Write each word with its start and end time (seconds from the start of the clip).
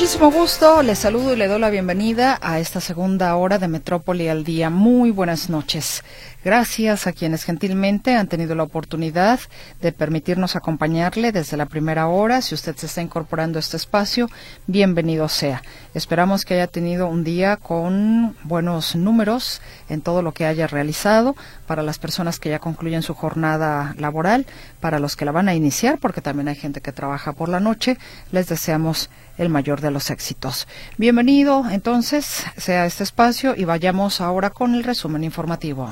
muchísimo 0.00 0.30
gusto 0.30 0.80
les 0.84 1.00
saludo 1.00 1.32
y 1.32 1.36
le 1.36 1.48
doy 1.48 1.58
la 1.58 1.70
bienvenida 1.70 2.38
a 2.40 2.60
esta 2.60 2.80
segunda 2.80 3.34
hora 3.34 3.58
de 3.58 3.66
Metrópoli 3.66 4.28
al 4.28 4.44
Día. 4.44 4.70
Muy 4.70 5.10
buenas 5.10 5.50
noches. 5.50 6.04
Gracias 6.48 7.06
a 7.06 7.12
quienes 7.12 7.44
gentilmente 7.44 8.16
han 8.16 8.26
tenido 8.26 8.54
la 8.54 8.62
oportunidad 8.62 9.38
de 9.82 9.92
permitirnos 9.92 10.56
acompañarle 10.56 11.30
desde 11.30 11.58
la 11.58 11.66
primera 11.66 12.08
hora. 12.08 12.40
Si 12.40 12.54
usted 12.54 12.74
se 12.74 12.86
está 12.86 13.02
incorporando 13.02 13.58
a 13.58 13.60
este 13.60 13.76
espacio, 13.76 14.30
bienvenido 14.66 15.28
sea. 15.28 15.62
Esperamos 15.92 16.46
que 16.46 16.54
haya 16.54 16.66
tenido 16.66 17.06
un 17.06 17.22
día 17.22 17.58
con 17.58 18.34
buenos 18.44 18.96
números 18.96 19.60
en 19.90 20.00
todo 20.00 20.22
lo 20.22 20.32
que 20.32 20.46
haya 20.46 20.66
realizado 20.66 21.36
para 21.66 21.82
las 21.82 21.98
personas 21.98 22.40
que 22.40 22.48
ya 22.48 22.60
concluyen 22.60 23.02
su 23.02 23.12
jornada 23.12 23.94
laboral, 23.98 24.46
para 24.80 25.00
los 25.00 25.16
que 25.16 25.26
la 25.26 25.32
van 25.32 25.50
a 25.50 25.54
iniciar, 25.54 25.98
porque 25.98 26.22
también 26.22 26.48
hay 26.48 26.56
gente 26.56 26.80
que 26.80 26.92
trabaja 26.92 27.34
por 27.34 27.50
la 27.50 27.60
noche. 27.60 27.98
Les 28.32 28.48
deseamos 28.48 29.10
el 29.36 29.50
mayor 29.50 29.82
de 29.82 29.90
los 29.90 30.08
éxitos. 30.08 30.66
Bienvenido 30.96 31.66
entonces 31.70 32.44
sea 32.56 32.86
este 32.86 33.04
espacio 33.04 33.54
y 33.54 33.66
vayamos 33.66 34.22
ahora 34.22 34.48
con 34.48 34.74
el 34.74 34.82
resumen 34.82 35.24
informativo. 35.24 35.90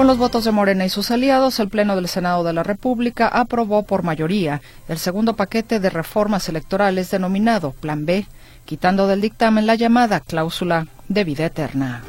Con 0.00 0.06
los 0.06 0.16
votos 0.16 0.44
de 0.46 0.50
Morena 0.50 0.86
y 0.86 0.88
sus 0.88 1.10
aliados, 1.10 1.60
el 1.60 1.68
Pleno 1.68 1.94
del 1.94 2.08
Senado 2.08 2.42
de 2.42 2.54
la 2.54 2.62
República 2.62 3.28
aprobó 3.28 3.82
por 3.82 4.02
mayoría 4.02 4.62
el 4.88 4.96
segundo 4.96 5.36
paquete 5.36 5.78
de 5.78 5.90
reformas 5.90 6.48
electorales 6.48 7.10
denominado 7.10 7.72
Plan 7.72 8.06
B, 8.06 8.26
quitando 8.64 9.06
del 9.06 9.20
dictamen 9.20 9.66
la 9.66 9.74
llamada 9.74 10.20
cláusula 10.20 10.86
de 11.08 11.24
vida 11.24 11.44
eterna. 11.44 12.02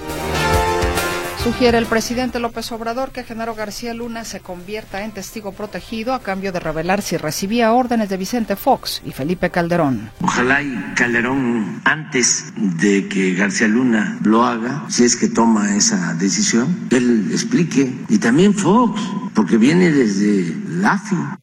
Sugiere 1.43 1.79
el 1.79 1.87
presidente 1.87 2.39
López 2.39 2.71
Obrador 2.71 3.09
que 3.09 3.23
Genaro 3.23 3.55
García 3.55 3.95
Luna 3.95 4.25
se 4.25 4.41
convierta 4.41 5.03
en 5.03 5.11
testigo 5.11 5.53
protegido 5.53 6.13
a 6.13 6.21
cambio 6.21 6.51
de 6.51 6.59
revelar 6.59 7.01
si 7.01 7.17
recibía 7.17 7.73
órdenes 7.73 8.09
de 8.09 8.17
Vicente 8.17 8.55
Fox 8.55 9.01
y 9.03 9.11
Felipe 9.11 9.49
Calderón. 9.49 10.11
Ojalá 10.21 10.61
y 10.61 10.93
Calderón, 10.95 11.81
antes 11.83 12.53
de 12.55 13.07
que 13.07 13.33
García 13.33 13.67
Luna 13.67 14.19
lo 14.23 14.43
haga, 14.45 14.85
si 14.89 15.03
es 15.03 15.15
que 15.15 15.29
toma 15.29 15.75
esa 15.75 16.13
decisión, 16.13 16.87
él 16.91 17.29
explique. 17.31 17.91
Y 18.07 18.19
también 18.19 18.53
Fox, 18.53 19.01
porque 19.33 19.57
viene 19.57 19.91
desde 19.91 20.55
la. 20.69 21.40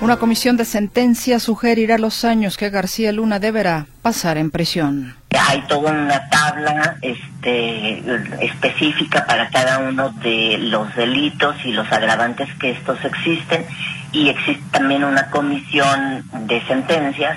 Una 0.00 0.16
comisión 0.16 0.56
de 0.56 0.64
sentencia 0.64 1.40
sugerirá 1.40 1.98
los 1.98 2.24
años 2.24 2.56
que 2.56 2.70
García 2.70 3.10
Luna 3.10 3.40
deberá 3.40 3.86
pasar 4.00 4.38
en 4.38 4.52
prisión. 4.52 5.16
Hay 5.36 5.60
toda 5.62 5.90
una 5.90 6.28
tabla 6.30 6.96
este, 7.02 8.00
específica 8.40 9.26
para 9.26 9.50
cada 9.50 9.80
uno 9.80 10.10
de 10.22 10.56
los 10.58 10.94
delitos 10.94 11.56
y 11.64 11.72
los 11.72 11.90
agravantes 11.90 12.48
que 12.60 12.70
estos 12.70 13.04
existen 13.04 13.66
y 14.12 14.28
existe 14.28 14.62
también 14.70 15.02
una 15.02 15.30
comisión 15.30 16.22
de 16.46 16.64
sentencias. 16.66 17.36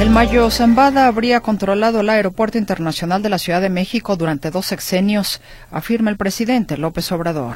El 0.00 0.10
Mayo 0.10 0.50
Zambada 0.50 1.06
habría 1.06 1.40
controlado 1.40 2.00
el 2.00 2.10
Aeropuerto 2.10 2.58
Internacional 2.58 3.22
de 3.22 3.28
la 3.28 3.38
Ciudad 3.38 3.60
de 3.60 3.70
México 3.70 4.16
durante 4.16 4.50
dos 4.50 4.66
sexenios, 4.66 5.40
afirma 5.70 6.10
el 6.10 6.16
presidente 6.16 6.76
López 6.76 7.12
Obrador. 7.12 7.54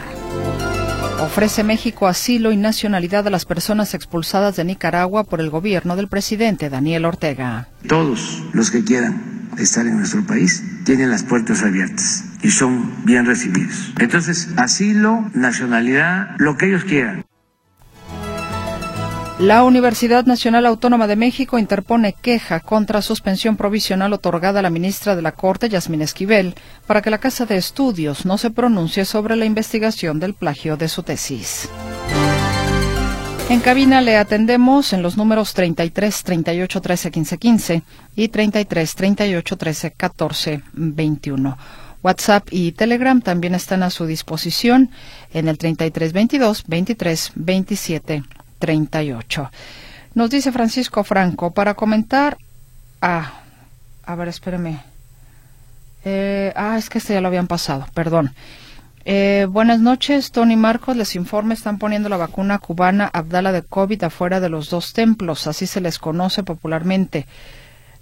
Ofrece 1.20 1.64
México 1.64 2.06
asilo 2.06 2.52
y 2.52 2.56
nacionalidad 2.56 3.26
a 3.26 3.30
las 3.30 3.44
personas 3.44 3.94
expulsadas 3.94 4.56
de 4.56 4.64
Nicaragua 4.64 5.24
por 5.24 5.40
el 5.40 5.50
gobierno 5.50 5.96
del 5.96 6.08
presidente 6.08 6.70
Daniel 6.70 7.04
Ortega. 7.04 7.68
Todos 7.88 8.42
los 8.52 8.70
que 8.70 8.84
quieran 8.84 9.48
estar 9.58 9.86
en 9.86 9.96
nuestro 9.96 10.26
país 10.26 10.62
tienen 10.84 11.10
las 11.10 11.22
puertas 11.22 11.62
abiertas 11.62 12.24
y 12.42 12.50
son 12.50 13.04
bien 13.04 13.26
recibidos. 13.26 13.92
Entonces, 13.98 14.48
asilo, 14.56 15.30
nacionalidad, 15.34 16.34
lo 16.38 16.56
que 16.56 16.66
ellos 16.66 16.84
quieran. 16.84 17.24
La 19.40 19.64
Universidad 19.64 20.26
Nacional 20.26 20.64
Autónoma 20.64 21.08
de 21.08 21.16
México 21.16 21.58
interpone 21.58 22.12
queja 22.12 22.60
contra 22.60 23.02
suspensión 23.02 23.56
provisional 23.56 24.12
otorgada 24.12 24.60
a 24.60 24.62
la 24.62 24.70
ministra 24.70 25.16
de 25.16 25.22
la 25.22 25.32
Corte, 25.32 25.68
Yasmín 25.68 26.02
Esquivel, 26.02 26.54
para 26.86 27.02
que 27.02 27.10
la 27.10 27.18
Casa 27.18 27.44
de 27.44 27.56
Estudios 27.56 28.26
no 28.26 28.38
se 28.38 28.52
pronuncie 28.52 29.04
sobre 29.04 29.34
la 29.34 29.44
investigación 29.44 30.20
del 30.20 30.34
plagio 30.34 30.76
de 30.76 30.86
su 30.86 31.02
tesis. 31.02 31.68
En 33.48 33.58
cabina 33.58 34.00
le 34.02 34.16
atendemos 34.16 34.92
en 34.92 35.02
los 35.02 35.16
números 35.16 35.52
33 35.52 36.22
38 36.22 36.80
13 36.80 37.10
15 37.10 37.38
15 37.38 37.82
y 38.14 38.28
33 38.28 38.94
38 38.94 39.56
13 39.56 39.90
14 39.90 40.62
21. 40.74 41.58
WhatsApp 42.04 42.46
y 42.52 42.70
Telegram 42.70 43.20
también 43.20 43.56
están 43.56 43.82
a 43.82 43.90
su 43.90 44.06
disposición 44.06 44.90
en 45.32 45.48
el 45.48 45.58
33 45.58 46.12
22 46.12 46.64
23 46.68 47.32
27 47.34 48.22
38. 48.64 49.50
Nos 50.14 50.30
dice 50.30 50.50
Francisco 50.50 51.04
Franco, 51.04 51.50
para 51.50 51.74
comentar... 51.74 52.38
Ah, 53.02 53.42
a 54.06 54.14
ver, 54.14 54.28
espéreme. 54.28 54.80
Eh, 56.02 56.50
ah, 56.56 56.78
es 56.78 56.88
que 56.88 56.96
este 56.96 57.12
ya 57.12 57.20
lo 57.20 57.28
habían 57.28 57.46
pasado, 57.46 57.86
perdón. 57.92 58.34
Eh, 59.04 59.46
buenas 59.50 59.80
noches, 59.80 60.32
Tony 60.32 60.56
Marcos. 60.56 60.96
Les 60.96 61.14
informe, 61.14 61.52
están 61.52 61.76
poniendo 61.76 62.08
la 62.08 62.16
vacuna 62.16 62.58
cubana 62.58 63.10
Abdala 63.12 63.52
de 63.52 63.64
COVID 63.64 64.02
afuera 64.04 64.40
de 64.40 64.48
los 64.48 64.70
dos 64.70 64.94
templos, 64.94 65.46
así 65.46 65.66
se 65.66 65.82
les 65.82 65.98
conoce 65.98 66.42
popularmente. 66.42 67.26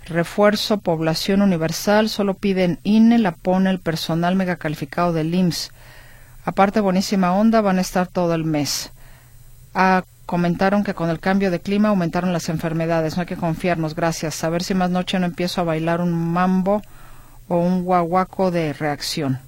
Refuerzo, 0.06 0.78
población 0.78 1.42
universal, 1.42 2.08
solo 2.08 2.34
piden 2.34 2.78
INE, 2.84 3.18
la 3.18 3.32
pone 3.32 3.68
el 3.68 3.80
personal 3.80 4.36
mega 4.36 4.54
calificado 4.54 5.12
del 5.12 5.34
IMSS. 5.34 5.72
Aparte, 6.44 6.78
buenísima 6.78 7.32
onda, 7.32 7.60
van 7.62 7.78
a 7.78 7.80
estar 7.80 8.06
todo 8.06 8.34
el 8.34 8.44
mes. 8.44 8.92
A 9.74 10.04
comentaron 10.26 10.84
que 10.84 10.94
con 10.94 11.10
el 11.10 11.20
cambio 11.20 11.50
de 11.50 11.60
clima 11.60 11.88
aumentaron 11.88 12.32
las 12.32 12.48
enfermedades. 12.48 13.16
No 13.16 13.22
hay 13.22 13.26
que 13.26 13.36
confiarnos, 13.36 13.94
gracias. 13.94 14.42
A 14.44 14.48
ver 14.48 14.62
si 14.62 14.74
más 14.74 14.90
noche 14.90 15.18
no 15.18 15.26
empiezo 15.26 15.60
a 15.60 15.64
bailar 15.64 16.00
un 16.00 16.12
mambo 16.12 16.82
o 17.48 17.58
un 17.58 17.84
guaguaco 17.84 18.50
de 18.50 18.72
reacción. 18.72 19.40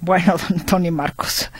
Bueno, 0.00 0.36
don 0.48 0.60
Tony 0.60 0.90
Marcos, 0.90 1.50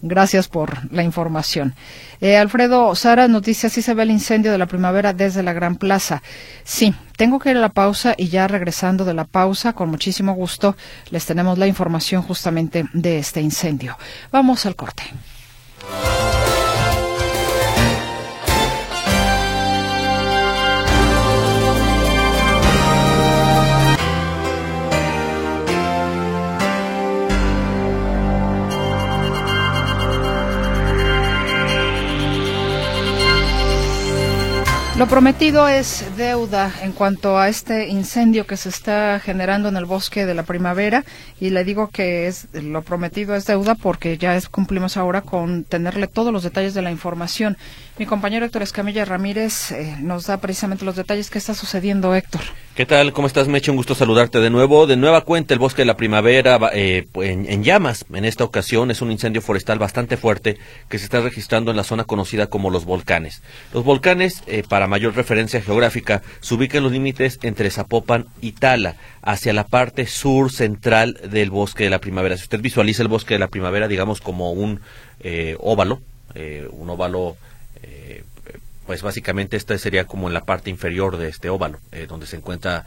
gracias 0.00 0.48
por 0.48 0.92
la 0.92 1.02
información. 1.02 1.74
Eh, 2.20 2.36
Alfredo 2.36 2.94
Sara 2.94 3.28
nos 3.28 3.42
dice, 3.42 3.66
así 3.66 3.82
se 3.82 3.94
ve 3.94 4.04
el 4.04 4.10
incendio 4.10 4.50
de 4.52 4.58
la 4.58 4.66
primavera 4.66 5.12
desde 5.12 5.42
la 5.42 5.52
Gran 5.52 5.76
Plaza. 5.76 6.22
Sí, 6.64 6.94
tengo 7.16 7.38
que 7.38 7.50
ir 7.50 7.56
a 7.56 7.60
la 7.60 7.68
pausa 7.68 8.14
y 8.16 8.28
ya 8.28 8.48
regresando 8.48 9.04
de 9.04 9.14
la 9.14 9.24
pausa, 9.24 9.72
con 9.72 9.90
muchísimo 9.90 10.32
gusto, 10.34 10.76
les 11.10 11.26
tenemos 11.26 11.58
la 11.58 11.66
información 11.66 12.22
justamente 12.22 12.86
de 12.92 13.18
este 13.18 13.40
incendio. 13.40 13.98
Vamos 14.30 14.66
al 14.66 14.76
corte. 14.76 15.02
Lo 34.98 35.08
prometido 35.08 35.68
es 35.68 36.04
deuda 36.18 36.70
en 36.82 36.92
cuanto 36.92 37.38
a 37.38 37.48
este 37.48 37.88
incendio 37.88 38.46
que 38.46 38.58
se 38.58 38.68
está 38.68 39.18
generando 39.20 39.70
en 39.70 39.76
el 39.78 39.86
bosque 39.86 40.26
de 40.26 40.34
la 40.34 40.42
primavera 40.42 41.02
y 41.40 41.48
le 41.48 41.64
digo 41.64 41.88
que 41.88 42.26
es 42.26 42.48
lo 42.52 42.82
prometido 42.82 43.34
es 43.34 43.46
deuda 43.46 43.74
porque 43.74 44.18
ya 44.18 44.36
es, 44.36 44.50
cumplimos 44.50 44.98
ahora 44.98 45.22
con 45.22 45.64
tenerle 45.64 46.08
todos 46.08 46.30
los 46.30 46.42
detalles 46.42 46.74
de 46.74 46.82
la 46.82 46.90
información. 46.90 47.56
Mi 47.98 48.04
compañero 48.04 48.44
Héctor 48.44 48.62
Escamilla 48.62 49.06
Ramírez 49.06 49.72
eh, 49.72 49.96
nos 49.98 50.26
da 50.26 50.36
precisamente 50.36 50.84
los 50.84 50.94
detalles 50.94 51.30
que 51.30 51.38
está 51.38 51.54
sucediendo, 51.54 52.14
Héctor. 52.14 52.42
¿Qué 52.74 52.86
tal? 52.86 53.12
¿Cómo 53.12 53.26
estás, 53.26 53.48
Meche? 53.48 53.70
Un 53.70 53.76
gusto 53.76 53.94
saludarte 53.94 54.40
de 54.40 54.48
nuevo. 54.48 54.86
De 54.86 54.96
nueva 54.96 55.20
cuenta, 55.20 55.52
el 55.52 55.60
bosque 55.60 55.82
de 55.82 55.86
la 55.86 55.98
primavera 55.98 56.58
eh, 56.72 57.06
en, 57.16 57.44
en, 57.44 57.62
llamas. 57.62 58.06
En 58.14 58.24
esta 58.24 58.44
ocasión 58.44 58.90
es 58.90 59.02
un 59.02 59.12
incendio 59.12 59.42
forestal 59.42 59.78
bastante 59.78 60.16
fuerte 60.16 60.56
que 60.88 60.98
se 60.98 61.04
está 61.04 61.20
registrando 61.20 61.70
en 61.70 61.76
la 61.76 61.84
zona 61.84 62.04
conocida 62.04 62.46
como 62.46 62.70
los 62.70 62.86
volcanes. 62.86 63.42
Los 63.74 63.84
volcanes, 63.84 64.42
eh, 64.46 64.62
para 64.66 64.86
mayor 64.86 65.14
referencia 65.14 65.60
geográfica, 65.60 66.22
se 66.40 66.54
ubican 66.54 66.82
los 66.82 66.92
límites 66.92 67.38
entre 67.42 67.68
Zapopan 67.70 68.24
y 68.40 68.52
Tala, 68.52 68.96
hacia 69.20 69.52
la 69.52 69.64
parte 69.64 70.06
sur 70.06 70.50
central 70.50 71.20
del 71.30 71.50
bosque 71.50 71.84
de 71.84 71.90
la 71.90 71.98
primavera. 71.98 72.38
Si 72.38 72.44
usted 72.44 72.62
visualiza 72.62 73.02
el 73.02 73.08
bosque 73.08 73.34
de 73.34 73.40
la 73.40 73.48
primavera, 73.48 73.86
digamos, 73.86 74.22
como 74.22 74.50
un 74.52 74.80
eh, 75.20 75.58
óvalo, 75.60 76.00
un 76.70 76.88
óvalo 76.88 77.36
pues 78.86 79.02
básicamente 79.02 79.56
esta 79.56 79.76
sería 79.78 80.06
como 80.06 80.28
en 80.28 80.34
la 80.34 80.44
parte 80.44 80.70
inferior 80.70 81.16
de 81.16 81.28
este 81.28 81.50
óvalo, 81.50 81.78
eh, 81.92 82.06
donde 82.08 82.26
se 82.26 82.36
encuentra 82.36 82.84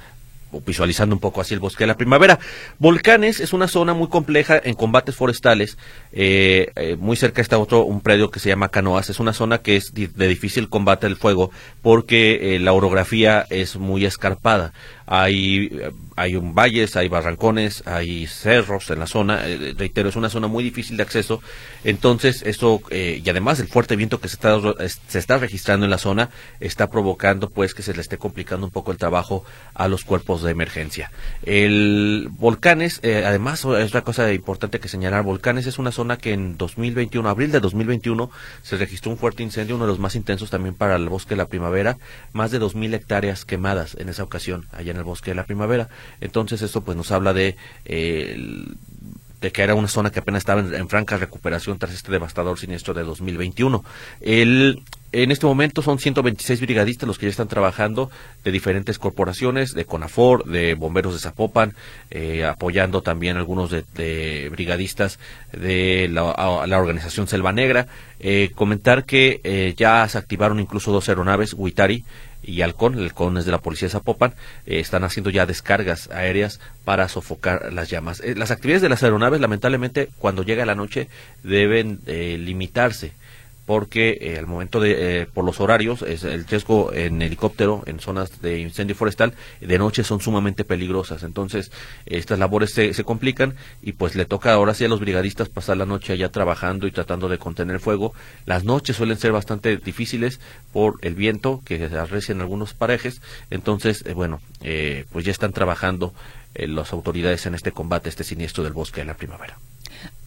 visualizando 0.66 1.16
un 1.16 1.20
poco 1.20 1.42
así 1.42 1.54
el 1.54 1.60
bosque 1.60 1.84
de 1.84 1.88
la 1.88 1.98
primavera. 1.98 2.40
Volcanes 2.80 3.42
es 3.42 3.52
una 3.52 3.68
zona 3.68 3.94
muy 3.94 4.08
compleja 4.08 4.62
en 4.64 4.76
combates 4.76 5.16
forestales. 5.16 5.78
Eh, 6.14 6.72
eh, 6.76 6.96
muy 6.98 7.18
cerca 7.18 7.42
está 7.42 7.58
otro, 7.58 7.84
un 7.84 8.00
predio 8.00 8.32
que 8.32 8.40
se 8.40 8.50
llama 8.50 8.70
Canoas. 8.70 9.10
Es 9.10 9.20
una 9.20 9.34
zona 9.34 9.58
que 9.58 9.76
es 9.76 9.94
de 9.94 10.28
difícil 10.28 10.70
combate 10.70 11.08
del 11.08 11.18
fuego 11.18 11.52
porque 11.82 12.58
la 12.62 12.72
orografía 12.72 13.46
es 13.50 13.76
muy 13.76 14.06
escarpada. 14.06 14.72
Hay, 15.08 15.70
hay 16.16 16.36
un 16.36 16.56
valles, 16.56 16.96
hay 16.96 17.08
barrancones, 17.08 17.84
hay 17.86 18.26
cerros 18.28 18.90
en 18.90 19.00
la 19.00 19.08
zona, 19.08 19.48
eh, 19.48 19.76
reitero, 19.78 20.10
es 20.10 20.16
una 20.16 20.30
zona 20.30 20.48
muy 20.48 20.64
difícil 20.64 20.98
de 20.98 21.04
acceso, 21.04 21.42
entonces 21.84 22.42
eso, 22.44 22.82
eh, 22.90 23.22
y 23.24 23.30
además 23.30 23.60
el 23.60 23.68
fuerte 23.68 23.96
viento 23.96 24.20
que 24.20 24.28
se 24.28 24.36
está, 24.36 24.60
se 25.08 25.20
está 25.20 25.38
registrando 25.38 25.86
en 25.86 25.92
la 25.92 25.98
zona 25.98 26.30
está 26.60 26.90
provocando 26.90 27.50
pues 27.50 27.74
que 27.74 27.84
se 27.84 27.94
le 27.94 28.02
esté 28.02 28.18
complicando 28.18 28.66
un 28.66 28.72
poco 28.72 28.92
el 28.92 28.98
trabajo 28.98 29.44
a 29.74 29.88
los 29.88 30.04
cuerpos 30.04 30.42
de 30.42 30.52
emergencia. 30.52 31.12
El 31.44 32.30
volcanes, 32.32 33.00
eh, 33.04 33.24
además 33.26 33.66
es 33.66 33.92
una 33.92 34.02
cosa 34.02 34.34
importante 34.34 34.80
que 34.80 34.88
señalar, 34.88 35.24
volcanes 35.24 35.68
es 35.68 35.78
una 35.78 35.92
zona 35.92 36.18
que 36.18 36.34
en 36.34 36.58
2021, 36.58 37.30
abril 37.30 37.52
de 37.52 37.60
2021, 37.60 38.32
se 38.64 38.78
registró 38.78 39.12
un 39.12 39.18
fuerte 39.18 39.44
incendio, 39.44 39.76
uno 39.76 39.86
de 39.86 39.92
los 39.92 40.00
más 40.00 40.16
intensos 40.16 40.50
también 40.50 40.74
para 40.74 40.96
el 40.96 41.10
bosque 41.10 41.32
de 41.32 41.38
la 41.38 41.48
primavera, 41.48 41.98
más 42.34 42.52
de 42.52 42.60
2.000 42.60 42.96
hectáreas 42.96 43.46
quemadas 43.46 43.96
en 44.00 44.10
esa 44.10 44.24
ocasión, 44.24 44.66
allá 44.72 44.95
en 44.96 45.00
el 45.00 45.04
bosque 45.04 45.32
de 45.32 45.36
la 45.36 45.46
primavera. 45.46 45.90
Entonces 46.22 46.62
esto 46.62 46.82
pues 46.82 46.98
nos 46.98 47.12
habla 47.12 47.34
de... 47.34 47.56
Eh, 47.86 48.66
de 49.42 49.52
que 49.52 49.62
era 49.62 49.76
una 49.76 49.88
zona 49.88 50.12
que 50.12 50.20
apenas 50.20 50.40
estaba 50.40 50.62
en, 50.62 50.90
franca 50.90 51.18
recuperación 51.18 51.78
tras 51.78 51.94
este 51.94 52.12
devastador 52.12 52.58
siniestro 52.58 52.94
de 52.94 53.04
2021. 53.04 53.84
El, 54.22 54.82
en 55.12 55.32
este 55.32 55.46
momento 55.46 55.82
son 55.82 56.00
126 56.00 56.62
brigadistas 56.62 57.08
los 57.08 57.18
que 57.18 57.26
ya 57.26 57.32
están 57.32 57.48
trabajando 57.48 58.10
de 58.44 58.52
diferentes 58.52 59.00
corporaciones, 59.00 59.74
de 59.74 59.86
CONAFOR, 59.86 60.46
de 60.46 60.74
Bomberos 60.76 61.14
de 61.14 61.20
Zapopan, 61.20 61.74
eh, 62.12 62.46
apoyando 62.46 63.02
también 63.02 63.38
algunos 63.38 63.70
de, 63.70 64.50
brigadistas 64.52 65.20
de 65.52 66.10
la, 66.10 66.24
organización 66.78 67.28
Selva 67.28 67.54
Negra. 67.54 67.88
Eh, 68.20 68.52
comentar 68.56 69.06
que 69.06 69.42
eh, 69.44 69.74
ya 69.78 70.08
se 70.08 70.18
activaron 70.18 70.60
incluso 70.60 70.92
dos 70.92 71.10
aeronaves, 71.10 71.54
Huitari, 71.54 72.04
y 72.46 72.62
Halcón, 72.62 72.96
el 72.96 73.06
Halcón 73.06 73.38
es 73.38 73.46
de 73.46 73.52
la 73.52 73.60
policía 73.60 73.88
de 73.88 73.94
Zapopan, 73.94 74.34
eh, 74.66 74.80
están 74.80 75.04
haciendo 75.04 75.30
ya 75.30 75.46
descargas 75.46 76.10
aéreas 76.12 76.60
para 76.84 77.08
sofocar 77.10 77.74
las 77.74 77.90
llamas. 77.90 78.22
Eh, 78.22 78.36
las 78.36 78.52
actividades 78.52 78.82
de 78.82 78.90
las 78.90 79.04
aeronaves, 79.04 79.42
lamentablemente, 79.42 80.10
cuando 80.20 80.44
llega 80.44 80.66
la 80.66 80.76
noche, 80.76 81.08
deben 81.44 82.00
eh, 82.06 82.38
limitarse 82.40 83.14
porque 83.66 84.18
eh, 84.22 84.38
al 84.38 84.46
momento 84.46 84.80
de, 84.80 85.22
eh, 85.22 85.26
por 85.26 85.44
los 85.44 85.60
horarios, 85.60 86.04
es 86.04 86.24
el 86.24 86.46
riesgo 86.46 86.94
en 86.94 87.22
helicóptero, 87.22 87.84
en 87.88 88.00
zonas 88.00 88.42
de 88.42 88.60
incendio 88.60 88.96
forestal, 88.96 89.34
de 89.60 89.78
noche 89.80 90.04
son 90.04 90.22
sumamente 90.22 90.64
peligrosas. 90.64 91.24
Entonces, 91.24 91.72
estas 92.06 92.38
labores 92.38 92.72
se, 92.72 92.94
se, 92.94 93.04
complican 93.04 93.56
y 93.82 93.94
pues 93.94 94.16
le 94.16 94.26
toca 94.26 94.54
ahora 94.54 94.74
sí 94.74 94.86
a 94.86 94.88
los 94.88 95.00
brigadistas 95.00 95.50
pasar 95.50 95.78
la 95.78 95.86
noche 95.86 96.14
allá 96.14 96.30
trabajando 96.30 96.86
y 96.86 96.92
tratando 96.92 97.28
de 97.28 97.40
contener 97.40 97.76
el 97.76 97.82
fuego. 97.82 98.14
Las 98.46 98.64
noches 98.64 98.96
suelen 98.96 99.18
ser 99.18 99.32
bastante 99.32 99.78
difíciles 99.78 100.40
por 100.72 101.00
el 101.02 101.16
viento 101.16 101.62
que 101.66 101.78
se 101.90 101.98
arrecia 101.98 102.34
en 102.34 102.42
algunos 102.42 102.74
parajes. 102.74 103.22
Entonces, 103.50 104.04
eh, 104.06 104.14
bueno, 104.14 104.42
pues 105.12 105.26
ya 105.26 105.32
están 105.32 105.54
trabajando 105.54 106.14
las 106.56 106.94
autoridades 106.94 107.46
en 107.46 107.56
este 107.56 107.72
combate, 107.72 108.10
este 108.10 108.24
siniestro 108.24 108.64
del 108.64 108.74
bosque 108.74 109.02
de 109.02 109.06
la 109.06 109.14
primavera. 109.16 109.58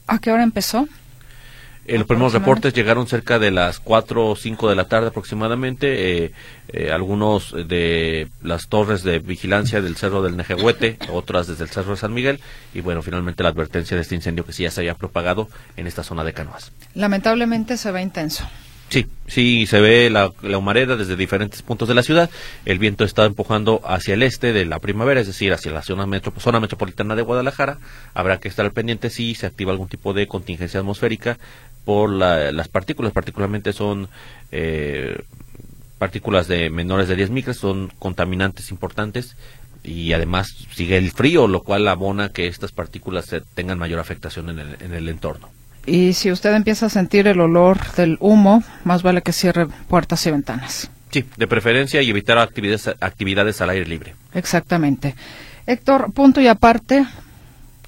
¿A 0.06 0.18
qué 0.18 0.32
hora 0.32 0.42
empezó? 0.42 0.88
Los 1.96 2.06
primeros 2.06 2.34
reportes 2.34 2.74
llegaron 2.74 3.06
cerca 3.06 3.38
de 3.38 3.50
las 3.50 3.80
4 3.80 4.26
o 4.28 4.36
5 4.36 4.68
de 4.68 4.76
la 4.76 4.84
tarde 4.84 5.08
aproximadamente. 5.08 6.24
Eh, 6.24 6.32
eh, 6.70 6.90
algunos 6.92 7.54
de 7.66 8.28
las 8.42 8.68
torres 8.68 9.02
de 9.02 9.20
vigilancia 9.20 9.80
del 9.80 9.96
Cerro 9.96 10.22
del 10.22 10.36
Nejehuete, 10.36 10.98
otras 11.12 11.46
desde 11.46 11.64
el 11.64 11.70
Cerro 11.70 11.92
de 11.92 11.96
San 11.96 12.12
Miguel. 12.12 12.40
Y 12.74 12.82
bueno, 12.82 13.00
finalmente 13.02 13.42
la 13.42 13.48
advertencia 13.48 13.96
de 13.96 14.02
este 14.02 14.14
incendio 14.14 14.44
que 14.44 14.52
sí 14.52 14.64
ya 14.64 14.70
se 14.70 14.82
había 14.82 14.94
propagado 14.94 15.48
en 15.76 15.86
esta 15.86 16.04
zona 16.04 16.24
de 16.24 16.34
Canoas. 16.34 16.72
Lamentablemente 16.94 17.78
se 17.78 17.90
ve 17.90 18.02
intenso. 18.02 18.44
Sí, 18.88 19.06
sí, 19.26 19.66
se 19.66 19.80
ve 19.80 20.08
la, 20.08 20.32
la, 20.40 20.56
humareda 20.56 20.96
desde 20.96 21.14
diferentes 21.14 21.60
puntos 21.60 21.88
de 21.88 21.94
la 21.94 22.02
ciudad. 22.02 22.30
El 22.64 22.78
viento 22.78 23.04
está 23.04 23.26
empujando 23.26 23.82
hacia 23.84 24.14
el 24.14 24.22
este 24.22 24.54
de 24.54 24.64
la 24.64 24.78
primavera, 24.78 25.20
es 25.20 25.26
decir, 25.26 25.52
hacia 25.52 25.72
la 25.72 25.82
zona, 25.82 26.06
zona 26.38 26.60
metropolitana 26.60 27.14
de 27.14 27.22
Guadalajara. 27.22 27.78
Habrá 28.14 28.40
que 28.40 28.48
estar 28.48 28.64
al 28.64 28.72
pendiente 28.72 29.10
si 29.10 29.34
se 29.34 29.46
activa 29.46 29.72
algún 29.72 29.88
tipo 29.88 30.14
de 30.14 30.26
contingencia 30.26 30.80
atmosférica 30.80 31.38
por 31.84 32.10
las 32.10 32.68
partículas, 32.68 33.12
particularmente 33.12 33.72
son 33.72 34.08
eh, 34.52 35.22
partículas 35.98 36.46
de 36.46 36.68
menores 36.68 37.08
de 37.08 37.16
10 37.16 37.30
micras, 37.30 37.56
son 37.56 37.90
contaminantes 37.98 38.70
importantes 38.70 39.36
y 39.82 40.12
además 40.12 40.48
sigue 40.74 40.98
el 40.98 41.10
frío, 41.10 41.46
lo 41.46 41.62
cual 41.62 41.88
abona 41.88 42.30
que 42.30 42.46
estas 42.46 42.72
partículas 42.72 43.34
tengan 43.54 43.78
mayor 43.78 44.00
afectación 44.00 44.50
en 44.50 44.58
el, 44.58 44.76
en 44.80 44.92
el 44.92 45.08
entorno. 45.08 45.48
Y 45.88 46.12
si 46.12 46.30
usted 46.30 46.54
empieza 46.54 46.86
a 46.86 46.90
sentir 46.90 47.26
el 47.26 47.40
olor 47.40 47.78
del 47.96 48.18
humo, 48.20 48.62
más 48.84 49.02
vale 49.02 49.22
que 49.22 49.32
cierre 49.32 49.66
puertas 49.88 50.26
y 50.26 50.30
ventanas. 50.30 50.90
Sí, 51.10 51.24
de 51.36 51.46
preferencia 51.46 52.02
y 52.02 52.10
evitar 52.10 52.36
actividades, 52.38 52.88
actividades 53.00 53.60
al 53.62 53.70
aire 53.70 53.86
libre. 53.86 54.14
Exactamente. 54.34 55.14
Héctor, 55.66 56.12
punto 56.12 56.40
y 56.40 56.46
aparte 56.46 57.06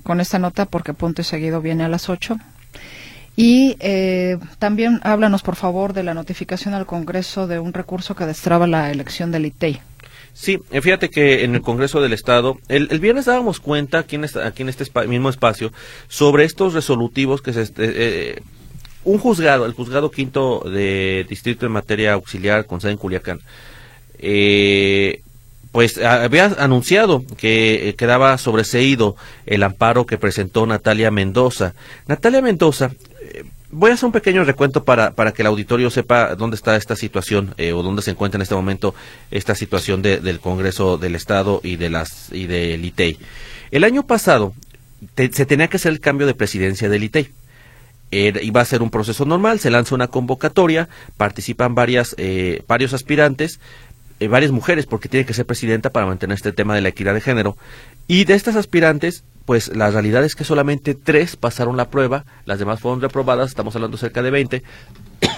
con 0.02 0.20
esta 0.20 0.38
nota, 0.38 0.64
porque 0.64 0.94
punto 0.94 1.20
y 1.20 1.24
seguido 1.24 1.60
viene 1.60 1.84
a 1.84 1.88
las 1.88 2.08
8. 2.08 2.38
Y 3.36 3.76
eh, 3.80 4.38
también 4.58 5.00
háblanos, 5.02 5.42
por 5.42 5.56
favor, 5.56 5.92
de 5.92 6.02
la 6.02 6.14
notificación 6.14 6.74
al 6.74 6.86
Congreso 6.86 7.46
de 7.46 7.58
un 7.58 7.72
recurso 7.72 8.14
que 8.14 8.26
destraba 8.26 8.66
la 8.66 8.90
elección 8.90 9.30
del 9.30 9.46
ITEI. 9.46 9.80
Sí, 10.32 10.58
eh, 10.70 10.80
fíjate 10.80 11.10
que 11.10 11.44
en 11.44 11.54
el 11.54 11.62
Congreso 11.62 12.00
del 12.00 12.12
Estado, 12.12 12.58
el, 12.68 12.86
viernes 13.00 13.26
dábamos 13.26 13.60
cuenta 13.60 13.98
aquí 13.98 14.16
en, 14.16 14.24
aquí 14.24 14.62
en 14.62 14.68
este 14.68 14.84
mismo 15.06 15.28
espacio 15.28 15.72
sobre 16.08 16.44
estos 16.44 16.74
resolutivos 16.74 17.42
que 17.42 17.52
se... 17.52 17.62
Eh, 17.62 17.66
eh, 17.78 18.42
un 19.02 19.18
juzgado, 19.18 19.64
el 19.64 19.72
juzgado 19.72 20.10
quinto 20.10 20.60
de 20.60 21.24
distrito 21.26 21.64
en 21.64 21.72
materia 21.72 22.12
auxiliar 22.12 22.66
con 22.66 22.82
sede 22.82 22.92
en 22.92 22.98
Culiacán, 22.98 23.40
pues 25.72 25.96
había 25.96 26.44
anunciado 26.58 27.24
que 27.38 27.94
quedaba 27.96 28.36
sobreseído 28.36 29.16
el 29.46 29.62
amparo 29.62 30.04
que 30.04 30.18
presentó 30.18 30.66
Natalia 30.66 31.10
Mendoza. 31.10 31.72
Natalia 32.08 32.42
Mendoza 32.42 32.90
Voy 33.72 33.92
a 33.92 33.94
hacer 33.94 34.06
un 34.06 34.12
pequeño 34.12 34.42
recuento 34.42 34.82
para, 34.82 35.12
para 35.12 35.30
que 35.30 35.42
el 35.42 35.46
auditorio 35.46 35.90
sepa 35.90 36.34
dónde 36.34 36.56
está 36.56 36.74
esta 36.74 36.96
situación 36.96 37.54
eh, 37.56 37.72
o 37.72 37.84
dónde 37.84 38.02
se 38.02 38.10
encuentra 38.10 38.36
en 38.36 38.42
este 38.42 38.56
momento 38.56 38.96
esta 39.30 39.54
situación 39.54 40.02
del 40.02 40.40
Congreso 40.40 40.98
del 40.98 41.14
Estado 41.14 41.60
y 41.62 41.76
de 41.76 41.88
las 41.88 42.32
y 42.32 42.46
del 42.46 42.84
ITEI. 42.84 43.18
El 43.70 43.84
año 43.84 44.04
pasado 44.04 44.54
se 45.16 45.46
tenía 45.46 45.68
que 45.68 45.76
hacer 45.76 45.92
el 45.92 46.00
cambio 46.00 46.26
de 46.26 46.34
presidencia 46.34 46.88
del 46.88 47.04
ITEI. 47.04 47.30
iba 48.10 48.60
a 48.60 48.64
ser 48.64 48.82
un 48.82 48.90
proceso 48.90 49.24
normal, 49.24 49.60
se 49.60 49.70
lanza 49.70 49.94
una 49.94 50.08
convocatoria, 50.08 50.88
participan 51.16 51.76
varias, 51.76 52.16
eh, 52.18 52.64
varios 52.66 52.92
aspirantes, 52.92 53.60
eh, 54.18 54.26
varias 54.26 54.50
mujeres, 54.50 54.86
porque 54.86 55.08
tiene 55.08 55.24
que 55.24 55.32
ser 55.32 55.46
presidenta 55.46 55.90
para 55.90 56.06
mantener 56.06 56.34
este 56.34 56.52
tema 56.52 56.74
de 56.74 56.80
la 56.80 56.88
equidad 56.88 57.14
de 57.14 57.20
género. 57.20 57.56
Y 58.08 58.24
de 58.24 58.34
estas 58.34 58.56
aspirantes 58.56 59.22
pues 59.50 59.74
la 59.74 59.90
realidad 59.90 60.22
es 60.24 60.36
que 60.36 60.44
solamente 60.44 60.94
tres 60.94 61.34
pasaron 61.34 61.76
la 61.76 61.90
prueba, 61.90 62.24
las 62.44 62.60
demás 62.60 62.78
fueron 62.78 63.00
reprobadas, 63.00 63.48
estamos 63.48 63.74
hablando 63.74 63.96
cerca 63.96 64.22
de 64.22 64.30
20, 64.30 64.62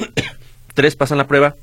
tres 0.74 0.96
pasan 0.96 1.16
la 1.16 1.26
prueba, 1.26 1.54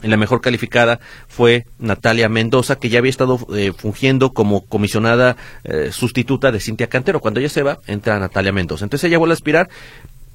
la 0.00 0.16
mejor 0.16 0.40
calificada 0.40 0.98
fue 1.28 1.66
Natalia 1.78 2.30
Mendoza, 2.30 2.76
que 2.76 2.88
ya 2.88 3.00
había 3.00 3.10
estado 3.10 3.38
eh, 3.54 3.72
fungiendo 3.76 4.32
como 4.32 4.64
comisionada 4.64 5.36
eh, 5.64 5.90
sustituta 5.92 6.50
de 6.50 6.60
Cintia 6.60 6.86
Cantero. 6.86 7.20
Cuando 7.20 7.40
ella 7.40 7.50
se 7.50 7.62
va, 7.62 7.80
entra 7.86 8.18
Natalia 8.18 8.52
Mendoza. 8.52 8.86
Entonces 8.86 9.06
ella 9.06 9.18
vuelve 9.18 9.32
a 9.32 9.34
aspirar, 9.34 9.68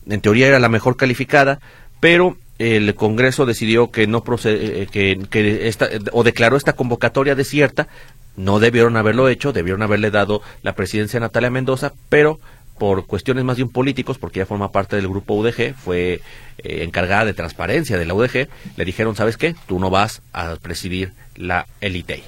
en 0.07 0.21
teoría 0.21 0.45
era 0.45 0.59
la 0.59 0.69
mejor 0.69 0.97
calificada, 0.97 1.59
pero 1.99 2.37
el 2.59 2.93
Congreso 2.93 3.45
decidió 3.45 3.89
que 3.89 4.05
no 4.05 4.23
procede, 4.23 4.83
eh, 4.83 4.87
que, 4.87 5.19
que 5.29 5.67
esta, 5.67 5.89
o 6.11 6.23
declaró 6.23 6.57
esta 6.57 6.73
convocatoria 6.73 7.33
desierta 7.33 7.87
no 8.35 8.59
debieron 8.59 8.95
haberlo 8.95 9.27
hecho, 9.27 9.51
debieron 9.51 9.81
haberle 9.81 10.11
dado 10.11 10.41
la 10.61 10.73
presidencia 10.73 11.17
a 11.17 11.21
Natalia 11.21 11.49
Mendoza, 11.49 11.93
pero 12.09 12.39
por 12.77 13.05
cuestiones 13.05 13.43
más 13.43 13.57
bien 13.57 13.69
políticos, 13.69 14.17
porque 14.17 14.39
ella 14.39 14.45
forma 14.47 14.71
parte 14.71 14.95
del 14.95 15.09
grupo 15.09 15.35
UDG, 15.35 15.75
fue 15.75 16.21
eh, 16.57 16.83
encargada 16.83 17.25
de 17.25 17.33
transparencia 17.33 17.97
de 17.97 18.05
la 18.05 18.13
UDG, 18.13 18.47
le 18.77 18.85
dijeron, 18.85 19.15
¿sabes 19.15 19.37
qué? 19.37 19.53
Tú 19.67 19.79
no 19.79 19.89
vas 19.89 20.21
a 20.31 20.55
presidir 20.55 21.11
la 21.35 21.67
Elitei. 21.81 22.23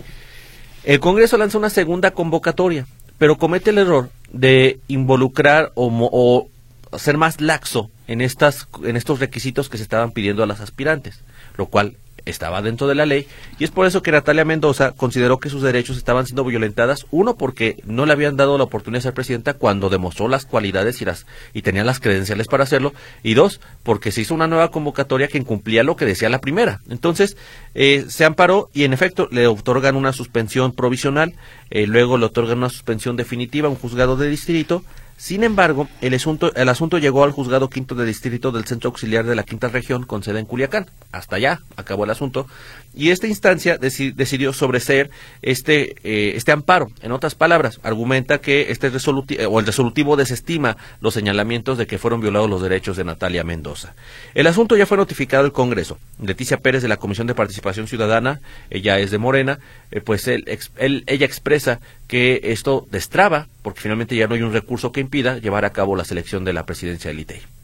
El 0.83 0.99
Congreso 0.99 1.37
lanza 1.37 1.57
una 1.57 1.69
segunda 1.69 2.11
convocatoria, 2.11 2.85
pero 3.17 3.37
comete 3.37 3.69
el 3.69 3.77
error 3.77 4.09
de 4.31 4.79
involucrar 4.87 5.71
o, 5.75 5.89
o 6.11 6.49
ser 6.97 7.17
más 7.17 7.41
laxo 7.41 7.89
en, 8.07 8.21
estas, 8.21 8.67
en 8.83 8.97
estos 8.97 9.19
requisitos 9.19 9.69
que 9.69 9.77
se 9.77 9.83
estaban 9.83 10.11
pidiendo 10.11 10.43
a 10.43 10.47
las 10.47 10.59
aspirantes, 10.59 11.19
lo 11.57 11.67
cual 11.67 11.95
estaba 12.25 12.61
dentro 12.61 12.87
de 12.87 12.95
la 12.95 13.05
ley 13.05 13.27
y 13.57 13.63
es 13.63 13.71
por 13.71 13.87
eso 13.87 14.01
que 14.01 14.11
Natalia 14.11 14.45
Mendoza 14.45 14.91
consideró 14.91 15.39
que 15.39 15.49
sus 15.49 15.61
derechos 15.61 15.97
estaban 15.97 16.25
siendo 16.25 16.43
violentadas, 16.43 17.05
uno 17.11 17.35
porque 17.35 17.77
no 17.85 18.05
le 18.05 18.13
habían 18.13 18.37
dado 18.37 18.57
la 18.57 18.63
oportunidad 18.63 18.99
de 18.99 19.03
ser 19.03 19.13
presidenta 19.13 19.53
cuando 19.53 19.89
demostró 19.89 20.27
las 20.27 20.45
cualidades 20.45 21.01
y 21.01 21.05
las 21.05 21.25
y 21.53 21.61
tenía 21.61 21.83
las 21.83 21.99
credenciales 21.99 22.47
para 22.47 22.63
hacerlo 22.63 22.93
y 23.23 23.33
dos 23.33 23.59
porque 23.83 24.11
se 24.11 24.21
hizo 24.21 24.33
una 24.33 24.47
nueva 24.47 24.71
convocatoria 24.71 25.27
que 25.27 25.37
incumplía 25.37 25.83
lo 25.83 25.95
que 25.95 26.05
decía 26.05 26.29
la 26.29 26.41
primera. 26.41 26.81
Entonces 26.89 27.37
eh, 27.73 28.05
se 28.07 28.25
amparó 28.25 28.69
y 28.73 28.83
en 28.83 28.93
efecto 28.93 29.27
le 29.31 29.47
otorgan 29.47 29.95
una 29.95 30.13
suspensión 30.13 30.73
provisional, 30.73 31.33
eh, 31.69 31.87
luego 31.87 32.17
le 32.17 32.25
otorgan 32.25 32.59
una 32.59 32.69
suspensión 32.69 33.15
definitiva 33.15 33.67
a 33.67 33.71
un 33.71 33.77
juzgado 33.77 34.15
de 34.15 34.29
distrito 34.29 34.83
Sin 35.21 35.43
embargo, 35.43 35.87
el 36.01 36.15
asunto, 36.15 36.51
el 36.55 36.67
asunto 36.67 36.97
llegó 36.97 37.23
al 37.23 37.29
juzgado 37.29 37.69
quinto 37.69 37.93
de 37.93 38.07
distrito 38.07 38.51
del 38.51 38.65
Centro 38.65 38.87
Auxiliar 38.87 39.23
de 39.23 39.35
la 39.35 39.43
Quinta 39.43 39.67
Región 39.67 40.03
con 40.03 40.23
sede 40.23 40.39
en 40.39 40.47
Culiacán. 40.47 40.89
Hasta 41.11 41.35
allá 41.35 41.61
acabó 41.75 42.05
el 42.05 42.09
asunto. 42.09 42.47
Y 42.93 43.09
esta 43.11 43.27
instancia 43.27 43.77
decidió 43.77 44.53
sobreseer 44.53 45.09
este, 45.41 45.95
eh, 46.03 46.33
este 46.35 46.51
amparo. 46.51 46.89
En 47.01 47.11
otras 47.11 47.35
palabras, 47.35 47.79
argumenta 47.83 48.39
que 48.39 48.67
este 48.69 48.89
resolutivo, 48.89 49.49
o 49.49 49.59
el 49.59 49.65
resolutivo 49.65 50.17
desestima 50.17 50.75
los 50.99 51.13
señalamientos 51.13 51.77
de 51.77 51.87
que 51.87 51.97
fueron 51.97 52.19
violados 52.19 52.49
los 52.49 52.61
derechos 52.61 52.97
de 52.97 53.05
Natalia 53.05 53.43
Mendoza. 53.43 53.93
El 54.33 54.47
asunto 54.47 54.75
ya 54.75 54.85
fue 54.85 54.97
notificado 54.97 55.45
al 55.45 55.53
Congreso. 55.53 55.97
Leticia 56.21 56.57
Pérez 56.57 56.81
de 56.81 56.89
la 56.89 56.97
Comisión 56.97 57.27
de 57.27 57.35
Participación 57.35 57.87
Ciudadana, 57.87 58.41
ella 58.69 58.99
es 58.99 59.11
de 59.11 59.17
Morena, 59.17 59.59
eh, 59.91 60.01
pues 60.01 60.27
él, 60.27 60.43
ella 60.77 61.25
expresa 61.25 61.79
que 62.07 62.41
esto 62.43 62.87
destraba, 62.91 63.47
porque 63.61 63.79
finalmente 63.79 64.15
ya 64.15 64.27
no 64.27 64.35
hay 64.35 64.41
un 64.41 64.53
recurso 64.53 64.91
que 64.91 64.99
impida 64.99 65.37
llevar 65.37 65.63
a 65.63 65.71
cabo 65.71 65.95
la 65.95 66.03
selección 66.03 66.43
de 66.43 66.53
la 66.53 66.65
presidencia 66.65 67.09
del 67.09 67.21
ITEI. 67.21 67.60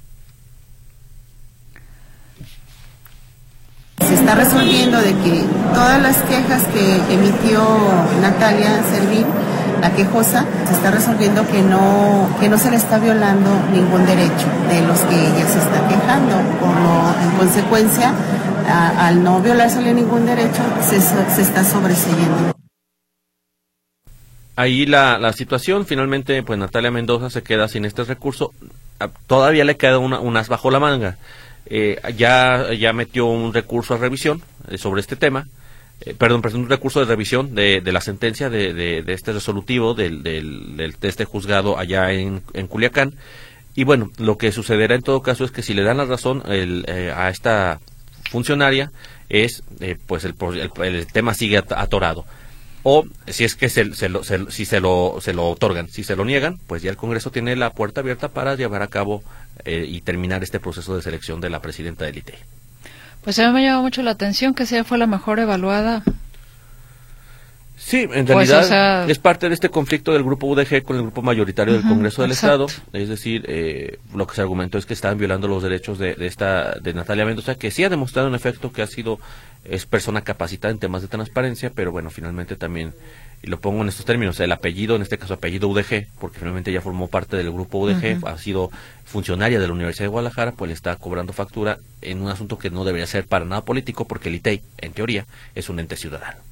Se 4.07 4.13
está 4.13 4.35
resolviendo 4.35 4.99
de 5.01 5.13
que 5.13 5.43
todas 5.73 6.01
las 6.01 6.17
quejas 6.23 6.63
que 6.73 6.95
emitió 7.13 7.61
Natalia 8.21 8.81
Servín, 8.91 9.25
la 9.81 9.91
quejosa, 9.91 10.45
se 10.65 10.73
está 10.73 10.91
resolviendo 10.91 11.45
que 11.47 11.61
no, 11.61 12.29
que 12.39 12.49
no 12.49 12.57
se 12.57 12.71
le 12.71 12.77
está 12.77 12.99
violando 12.99 13.49
ningún 13.71 14.05
derecho 14.05 14.47
de 14.69 14.81
los 14.87 14.99
que 15.01 15.15
ella 15.15 15.45
se 15.47 15.59
está 15.59 15.87
quejando. 15.87 16.35
Como 16.59 17.13
en 17.21 17.37
consecuencia, 17.37 18.13
al 18.97 19.23
no 19.23 19.41
violarse 19.41 19.81
ningún 19.93 20.25
derecho, 20.25 20.61
se, 20.81 20.99
se 21.01 21.41
está 21.41 21.63
sobreseyendo 21.63 22.57
ahí 24.57 24.85
la, 24.85 25.17
la 25.19 25.31
situación, 25.31 25.85
finalmente, 25.85 26.43
pues 26.43 26.59
Natalia 26.59 26.91
Mendoza 26.91 27.29
se 27.29 27.43
queda 27.43 27.69
sin 27.69 27.85
este 27.85 28.03
recurso. 28.03 28.53
Ah, 28.99 29.09
todavía 29.27 29.63
le 29.63 29.77
queda 29.77 29.99
una, 29.99 30.19
unas 30.19 30.49
bajo 30.49 30.69
la 30.71 30.79
manga. 30.79 31.17
Eh, 31.69 31.99
ya, 32.15 32.73
ya 32.73 32.93
metió 32.93 33.25
un 33.25 33.53
recurso 33.53 33.93
a 33.93 33.97
revisión 33.97 34.41
eh, 34.69 34.77
sobre 34.77 35.01
este 35.01 35.15
tema. 35.15 35.47
Eh, 36.01 36.13
perdón, 36.17 36.41
un 36.53 36.69
recurso 36.69 36.99
de 36.99 37.05
revisión 37.05 37.55
de, 37.55 37.81
de 37.81 37.91
la 37.91 38.01
sentencia 38.01 38.49
de, 38.49 39.03
este 39.07 39.33
resolutivo 39.33 39.93
del, 39.93 40.23
del, 40.23 40.75
de 40.77 41.07
este 41.07 41.25
juzgado 41.25 41.77
allá 41.77 42.11
en, 42.11 42.41
en, 42.53 42.67
Culiacán. 42.67 43.15
Y 43.75 43.83
bueno, 43.83 44.11
lo 44.17 44.37
que 44.37 44.51
sucederá 44.51 44.95
en 44.95 45.01
todo 45.01 45.21
caso 45.21 45.43
es 45.43 45.51
que 45.51 45.61
si 45.61 45.73
le 45.73 45.83
dan 45.83 45.97
la 45.97 46.05
razón 46.05 46.43
el, 46.47 46.85
a 47.15 47.29
esta 47.29 47.79
funcionaria, 48.29 48.91
es 49.29 49.63
pues 50.07 50.23
el, 50.25 50.35
el 50.83 51.07
tema 51.07 51.33
sigue 51.33 51.57
atorado 51.57 52.25
o 52.89 53.05
si 53.27 53.43
es 53.43 53.55
que 53.55 53.67
se, 53.67 53.93
se 53.95 54.07
lo, 54.07 54.23
si 54.23 54.63
se 54.63 54.79
lo, 54.79 55.17
se 55.19 55.33
lo 55.33 55.49
otorgan. 55.49 55.89
Si 55.89 56.05
se 56.05 56.15
lo 56.15 56.23
niegan, 56.23 56.57
pues 56.67 56.81
ya 56.81 56.89
el 56.89 56.95
Congreso 56.95 57.31
tiene 57.31 57.57
la 57.57 57.71
puerta 57.71 57.99
abierta 57.99 58.29
para 58.29 58.55
llevar 58.55 58.81
a 58.81 58.87
cabo 58.87 59.23
eh, 59.65 59.85
y 59.85 59.99
terminar 59.99 60.41
este 60.41 60.61
proceso 60.61 60.95
de 60.95 61.01
selección 61.01 61.41
de 61.41 61.49
la 61.49 61.61
presidenta 61.61 62.05
del 62.05 62.19
ITE. 62.19 62.35
Pues 63.25 63.39
a 63.39 63.47
mí 63.47 63.53
me 63.55 63.63
llama 63.63 63.81
mucho 63.81 64.03
la 64.03 64.11
atención 64.11 64.53
que 64.53 64.65
sea 64.65 64.85
fue 64.85 64.97
la 64.97 65.05
mejor 65.05 65.39
evaluada. 65.39 66.01
Sí, 67.87 68.01
en 68.01 68.25
pues, 68.25 68.49
realidad 68.49 69.09
es 69.09 69.17
parte 69.17 69.47
de 69.47 69.53
este 69.53 69.69
conflicto 69.69 70.11
del 70.11 70.21
grupo 70.21 70.45
UDG 70.45 70.83
con 70.83 70.97
el 70.97 71.03
grupo 71.03 71.21
mayoritario 71.21 71.73
del 71.73 71.83
Congreso 71.83 72.21
del 72.21 72.31
Estado. 72.31 72.67
Es 72.91 73.07
decir, 73.07 73.45
eh, 73.47 73.99
lo 74.13 74.27
que 74.27 74.35
se 74.35 74.41
argumentó 74.41 74.77
es 74.77 74.85
que 74.85 74.93
estaban 74.93 75.17
violando 75.17 75.47
los 75.47 75.63
derechos 75.63 75.97
de, 75.97 76.15
de, 76.15 76.27
esta 76.27 76.73
de 76.81 76.93
Natalia 76.93 77.23
Mendoza, 77.23 77.55
que 77.55 77.71
sí 77.71 77.85
ha 77.85 77.89
demostrado 77.89 78.27
en 78.27 78.35
efecto 78.35 78.73
que 78.73 78.81
ha 78.81 78.87
sido 78.87 79.19
es 79.63 79.85
persona 79.85 80.19
capacitada 80.21 80.73
en 80.73 80.79
temas 80.79 81.01
de 81.01 81.07
transparencia, 81.07 81.71
pero 81.73 81.93
bueno, 81.93 82.09
finalmente 82.09 82.57
también, 82.57 82.93
y 83.41 83.47
lo 83.47 83.61
pongo 83.61 83.83
en 83.83 83.87
estos 83.87 84.05
términos, 84.05 84.37
el 84.41 84.51
apellido, 84.51 84.97
en 84.97 85.01
este 85.01 85.17
caso 85.17 85.35
apellido 85.35 85.69
UDG, 85.69 86.07
porque 86.19 86.39
finalmente 86.39 86.73
ya 86.73 86.81
formó 86.81 87.07
parte 87.07 87.37
del 87.37 87.53
grupo 87.53 87.77
UDG, 87.77 88.25
ha 88.27 88.37
sido 88.37 88.69
funcionaria 89.05 89.61
de 89.61 89.67
la 89.67 89.73
Universidad 89.73 90.05
de 90.05 90.09
Guadalajara, 90.09 90.51
pues 90.51 90.67
le 90.67 90.73
está 90.73 90.97
cobrando 90.97 91.31
factura 91.31 91.77
en 92.01 92.21
un 92.21 92.29
asunto 92.29 92.57
que 92.57 92.69
no 92.69 92.83
debería 92.83 93.07
ser 93.07 93.27
para 93.27 93.45
nada 93.45 93.63
político, 93.63 94.05
porque 94.05 94.27
el 94.27 94.35
ITEI, 94.35 94.61
en 94.79 94.91
teoría, 94.91 95.25
es 95.55 95.69
un 95.69 95.79
ente 95.79 95.95
ciudadano. 95.95 96.46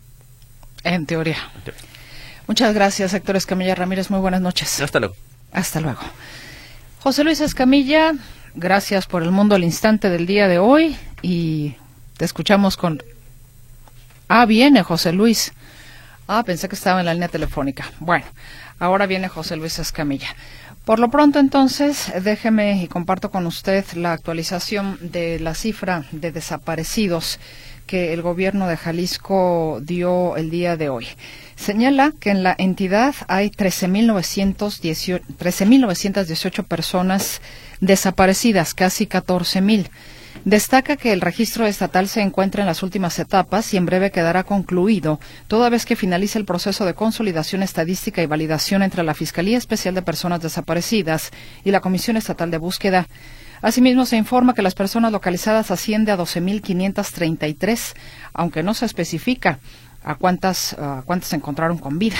En 0.85 1.07
teoría. 1.07 1.37
Muchas 2.45 2.75
gracias, 2.75 3.11
Héctor 3.15 3.35
Escamilla 3.35 3.73
Ramírez. 3.73 4.11
Muy 4.11 4.19
buenas 4.19 4.39
noches. 4.39 4.79
Hasta 4.79 4.99
luego. 4.99 5.15
Hasta 5.51 5.81
luego. 5.81 5.99
José 6.99 7.23
Luis 7.23 7.41
Escamilla, 7.41 8.13
gracias 8.53 9.07
por 9.07 9.23
el 9.23 9.31
mundo 9.31 9.55
al 9.55 9.63
instante 9.63 10.11
del 10.11 10.27
día 10.27 10.47
de 10.47 10.59
hoy 10.59 10.95
y 11.23 11.73
te 12.17 12.25
escuchamos 12.25 12.77
con... 12.77 13.01
Ah, 14.27 14.45
viene 14.45 14.83
José 14.83 15.11
Luis. 15.11 15.53
Ah, 16.27 16.43
pensé 16.43 16.69
que 16.69 16.75
estaba 16.75 16.99
en 16.99 17.07
la 17.07 17.15
línea 17.15 17.29
telefónica. 17.29 17.91
Bueno, 17.99 18.25
ahora 18.77 19.07
viene 19.07 19.27
José 19.27 19.55
Luis 19.55 19.79
Escamilla. 19.79 20.35
Por 20.85 20.99
lo 20.99 21.09
pronto, 21.09 21.39
entonces, 21.39 22.13
déjeme 22.21 22.83
y 22.83 22.87
comparto 22.87 23.31
con 23.31 23.47
usted 23.47 23.83
la 23.95 24.13
actualización 24.13 24.99
de 25.01 25.39
la 25.39 25.55
cifra 25.55 26.05
de 26.11 26.31
desaparecidos 26.31 27.39
que 27.85 28.13
el 28.13 28.21
gobierno 28.21 28.67
de 28.67 28.77
Jalisco 28.77 29.79
dio 29.81 30.35
el 30.37 30.49
día 30.49 30.77
de 30.77 30.89
hoy. 30.89 31.07
Señala 31.55 32.11
que 32.19 32.31
en 32.31 32.43
la 32.43 32.55
entidad 32.57 33.15
hay 33.27 33.49
13.918 33.49 35.21
13 35.37 36.63
personas 36.63 37.41
desaparecidas, 37.79 38.73
casi 38.73 39.05
14.000. 39.07 39.89
Destaca 40.43 40.97
que 40.97 41.13
el 41.13 41.21
registro 41.21 41.65
estatal 41.65 42.07
se 42.07 42.21
encuentra 42.21 42.61
en 42.61 42.67
las 42.67 42.83
últimas 42.83 43.17
etapas 43.17 43.73
y 43.73 43.77
en 43.77 43.85
breve 43.85 44.11
quedará 44.11 44.43
concluido, 44.43 45.19
toda 45.47 45.69
vez 45.69 45.85
que 45.85 45.95
finalice 45.95 46.37
el 46.37 46.45
proceso 46.45 46.85
de 46.85 46.93
consolidación 46.93 47.63
estadística 47.63 48.21
y 48.21 48.27
validación 48.27 48.83
entre 48.83 49.03
la 49.03 49.15
Fiscalía 49.15 49.57
Especial 49.57 49.95
de 49.95 50.03
Personas 50.03 50.41
Desaparecidas 50.41 51.31
y 51.63 51.71
la 51.71 51.79
Comisión 51.79 52.17
Estatal 52.17 52.51
de 52.51 52.57
Búsqueda. 52.57 53.07
Asimismo, 53.61 54.05
se 54.05 54.17
informa 54.17 54.53
que 54.53 54.61
las 54.61 54.75
personas 54.75 55.11
localizadas 55.11 55.71
asciende 55.71 56.11
a 56.11 56.17
12.533, 56.17 57.95
aunque 58.33 58.63
no 58.63 58.73
se 58.73 58.85
especifica 58.85 59.59
a 60.03 60.15
cuántas, 60.15 60.75
cuántas 61.05 61.29
se 61.29 61.35
encontraron 61.35 61.77
con 61.77 61.97
vida. 61.97 62.17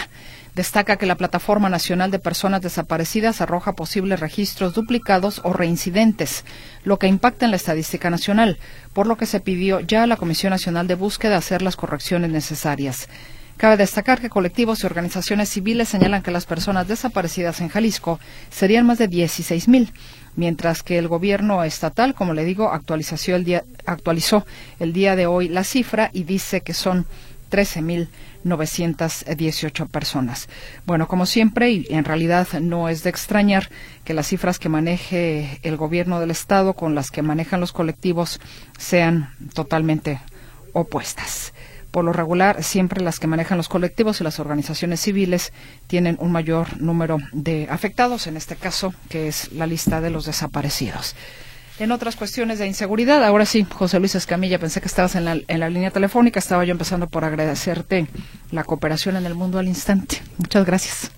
Destaca 0.55 0.95
que 0.95 1.05
la 1.05 1.17
Plataforma 1.17 1.69
Nacional 1.69 2.11
de 2.11 2.19
Personas 2.19 2.61
Desaparecidas 2.61 3.41
arroja 3.41 3.73
posibles 3.73 4.21
registros 4.21 4.73
duplicados 4.73 5.41
o 5.43 5.51
reincidentes, 5.51 6.45
lo 6.85 6.97
que 6.97 7.07
impacta 7.07 7.43
en 7.43 7.51
la 7.51 7.57
estadística 7.57 8.09
nacional, 8.09 8.57
por 8.93 9.05
lo 9.05 9.17
que 9.17 9.25
se 9.25 9.41
pidió 9.41 9.81
ya 9.81 10.03
a 10.03 10.07
la 10.07 10.15
Comisión 10.15 10.51
Nacional 10.51 10.87
de 10.87 10.95
Búsqueda 10.95 11.35
hacer 11.35 11.61
las 11.61 11.75
correcciones 11.75 12.31
necesarias. 12.31 13.09
Cabe 13.57 13.77
destacar 13.77 14.19
que 14.19 14.29
colectivos 14.29 14.81
y 14.83 14.85
organizaciones 14.85 15.49
civiles 15.49 15.89
señalan 15.89 16.23
que 16.23 16.31
las 16.31 16.45
personas 16.45 16.87
desaparecidas 16.87 17.61
en 17.61 17.69
Jalisco 17.69 18.19
serían 18.49 18.85
más 18.85 18.97
de 18.97 19.09
16.000, 19.09 19.91
mientras 20.35 20.83
que 20.83 20.97
el 20.97 21.07
gobierno 21.07 21.63
estatal, 21.63 22.13
como 22.13 22.33
le 22.33 22.45
digo, 22.45 22.71
actualizó 22.71 23.15
el 23.35 23.43
día, 23.43 23.63
actualizó 23.85 24.45
el 24.79 24.93
día 24.93 25.15
de 25.15 25.25
hoy 25.27 25.49
la 25.49 25.63
cifra 25.63 26.09
y 26.13 26.23
dice 26.23 26.61
que 26.61 26.73
son 26.73 27.05
13.000 27.51 28.07
918 28.45 29.87
personas. 29.87 30.47
Bueno, 30.85 31.07
como 31.07 31.25
siempre, 31.25 31.71
y 31.71 31.87
en 31.89 32.05
realidad 32.05 32.47
no 32.61 32.87
es 32.87 33.03
de 33.03 33.09
extrañar 33.09 33.69
que 34.05 34.13
las 34.13 34.27
cifras 34.27 34.59
que 34.59 34.69
maneje 34.69 35.59
el 35.63 35.75
gobierno 35.75 36.19
del 36.19 36.31
Estado 36.31 36.73
con 36.73 36.95
las 36.95 37.11
que 37.11 37.23
manejan 37.23 37.59
los 37.59 37.73
colectivos 37.73 38.39
sean 38.77 39.31
totalmente 39.53 40.21
opuestas. 40.73 41.53
Por 41.95 42.03
lo 42.03 42.11
regular, 42.11 42.61
siempre 42.61 43.01
las 43.01 43.21
que 43.21 43.27
manejan 43.27 43.57
los 43.57 43.69
colectivos 43.69 44.19
y 44.19 44.25
las 44.25 44.41
organizaciones 44.41 44.99
civiles 44.99 45.53
tienen 45.87 46.17
un 46.19 46.29
mayor 46.29 46.81
número 46.81 47.19
de 47.31 47.69
afectados, 47.69 48.27
en 48.27 48.35
este 48.35 48.57
caso, 48.57 48.93
que 49.07 49.29
es 49.29 49.53
la 49.53 49.65
lista 49.65 50.01
de 50.01 50.09
los 50.09 50.25
desaparecidos 50.25 51.15
en 51.79 51.93
otras 51.93 52.17
cuestiones 52.17 52.59
de 52.59 52.67
inseguridad. 52.67 53.23
Ahora 53.23 53.45
sí, 53.45 53.65
José 53.71 53.99
Luis 53.99 54.13
Escamilla, 54.13 54.59
pensé 54.59 54.81
que 54.81 54.89
estabas 54.89 55.15
en 55.15 55.23
la, 55.23 55.37
en 55.47 55.59
la 55.61 55.69
línea 55.69 55.89
telefónica. 55.89 56.37
Estaba 56.37 56.65
yo 56.65 56.73
empezando 56.73 57.07
por 57.07 57.23
agradecerte 57.23 58.07
la 58.51 58.65
cooperación 58.65 59.15
en 59.15 59.25
el 59.25 59.33
mundo 59.33 59.57
al 59.57 59.69
instante. 59.69 60.21
Muchas 60.37 60.65
gracias. 60.65 61.11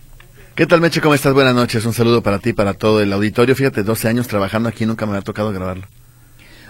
¿Qué 0.54 0.68
tal, 0.68 0.80
Meche? 0.80 1.02
¿Cómo 1.02 1.16
estás? 1.16 1.34
Buenas 1.34 1.56
noches. 1.56 1.88
Un 1.88 1.94
saludo 1.94 2.22
para 2.22 2.38
ti, 2.38 2.54
para 2.54 2.76
todo 2.76 3.02
el 3.02 3.12
auditorio. 3.14 3.56
Fíjate, 3.56 3.82
12 3.82 4.10
años 4.10 4.28
trabajando 4.28 4.70
aquí, 4.70 4.86
nunca 4.86 5.08
me 5.08 5.18
ha 5.18 5.22
tocado 5.24 5.52
grabarlo. 5.52 5.88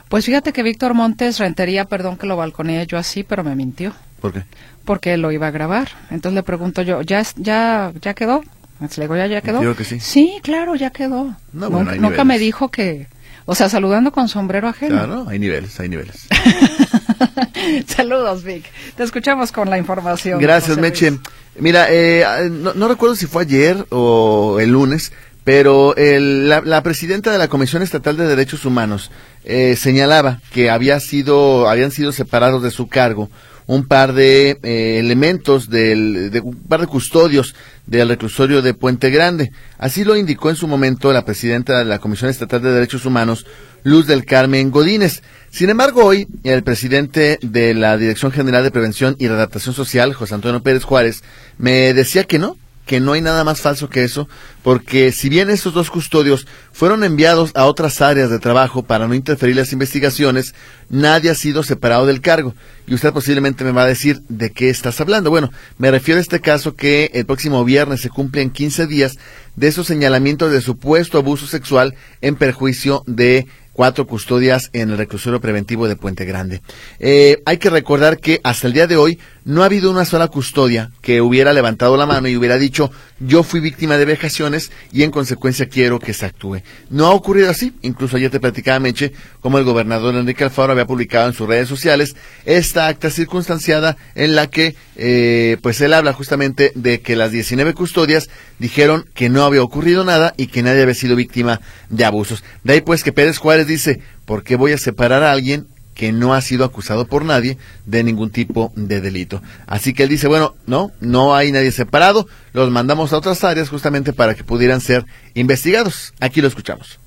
Pues 0.09 0.25
fíjate 0.25 0.53
que 0.53 0.63
Víctor 0.63 0.93
Montes 0.93 1.39
Rentería, 1.39 1.85
perdón 1.85 2.17
que 2.17 2.27
lo 2.27 2.37
balconeé 2.37 2.85
yo 2.87 2.97
así, 2.97 3.23
pero 3.23 3.43
me 3.43 3.55
mintió. 3.55 3.93
¿Por 4.21 4.33
qué? 4.33 4.43
Porque 4.85 5.17
lo 5.17 5.31
iba 5.31 5.47
a 5.47 5.51
grabar. 5.51 5.89
Entonces 6.09 6.35
le 6.35 6.43
pregunto 6.43 6.81
yo, 6.81 7.01
¿ya, 7.01 7.23
ya, 7.35 7.91
ya 8.01 8.13
quedó? 8.13 8.43
Le 8.79 9.03
digo, 9.03 9.15
¿ya, 9.15 9.27
ya 9.27 9.41
quedó? 9.41 9.59
Creo 9.59 9.75
que 9.75 9.83
sí. 9.83 9.99
Sí, 9.99 10.39
claro, 10.43 10.75
ya 10.75 10.91
quedó. 10.91 11.35
No, 11.51 11.69
nunca 11.69 12.23
me 12.23 12.37
dijo 12.37 12.69
que, 12.69 13.07
o 13.45 13.55
sea, 13.55 13.69
saludando 13.69 14.11
con 14.11 14.29
sombrero 14.29 14.67
ajeno. 14.67 14.95
Claro, 14.95 15.25
hay 15.27 15.39
niveles, 15.39 15.79
hay 15.79 15.89
niveles. 15.89 16.27
Saludos, 17.87 18.43
Vic. 18.43 18.65
Te 18.95 19.03
escuchamos 19.03 19.51
con 19.51 19.69
la 19.69 19.77
información. 19.77 20.39
Gracias, 20.39 20.77
Meche. 20.77 21.19
Mira, 21.59 21.87
eh, 21.89 22.23
no, 22.51 22.87
recuerdo 22.87 23.15
si 23.15 23.25
fue 23.25 23.43
ayer 23.43 23.85
o 23.89 24.59
el 24.59 24.69
lunes, 24.69 25.11
pero 25.47 25.95
la, 25.95 26.83
presidenta 26.83 27.31
de 27.31 27.37
la 27.37 27.47
Comisión 27.47 27.81
Estatal 27.81 28.17
de 28.17 28.27
Derechos 28.27 28.65
Humanos 28.65 29.11
eh, 29.45 29.77
señalaba 29.77 30.41
que 30.51 30.69
había 30.69 30.99
sido, 30.99 31.69
habían 31.69 31.91
sido 31.91 32.11
separados 32.11 32.61
de 32.63 32.69
su 32.69 32.89
cargo 32.89 33.29
un 33.65 33.87
par 33.87 34.11
de 34.11 34.59
eh, 34.61 34.99
elementos 34.99 35.69
del, 35.69 36.31
de 36.31 36.41
un 36.41 36.53
par 36.53 36.81
de 36.81 36.87
custodios 36.87 37.55
del 37.85 38.09
reclusorio 38.09 38.61
de 38.61 38.73
Puente 38.73 39.09
Grande. 39.09 39.53
Así 39.77 40.03
lo 40.03 40.17
indicó 40.17 40.49
en 40.49 40.57
su 40.57 40.67
momento 40.67 41.13
la 41.13 41.23
presidenta 41.23 41.79
de 41.79 41.85
la 41.85 41.99
Comisión 41.99 42.29
Estatal 42.29 42.61
de 42.61 42.73
Derechos 42.73 43.05
Humanos, 43.05 43.45
Luz 43.83 44.05
del 44.05 44.25
Carmen 44.25 44.69
Godínez. 44.69 45.23
Sin 45.49 45.69
embargo, 45.69 46.03
hoy 46.03 46.27
el 46.43 46.63
presidente 46.63 47.39
de 47.41 47.73
la 47.73 47.95
Dirección 47.95 48.33
General 48.33 48.63
de 48.63 48.71
Prevención 48.71 49.15
y 49.17 49.29
Redactación 49.29 49.73
Social, 49.73 50.13
José 50.13 50.35
Antonio 50.35 50.61
Pérez 50.61 50.83
Juárez, 50.83 51.23
me 51.57 51.93
decía 51.93 52.25
que 52.25 52.37
no, 52.37 52.57
que 52.87 52.99
no 52.99 53.13
hay 53.13 53.21
nada 53.21 53.43
más 53.43 53.61
falso 53.61 53.89
que 53.89 54.03
eso, 54.03 54.27
porque 54.63 55.11
si 55.11 55.29
bien 55.29 55.49
estos 55.51 55.73
dos 55.73 55.91
custodios 55.91 56.47
fueron 56.71 57.03
enviados 57.03 57.51
a 57.53 57.65
otras 57.65 58.01
áreas 58.01 58.29
de 58.31 58.39
trabajo 58.39 58.81
para 58.81 59.07
no 59.07 59.13
interferir 59.13 59.57
las 59.57 59.73
investigaciones, 59.73 60.55
nadie 60.89 61.29
ha 61.29 61.35
sido 61.35 61.61
separado 61.61 62.07
del 62.07 62.21
cargo. 62.21 62.55
Y 62.87 62.95
usted 62.95 63.11
posiblemente 63.11 63.65
me 63.65 63.71
va 63.71 63.83
a 63.83 63.87
decir 63.87 64.21
de 64.29 64.51
qué 64.51 64.69
estás 64.69 64.99
hablando. 65.01 65.29
Bueno, 65.29 65.51
me 65.77 65.91
refiero 65.91 66.17
a 66.17 66.21
este 66.21 66.39
caso 66.39 66.75
que 66.75 67.11
el 67.13 67.25
próximo 67.25 67.63
viernes 67.65 68.01
se 68.01 68.09
cumplen 68.09 68.49
15 68.49 68.87
días 68.87 69.17
de 69.57 69.67
esos 69.67 69.85
señalamientos 69.85 70.51
de 70.51 70.61
supuesto 70.61 71.17
abuso 71.17 71.45
sexual 71.45 71.95
en 72.21 72.35
perjuicio 72.35 73.03
de 73.05 73.47
cuatro 73.77 74.07
custodias 74.07 74.71
en 74.73 74.89
el 74.89 74.97
reclusorio 74.97 75.39
preventivo 75.39 75.87
de 75.87 75.95
Puente 75.95 76.25
Grande. 76.25 76.63
Eh, 76.99 77.43
hay 77.45 77.59
que 77.59 77.69
recordar 77.69 78.17
que 78.17 78.41
hasta 78.43 78.65
el 78.65 78.73
día 78.73 78.87
de 78.87 78.97
hoy 78.97 79.19
no 79.45 79.61
ha 79.61 79.67
habido 79.67 79.91
una 79.91 80.03
sola 80.03 80.27
custodia 80.29 80.89
que 81.01 81.21
hubiera 81.21 81.53
levantado 81.53 81.95
la 81.95 82.07
mano 82.07 82.27
y 82.27 82.35
hubiera 82.35 82.57
dicho 82.57 82.89
yo 83.19 83.43
fui 83.43 83.59
víctima 83.59 83.97
de 83.97 84.05
vejaciones 84.05 84.71
y 84.91 85.03
en 85.03 85.11
consecuencia 85.11 85.69
quiero 85.69 85.99
que 85.99 86.13
se 86.13 86.25
actúe. 86.25 86.61
No 86.89 87.05
ha 87.05 87.11
ocurrido 87.11 87.49
así. 87.49 87.73
Incluso 87.83 88.17
ayer 88.17 88.31
te 88.31 88.39
platicaba 88.39 88.79
Meche 88.79 89.13
como 89.41 89.59
el 89.59 89.63
gobernador 89.63 90.15
Enrique 90.15 90.43
Alfaro 90.43 90.73
había 90.73 90.85
publicado 90.85 91.27
en 91.27 91.33
sus 91.33 91.47
redes 91.47 91.69
sociales 91.69 92.15
esta 92.45 92.87
acta 92.87 93.09
circunstanciada 93.11 93.95
en 94.15 94.35
la 94.35 94.47
que 94.47 94.75
eh, 94.95 95.57
pues 95.61 95.79
él 95.81 95.93
habla 95.93 96.13
justamente 96.13 96.71
de 96.75 97.01
que 97.01 97.15
las 97.15 97.31
19 97.31 97.73
custodias 97.73 98.29
dijeron 98.59 99.05
que 99.13 99.29
no 99.29 99.43
había 99.43 99.63
ocurrido 99.63 100.03
nada 100.03 100.33
y 100.35 100.47
que 100.47 100.63
nadie 100.63 100.81
había 100.81 100.95
sido 100.95 101.15
víctima 101.15 101.61
de 101.89 102.05
abusos. 102.05 102.43
De 102.63 102.73
ahí 102.73 102.81
pues 102.81 103.03
que 103.03 103.13
Pérez 103.13 103.37
Juárez 103.37 103.66
dice, 103.67 104.01
¿por 104.25 104.43
qué 104.43 104.55
voy 104.55 104.71
a 104.71 104.77
separar 104.77 105.23
a 105.23 105.31
alguien 105.31 105.67
que 105.97 106.11
no 106.11 106.35
ha 106.35 106.41
sido 106.41 106.63
acusado 106.63 107.07
por 107.07 107.25
nadie 107.25 107.57
de 107.87 108.03
ningún 108.03 108.29
tipo 108.29 108.71
de 108.75 109.01
delito. 109.01 109.41
Así 109.65 109.95
que 109.95 110.03
él 110.03 110.09
dice, 110.09 110.27
bueno, 110.27 110.53
no, 110.67 110.91
no 111.01 111.33
hay 111.33 111.51
nadie 111.51 111.71
separado, 111.71 112.27
los 112.53 112.69
mandamos 112.69 113.11
a 113.11 113.17
otras 113.17 113.43
áreas 113.43 113.69
justamente 113.69 114.13
para 114.13 114.35
que 114.35 114.43
pudieran 114.43 114.79
ser 114.79 115.05
investigados. 115.33 116.13
Aquí 116.21 116.39
lo 116.39 116.47
escuchamos. 116.47 116.99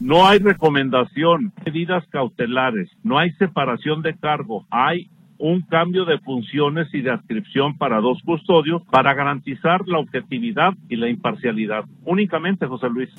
No 0.00 0.26
hay 0.26 0.40
recomendación, 0.40 1.52
medidas 1.64 2.04
cautelares, 2.10 2.90
no 3.04 3.18
hay 3.18 3.30
separación 3.34 4.02
de 4.02 4.14
cargo, 4.18 4.66
hay 4.68 5.08
un 5.38 5.62
cambio 5.62 6.04
de 6.04 6.18
funciones 6.18 6.88
y 6.92 7.02
de 7.02 7.12
adscripción 7.12 7.78
para 7.78 8.00
dos 8.00 8.18
custodios 8.24 8.82
para 8.90 9.14
garantizar 9.14 9.86
la 9.86 9.98
objetividad 9.98 10.74
y 10.88 10.96
la 10.96 11.08
imparcialidad. 11.08 11.84
Únicamente, 12.04 12.66
José 12.66 12.88
Luis. 12.90 13.10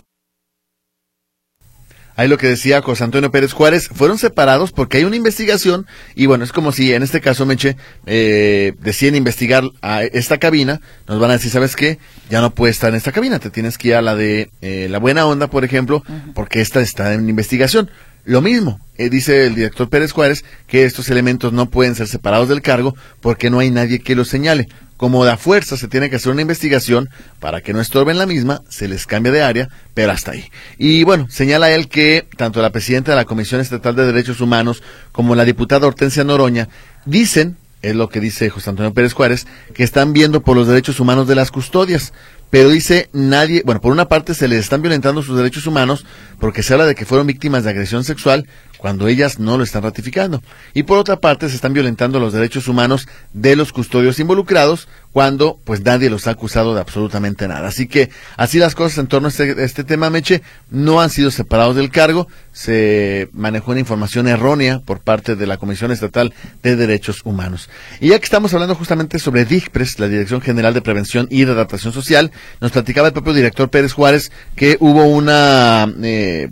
Ahí 2.18 2.28
lo 2.28 2.40
que 2.40 2.48
decía 2.48 2.82
José 2.82 3.04
Antonio 3.04 3.30
Pérez 3.30 3.54
Juárez, 3.54 3.90
fueron 3.94 4.18
separados 4.18 4.72
porque 4.72 4.98
hay 4.98 5.04
una 5.04 5.16
investigación 5.16 5.86
y 6.16 6.26
bueno, 6.26 6.44
es 6.44 6.52
como 6.52 6.72
si 6.72 6.92
en 6.92 7.04
este 7.04 7.22
caso, 7.22 7.46
Meche, 7.46 7.78
eh, 8.08 8.74
deciden 8.82 9.16
investigar 9.16 9.64
a 9.84 10.04
esta 10.04 10.40
cabina, 10.40 10.82
nos 11.08 11.20
van 11.20 11.30
a 11.30 11.34
decir, 11.34 11.52
¿sabes 11.52 11.76
qué? 11.76 12.00
Ya 12.32 12.42
no 12.42 12.50
puedes 12.56 12.76
estar 12.76 12.90
en 12.90 12.96
esta 12.96 13.12
cabina, 13.12 13.38
te 13.38 13.52
tienes 13.52 13.78
que 13.78 13.90
ir 13.90 13.96
a 13.96 14.02
la 14.02 14.16
de 14.16 14.50
eh, 14.62 14.88
La 14.90 14.98
Buena 14.98 15.28
Onda, 15.28 15.48
por 15.48 15.64
ejemplo, 15.64 16.04
porque 16.34 16.60
esta 16.60 16.82
está 16.82 17.14
en 17.14 17.30
investigación. 17.30 17.92
Lo 18.26 18.42
mismo, 18.42 18.82
eh, 18.98 19.10
dice 19.10 19.46
el 19.46 19.54
director 19.54 19.88
Pérez 19.88 20.12
Juárez, 20.12 20.44
que 20.66 20.86
estos 20.86 21.10
elementos 21.10 21.54
no 21.54 21.70
pueden 21.70 21.94
ser 21.94 22.08
separados 22.08 22.50
del 22.50 22.64
cargo 22.64 22.96
porque 23.22 23.52
no 23.52 23.60
hay 23.60 23.70
nadie 23.70 24.00
que 24.00 24.16
los 24.16 24.28
señale. 24.28 24.68
Como 24.98 25.24
da 25.26 25.38
fuerza 25.38 25.78
se 25.78 25.88
tiene 25.88 26.10
que 26.10 26.18
hacer 26.18 26.32
una 26.32 26.42
investigación 26.42 27.10
para 27.40 27.62
que 27.62 27.72
no 27.72 27.80
estorben 27.80 28.18
la 28.18 28.26
misma, 28.26 28.64
se 28.68 28.88
les 28.88 29.06
cambia 29.06 29.32
de 29.32 29.44
área, 29.44 29.70
pero 29.94 30.12
hasta 30.12 30.32
ahí. 30.32 30.46
Y 30.78 31.04
bueno, 31.04 31.28
señala 31.30 31.72
él 31.72 31.88
que 31.88 32.28
tanto 32.36 32.62
la 32.62 32.72
presidenta 32.72 33.12
de 33.12 33.18
la 33.18 33.26
Comisión 33.26 33.62
Estatal 33.62 33.96
de 33.96 34.08
Derechos 34.08 34.42
Humanos 34.42 34.82
como 35.12 35.36
la 35.36 35.46
diputada 35.46 35.88
Hortensia 35.88 36.24
Noroña 36.24 36.68
dicen, 37.06 37.58
es 37.82 37.96
lo 37.96 38.10
que 38.10 38.20
dice 38.20 38.50
José 38.50 38.72
Antonio 38.72 38.94
Pérez 38.94 39.14
Juárez, 39.14 39.46
que 39.74 39.84
están 39.84 40.14
viendo 40.14 40.42
por 40.42 40.58
los 40.58 40.68
derechos 40.68 41.00
humanos 41.00 41.28
de 41.28 41.36
las 41.36 41.52
custodias. 41.52 42.12
Pero 42.50 42.70
dice 42.70 43.10
nadie, 43.12 43.62
bueno, 43.66 43.82
por 43.82 43.92
una 43.92 44.08
parte 44.08 44.34
se 44.34 44.48
les 44.48 44.60
están 44.60 44.82
violentando 44.82 45.22
sus 45.22 45.38
derechos 45.38 45.68
humanos 45.68 46.06
porque 46.40 46.64
se 46.64 46.74
habla 46.74 46.86
de 46.86 46.96
que 46.96 47.06
fueron 47.06 47.28
víctimas 47.28 47.64
de 47.66 47.72
agresión 47.72 48.04
sexual 48.04 48.48
cuando 48.78 49.08
ellas 49.08 49.40
no 49.40 49.58
lo 49.58 49.64
están 49.64 49.84
ratificando. 49.84 50.42
Y 50.74 50.84
por 50.84 50.98
otra 50.98 51.20
parte 51.20 51.50
se 51.50 51.56
están 51.56 51.74
violentando 51.74 52.20
los 52.20 52.34
derechos 52.34 52.68
humanos 52.68 53.08
de 53.34 53.56
los 53.56 53.74
custodios 53.74 54.20
involucrados 54.20 54.88
cuando 55.12 55.60
pues 55.64 55.82
nadie 55.82 56.10
los 56.10 56.28
ha 56.28 56.32
acusado 56.32 56.76
de 56.76 56.82
absolutamente 56.82 57.48
nada. 57.48 57.68
Así 57.68 57.88
que 57.88 58.10
así 58.36 58.60
las 58.60 58.76
cosas 58.76 59.00
en 59.00 59.08
torno 59.08 59.28
a 59.28 59.32
este, 59.32 59.64
este 59.64 59.84
tema, 59.84 60.10
Meche, 60.10 60.44
no 60.70 61.02
han 61.02 61.10
sido 61.10 61.32
separados 61.32 61.76
del 61.76 61.90
cargo, 61.90 62.28
se 62.54 63.30
manejó 63.34 63.72
una 63.72 63.80
información 63.80 64.28
errónea 64.28 64.80
por 64.80 65.00
parte 65.00 65.36
de 65.36 65.48
la 65.48 65.58
Comisión 65.58 65.92
Estatal 65.92 66.34
de 66.62 66.76
Derechos 66.76 67.22
Humanos. 67.24 67.70
Y 68.00 68.10
ya 68.10 68.20
que 68.20 68.26
estamos 68.26 68.54
hablando 68.54 68.76
justamente 68.76 69.20
sobre 69.20 69.46
DICPRES, 69.46 70.00
la 70.00 70.08
Dirección 70.08 70.42
General 70.42 70.74
de 70.74 70.82
Prevención 70.82 71.28
y 71.32 71.46
de 71.46 71.52
Adaptación 71.52 71.94
Social, 71.94 72.32
nos 72.62 72.72
platicaba 72.72 73.08
el 73.08 73.14
propio 73.14 73.34
director 73.34 73.70
Pérez 73.70 73.94
Juárez 73.94 74.32
que 74.56 74.78
hubo 74.80 75.04
una... 75.06 75.92
Eh, 76.04 76.50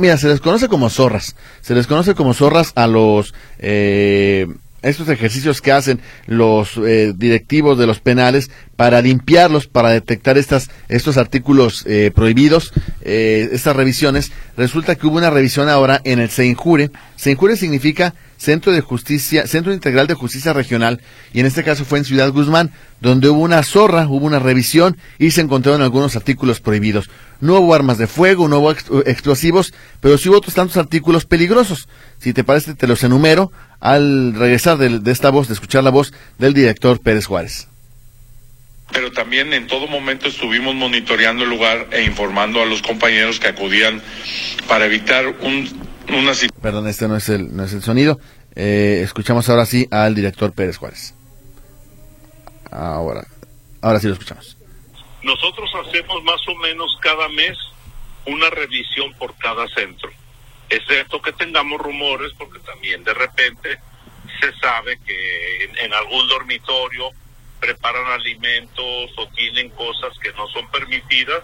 mira, 0.00 0.16
se 0.16 0.28
les 0.28 0.40
conoce 0.40 0.68
como 0.68 0.90
zorras. 0.90 1.36
Se 1.60 1.74
les 1.74 1.86
conoce 1.86 2.14
como 2.14 2.34
zorras 2.34 2.72
a 2.74 2.86
los 2.86 3.34
eh, 3.58 4.46
estos 4.82 5.08
ejercicios 5.08 5.60
que 5.60 5.72
hacen 5.72 6.00
los 6.26 6.76
eh, 6.76 7.12
directivos 7.16 7.78
de 7.78 7.86
los 7.86 8.00
penales 8.00 8.50
para 8.76 9.02
limpiarlos, 9.02 9.66
para 9.66 9.90
detectar 9.90 10.38
estas, 10.38 10.70
estos 10.88 11.16
artículos 11.16 11.84
eh, 11.86 12.10
prohibidos, 12.14 12.72
eh, 13.02 13.48
estas 13.52 13.76
revisiones. 13.76 14.32
Resulta 14.56 14.94
que 14.94 15.06
hubo 15.06 15.18
una 15.18 15.30
revisión 15.30 15.68
ahora 15.68 16.00
en 16.04 16.18
el 16.18 16.30
CEINJURE. 16.30 16.90
CEINJURE 17.18 17.56
significa 17.56 18.14
Centro 18.40 18.72
de 18.72 18.80
Justicia, 18.80 19.46
Centro 19.46 19.74
Integral 19.74 20.06
de 20.06 20.14
Justicia 20.14 20.54
Regional, 20.54 21.02
y 21.34 21.40
en 21.40 21.46
este 21.46 21.62
caso 21.62 21.84
fue 21.84 21.98
en 21.98 22.06
Ciudad 22.06 22.30
Guzmán, 22.30 22.72
donde 23.02 23.28
hubo 23.28 23.40
una 23.40 23.62
zorra, 23.62 24.06
hubo 24.08 24.24
una 24.24 24.38
revisión 24.38 24.96
y 25.18 25.32
se 25.32 25.42
encontraron 25.42 25.82
algunos 25.82 26.16
artículos 26.16 26.60
prohibidos. 26.60 27.10
No 27.40 27.58
hubo 27.60 27.74
armas 27.74 27.98
de 27.98 28.06
fuego, 28.06 28.48
no 28.48 28.60
hubo 28.60 28.72
explosivos, 29.02 29.74
pero 30.00 30.16
sí 30.16 30.30
hubo 30.30 30.38
otros 30.38 30.54
tantos 30.54 30.78
artículos 30.78 31.26
peligrosos. 31.26 31.86
Si 32.18 32.32
te 32.32 32.42
parece, 32.42 32.74
te 32.74 32.86
los 32.86 33.04
enumero 33.04 33.52
al 33.78 34.32
regresar 34.32 34.78
de 34.78 35.12
esta 35.12 35.28
voz, 35.28 35.48
de 35.48 35.54
escuchar 35.54 35.84
la 35.84 35.90
voz 35.90 36.14
del 36.38 36.54
director 36.54 36.98
Pérez 36.98 37.26
Juárez 37.26 37.68
pero 38.92 39.12
también 39.12 39.52
en 39.52 39.68
todo 39.68 39.86
momento 39.86 40.26
estuvimos 40.26 40.74
monitoreando 40.74 41.44
el 41.44 41.50
lugar 41.50 41.86
e 41.92 42.02
informando 42.02 42.60
a 42.60 42.66
los 42.66 42.82
compañeros 42.82 43.38
que 43.38 43.46
acudían 43.46 44.02
para 44.66 44.86
evitar 44.86 45.28
un, 45.42 45.68
una 46.08 46.32
Perdón, 46.60 46.88
este 46.88 47.08
no 47.08 47.16
es 47.16 47.28
el, 47.28 47.54
no 47.54 47.64
es 47.64 47.72
el 47.72 47.82
sonido. 47.82 48.18
Eh, 48.54 49.00
escuchamos 49.04 49.48
ahora 49.48 49.66
sí 49.66 49.86
al 49.90 50.14
director 50.14 50.52
Pérez 50.52 50.76
Juárez. 50.76 51.14
Ahora, 52.70 53.26
ahora 53.80 54.00
sí 54.00 54.06
lo 54.06 54.14
escuchamos. 54.14 54.56
Nosotros 55.22 55.70
hacemos 55.86 56.22
más 56.24 56.40
o 56.48 56.54
menos 56.56 56.96
cada 57.00 57.28
mes 57.28 57.56
una 58.26 58.50
revisión 58.50 59.12
por 59.14 59.36
cada 59.36 59.66
centro. 59.68 60.10
Excepto 60.68 61.20
que 61.20 61.32
tengamos 61.32 61.80
rumores, 61.80 62.32
porque 62.38 62.58
también 62.60 63.02
de 63.04 63.14
repente 63.14 63.78
se 64.40 64.52
sabe 64.60 64.98
que 65.04 65.64
en, 65.64 65.76
en 65.78 65.94
algún 65.94 66.28
dormitorio 66.28 67.10
preparan 67.60 68.06
alimentos 68.06 69.10
o 69.16 69.26
tienen 69.34 69.68
cosas 69.70 70.18
que 70.22 70.32
no 70.32 70.48
son 70.48 70.68
permitidas, 70.70 71.42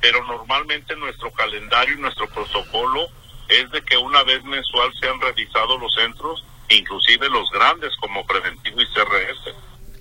pero 0.00 0.24
normalmente 0.24 0.94
nuestro 0.96 1.30
calendario 1.32 1.94
y 1.94 2.00
nuestro 2.00 2.28
protocolo 2.28 3.08
es 3.48 3.70
de 3.70 3.82
que 3.82 3.96
una 3.96 4.22
vez 4.24 4.42
mensual 4.44 4.90
sean 5.00 5.20
revisados 5.20 5.80
los 5.80 5.92
centros, 5.94 6.44
inclusive 6.68 7.28
los 7.28 7.48
grandes 7.50 7.90
como 8.00 8.24
Preventivo 8.26 8.80
y 8.80 8.86
CRS. 8.86 9.54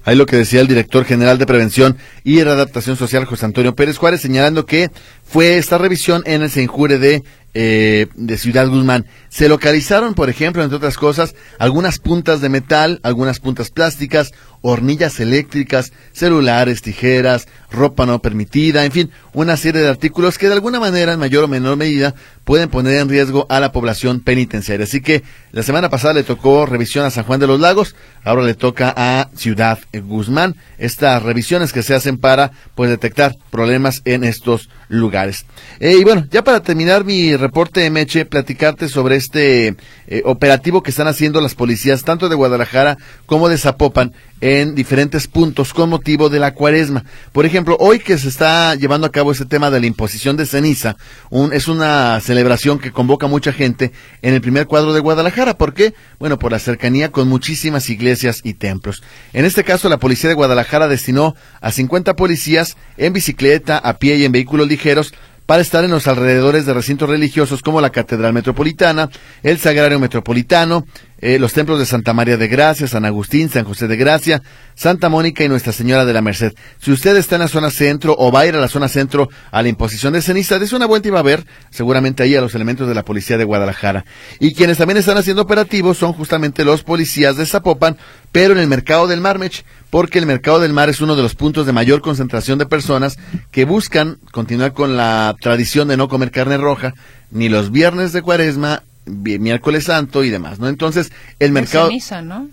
Ahí 0.04 0.16
lo 0.16 0.28
que 0.28 0.36
decía 0.36 0.62
el 0.62 0.68
director 0.68 1.04
general 1.04 1.40
de 1.40 1.48
Prevención 1.48 1.98
y 2.24 2.44
Readaptación 2.44 2.96
Social, 2.96 3.26
José 3.26 3.46
Antonio 3.46 3.76
Pérez 3.76 3.98
Juárez, 3.98 4.22
señalando 4.22 4.68
que 4.68 4.92
fue 5.24 5.58
esta 5.58 5.80
revisión 5.80 6.22
en 6.28 6.44
el 6.44 6.52
Senjure 6.52 7.00
de 7.00 7.24
eh, 7.58 8.08
de 8.16 8.38
Ciudad 8.38 8.68
Guzmán. 8.68 9.06
Se 9.30 9.48
localizaron, 9.48 10.14
por 10.14 10.30
ejemplo, 10.30 10.62
entre 10.62 10.76
otras 10.76 10.98
cosas, 10.98 11.36
algunas 11.58 12.00
puntas 12.00 12.42
de 12.42 12.50
metal, 12.50 13.00
algunas 13.02 13.40
puntas 13.40 13.72
plásticas, 13.72 14.34
hornillas 14.68 15.20
eléctricas, 15.20 15.94
celulares, 16.12 16.82
tijeras, 16.82 17.48
ropa 17.72 18.08
no 18.08 18.20
permitida, 18.20 18.84
en 18.84 18.92
fin, 18.92 19.12
una 19.34 19.58
serie 19.58 19.82
de 19.82 19.90
artículos 19.90 20.40
que 20.40 20.48
de 20.48 20.54
alguna 20.54 20.80
manera, 20.80 21.14
en 21.14 21.20
mayor 21.20 21.44
o 21.44 21.48
menor 21.48 21.78
medida, 21.78 22.16
pueden 22.46 22.70
poner 22.70 23.00
en 23.00 23.10
riesgo 23.10 23.46
a 23.50 23.60
la 23.60 23.72
población 23.72 24.22
penitenciaria. 24.22 24.86
Así 24.86 25.02
que 25.02 25.24
la 25.52 25.62
semana 25.62 25.90
pasada 25.90 26.16
le 26.16 26.24
tocó 26.24 26.66
revisión 26.66 27.06
a 27.06 27.12
San 27.12 27.26
Juan 27.26 27.40
de 27.40 27.48
los 27.48 27.60
Lagos, 27.60 27.96
ahora 28.24 28.44
le 28.44 28.56
toca 28.56 28.94
a 28.96 29.30
Ciudad 29.36 29.80
Guzmán. 29.94 30.56
Estas 30.78 31.22
revisiones 31.22 31.72
que 31.72 31.84
se 31.84 31.94
hacen 31.94 32.18
para 32.18 32.52
pues 32.76 32.90
detectar 32.90 33.36
problemas 33.52 34.02
en 34.06 34.24
estos 34.24 34.70
lugares. 34.88 35.46
Eh, 35.80 35.98
y 36.00 36.04
bueno, 36.04 36.26
ya 36.32 36.44
para 36.44 36.62
terminar 36.62 37.04
mi 37.04 37.36
reporte, 37.36 37.90
Meche, 37.90 38.26
platicarte 38.26 38.90
sobre 38.90 39.16
este 39.16 39.76
eh, 40.08 40.22
operativo 40.26 40.84
que 40.84 40.92
están 40.92 41.08
haciendo 41.08 41.42
las 41.42 41.56
policías, 41.56 42.04
tanto 42.04 42.30
de 42.30 42.36
Guadalajara 42.36 42.98
como 43.26 43.50
de 43.50 43.58
Zapopan, 43.58 44.14
en 44.62 44.76
diferentes 44.76 45.28
puntos 45.28 45.74
con 45.74 45.90
motivo 45.90 46.30
de 46.30 46.40
la 46.40 46.54
cuaresma. 46.54 47.04
Por 47.32 47.46
ejemplo, 47.46 47.78
hoy 47.80 48.00
que 48.00 48.18
se 48.18 48.30
está 48.30 48.76
llevando 48.76 49.08
a 49.08 49.12
cabo 49.12 49.32
ese 49.32 49.46
tema 49.46 49.70
de 49.72 49.80
la 49.80 49.86
imposición 49.86 50.38
de 50.38 50.46
ceniza, 50.46 50.96
un, 51.30 51.54
es 51.54 51.68
una 51.68 52.20
celebración 52.22 52.80
que 52.80 52.92
convoca 52.92 53.28
mucha 53.28 53.52
gente 53.52 53.92
en 54.22 54.34
el 54.34 54.42
primer 54.42 54.68
cuadro 54.68 54.94
de 54.94 55.00
Guadalajara. 55.00 55.58
¿Por 55.58 55.74
qué? 55.74 55.94
Bueno, 56.20 56.40
por 56.40 56.52
la 56.52 56.60
cercanía 56.60 57.12
con 57.12 57.28
muchísimas 57.28 57.90
iglesias 57.90 58.42
y 58.44 58.54
templos. 58.54 59.04
En 59.34 59.46
este 59.46 59.64
caso, 59.64 59.90
la 59.90 60.00
policía 60.00 60.30
de 60.30 60.36
Guadalajara 60.36 60.88
destinó 60.88 61.36
a 61.62 61.72
50 61.72 62.16
policías 62.16 62.78
en 62.98 63.14
bicicleta, 63.14 63.78
a 63.78 63.98
pie 63.98 64.16
y 64.18 64.26
en 64.26 64.32
vehículos 64.32 64.68
ligeros 64.68 65.14
para 65.46 65.62
estar 65.62 65.84
en 65.84 65.92
los 65.92 66.08
alrededores 66.08 66.66
de 66.66 66.74
recintos 66.74 67.10
religiosos 67.10 67.62
como 67.62 67.82
la 67.82 67.92
Catedral 67.92 68.34
Metropolitana, 68.34 69.10
el 69.44 69.60
Sagrario 69.60 70.00
Metropolitano, 70.00 70.86
eh, 71.26 71.40
los 71.40 71.54
templos 71.54 71.80
de 71.80 71.88
Santa 71.88 72.14
María 72.14 72.38
de 72.38 72.48
Gracia, 72.48 72.88
San 72.88 73.04
Agustín, 73.04 73.50
San 73.50 73.66
José 73.66 73.88
de 73.88 73.98
Gracia, 73.98 74.44
Santa 74.76 75.10
Mónica 75.10 75.44
y 75.44 75.50
Nuestra 75.50 75.74
Señora 75.74 76.06
de 76.06 76.14
la 76.14 76.22
Merced. 76.22 76.54
Si 76.80 76.92
usted 76.92 77.18
está 77.18 77.34
en 77.34 77.42
la 77.42 77.48
zona 77.48 77.72
centro 77.72 78.16
o 78.16 78.32
va 78.32 78.42
a 78.42 78.46
ir 78.46 78.56
a 78.56 78.60
la 78.60 78.68
zona 78.68 78.88
centro 78.88 79.28
a 79.50 79.64
la 79.64 79.68
imposición 79.68 80.14
de 80.14 80.22
ceniza, 80.22 80.60
des 80.60 80.72
una 80.72 80.86
vuelta 80.86 81.08
y 81.08 81.12
va 81.12 81.22
a 81.22 81.24
ver 81.24 81.44
seguramente 81.72 82.22
ahí 82.22 82.36
a 82.36 82.42
los 82.42 82.54
elementos 82.54 82.88
de 82.88 82.94
la 82.94 83.04
policía 83.04 83.40
de 83.40 83.44
Guadalajara. 83.44 84.06
Y 84.40 84.54
quienes 84.54 84.78
también 84.78 84.98
están 84.98 85.18
haciendo 85.18 85.42
operativos 85.42 85.98
son 85.98 86.14
justamente 86.14 86.64
los 86.64 86.84
policías 86.84 87.38
de 87.38 87.48
Zapopan, 87.48 87.98
pero 88.32 88.54
en 88.54 88.60
el 88.60 88.68
mercado 88.68 89.08
del 89.08 89.20
Marmech, 89.20 89.66
porque 89.90 90.20
el 90.20 90.28
mercado 90.28 90.60
del 90.60 90.74
mar 90.74 90.90
es 90.90 91.02
uno 91.02 91.16
de 91.16 91.24
los 91.24 91.34
puntos 91.34 91.66
de 91.66 91.74
mayor 91.74 92.02
concentración 92.02 92.60
de 92.60 92.68
personas 92.68 93.18
que 93.50 93.66
buscan 93.66 94.20
continuar 94.32 94.74
con 94.74 94.96
la 94.96 95.34
tradición 95.42 95.88
de 95.88 95.98
no 95.98 96.08
comer 96.08 96.30
carne 96.30 96.58
roja, 96.58 96.94
ni 97.32 97.50
los 97.50 97.72
viernes 97.72 98.14
de 98.14 98.22
cuaresma, 98.22 98.84
miércoles 99.06 99.86
santo 99.86 100.24
y 100.24 100.30
demás, 100.30 100.60
¿no? 100.60 100.68
Entonces, 100.68 101.12
el 101.40 101.52
mercado... 101.52 101.86
De 101.86 101.92
ceniza, 101.92 102.22
¿no? 102.22 102.50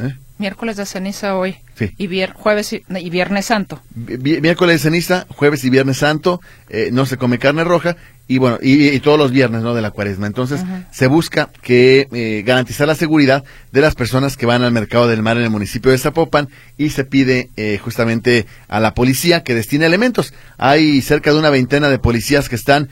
¿Eh? 0.00 0.14
Miércoles 0.38 0.76
de 0.76 0.86
ceniza 0.86 1.34
hoy. 1.36 1.56
Sí. 1.76 1.90
Y 1.98 2.06
vier- 2.06 2.32
jueves 2.32 2.72
y, 2.72 2.84
y 2.88 3.10
viernes 3.10 3.46
santo. 3.46 3.80
Vi- 3.94 4.40
miércoles 4.40 4.76
de 4.76 4.78
ceniza, 4.90 5.26
jueves 5.28 5.64
y 5.64 5.70
viernes 5.70 5.98
santo, 5.98 6.40
eh, 6.68 6.90
no 6.92 7.06
se 7.06 7.16
come 7.16 7.38
carne 7.38 7.64
roja 7.64 7.96
y 8.28 8.38
bueno, 8.38 8.58
y, 8.62 8.88
y 8.88 9.00
todos 9.00 9.18
los 9.18 9.32
viernes, 9.32 9.62
¿no? 9.62 9.74
De 9.74 9.80
la 9.82 9.90
cuaresma. 9.90 10.26
Entonces, 10.26 10.60
se 10.92 11.06
busca 11.06 11.48
que 11.62 12.06
eh, 12.12 12.42
garantizar 12.46 12.86
la 12.86 12.94
seguridad 12.94 13.42
de 13.72 13.80
las 13.80 13.94
personas 13.94 14.36
que 14.36 14.44
van 14.46 14.62
al 14.62 14.70
mercado 14.70 15.08
del 15.08 15.22
mar 15.22 15.38
en 15.38 15.44
el 15.44 15.50
municipio 15.50 15.90
de 15.90 15.98
Zapopan 15.98 16.48
y 16.76 16.90
se 16.90 17.04
pide 17.04 17.48
eh, 17.56 17.80
justamente 17.82 18.46
a 18.68 18.80
la 18.80 18.92
policía 18.94 19.42
que 19.42 19.54
destine 19.54 19.86
elementos. 19.86 20.34
Hay 20.58 21.00
cerca 21.00 21.32
de 21.32 21.38
una 21.38 21.50
veintena 21.50 21.88
de 21.88 21.98
policías 21.98 22.48
que 22.50 22.56
están 22.56 22.90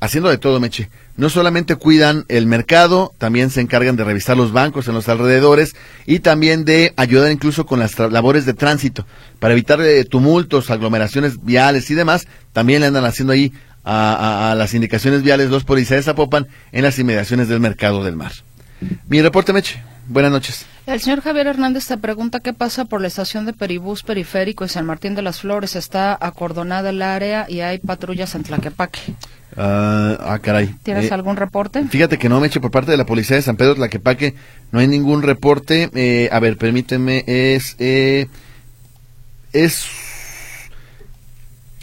haciendo 0.00 0.30
de 0.30 0.38
todo, 0.38 0.58
Meche. 0.58 0.88
No 1.18 1.28
solamente 1.28 1.74
cuidan 1.74 2.24
el 2.28 2.46
mercado, 2.46 3.12
también 3.18 3.50
se 3.50 3.60
encargan 3.60 3.96
de 3.96 4.04
revisar 4.04 4.36
los 4.36 4.52
bancos 4.52 4.86
en 4.88 4.94
los 4.94 5.08
alrededores 5.08 5.74
y 6.06 6.20
también 6.20 6.64
de 6.64 6.94
ayudar 6.96 7.30
incluso 7.32 7.66
con 7.66 7.80
las 7.80 7.98
labores 7.98 8.46
de 8.46 8.54
tránsito 8.54 9.04
para 9.40 9.52
evitar 9.52 9.80
eh, 9.82 10.04
tumultos, 10.04 10.70
aglomeraciones 10.70 11.44
viales 11.44 11.90
y 11.90 11.94
demás. 11.94 12.28
También 12.52 12.80
le 12.80 12.86
andan 12.86 13.04
haciendo 13.04 13.32
ahí 13.32 13.52
a 13.84 14.54
las 14.56 14.74
indicaciones 14.74 15.22
viales 15.22 15.50
los 15.50 15.64
policías 15.64 16.00
de 16.00 16.02
Zapopan 16.04 16.46
en 16.72 16.82
las 16.82 16.98
inmediaciones 16.98 17.48
del 17.48 17.58
mercado 17.58 18.04
del 18.04 18.16
mar. 18.16 18.32
Mi 19.08 19.20
reporte, 19.22 19.52
Meche. 19.52 19.82
Buenas 20.08 20.32
noches. 20.32 20.64
El 20.86 21.00
señor 21.00 21.20
Javier 21.20 21.46
Hernández 21.48 21.86
te 21.86 21.98
pregunta 21.98 22.40
qué 22.40 22.54
pasa 22.54 22.86
por 22.86 23.02
la 23.02 23.08
estación 23.08 23.44
de 23.44 23.52
Peribús 23.52 24.02
Periférico 24.02 24.64
en 24.64 24.70
San 24.70 24.86
Martín 24.86 25.14
de 25.14 25.20
las 25.20 25.40
Flores. 25.40 25.76
Está 25.76 26.16
acordonada 26.18 26.88
el 26.90 27.02
área 27.02 27.44
y 27.46 27.60
hay 27.60 27.78
patrullas 27.78 28.34
en 28.34 28.42
Tlaquepaque. 28.42 29.00
Ah, 29.56 30.16
ah, 30.20 30.38
caray. 30.38 30.74
¿Tienes 30.82 31.10
Eh, 31.10 31.14
algún 31.14 31.36
reporte? 31.36 31.84
Fíjate 31.84 32.16
que 32.18 32.30
no, 32.30 32.40
Meche, 32.40 32.58
por 32.58 32.70
parte 32.70 32.90
de 32.90 32.96
la 32.96 33.04
policía 33.04 33.36
de 33.36 33.42
San 33.42 33.56
Pedro 33.56 33.74
Tlaquepaque 33.74 34.34
no 34.72 34.78
hay 34.80 34.86
ningún 34.88 35.22
reporte. 35.22 35.90
Eh, 35.94 36.30
a 36.32 36.40
ver, 36.40 36.56
permíteme, 36.56 37.24
es... 37.26 37.76
eh, 37.78 38.28
es... 39.52 39.84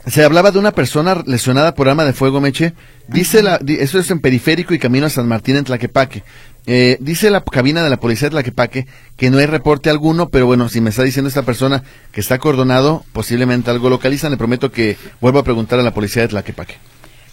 Se 0.07 0.23
hablaba 0.23 0.51
de 0.51 0.59
una 0.59 0.71
persona 0.71 1.23
lesionada 1.25 1.73
por 1.75 1.89
arma 1.89 2.05
de 2.05 2.13
fuego, 2.13 2.39
Meche. 2.41 2.73
Dice 3.07 3.41
la, 3.43 3.59
eso 3.67 3.99
es 3.99 4.09
en 4.11 4.19
Periférico 4.19 4.73
y 4.73 4.79
Camino 4.79 5.05
a 5.07 5.09
San 5.09 5.27
Martín 5.27 5.57
en 5.57 5.63
Tlaquepaque. 5.63 6.23
Eh, 6.67 6.97
dice 6.99 7.29
la 7.29 7.41
cabina 7.41 7.83
de 7.83 7.89
la 7.91 7.97
policía 7.97 8.27
de 8.27 8.31
Tlaquepaque 8.31 8.87
que 9.17 9.29
no 9.29 9.37
hay 9.37 9.45
reporte 9.45 9.89
alguno, 9.89 10.29
pero 10.29 10.47
bueno, 10.47 10.67
si 10.67 10.81
me 10.81 10.89
está 10.89 11.03
diciendo 11.03 11.29
esta 11.29 11.43
persona 11.43 11.83
que 12.11 12.21
está 12.21 12.35
acordonado, 12.35 13.03
posiblemente 13.13 13.69
algo 13.69 13.89
localizan. 13.89 14.31
Le 14.31 14.37
prometo 14.37 14.71
que 14.71 14.97
vuelvo 15.21 15.39
a 15.39 15.43
preguntar 15.43 15.79
a 15.79 15.83
la 15.83 15.93
policía 15.93 16.23
de 16.23 16.29
Tlaquepaque. 16.29 16.75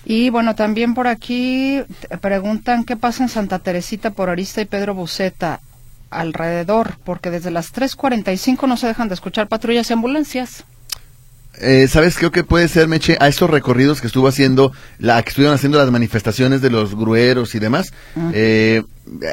Y 0.05 0.31
bueno, 0.31 0.55
también 0.55 0.95
por 0.95 1.07
aquí 1.07 1.81
preguntan 2.21 2.85
qué 2.85 2.97
pasa 2.97 3.23
en 3.23 3.29
Santa 3.29 3.61
Teresita 3.61 4.11
por 4.11 4.29
Arista 4.29 4.61
y 4.61 4.67
Pedro 4.67 4.95
Buceta 4.95 5.61
alrededor, 6.11 6.99
porque 7.05 7.31
desde 7.31 7.51
las 7.51 7.73
3.45 7.73 8.69
no 8.69 8.77
se 8.77 8.87
dejan 8.87 9.09
de 9.09 9.15
escuchar 9.15 9.49
patrullas 9.49 9.89
y 9.89 9.93
ambulancias. 9.93 10.65
Eh, 11.63 11.87
¿Sabes? 11.87 12.19
Creo 12.19 12.33
que 12.33 12.43
puede 12.43 12.67
ser, 12.67 12.89
Meche, 12.89 13.17
a 13.21 13.29
estos 13.29 13.49
recorridos 13.49 14.01
que 14.01 14.09
estuvo 14.09 14.27
haciendo, 14.27 14.73
la 14.99 15.23
que 15.23 15.29
estuvieron 15.29 15.55
haciendo 15.55 15.79
las 15.79 15.91
manifestaciones 15.91 16.61
de 16.61 16.71
los 16.71 16.97
grueros 16.97 17.55
y 17.55 17.61
demás. 17.61 17.93
eh, 18.33 18.83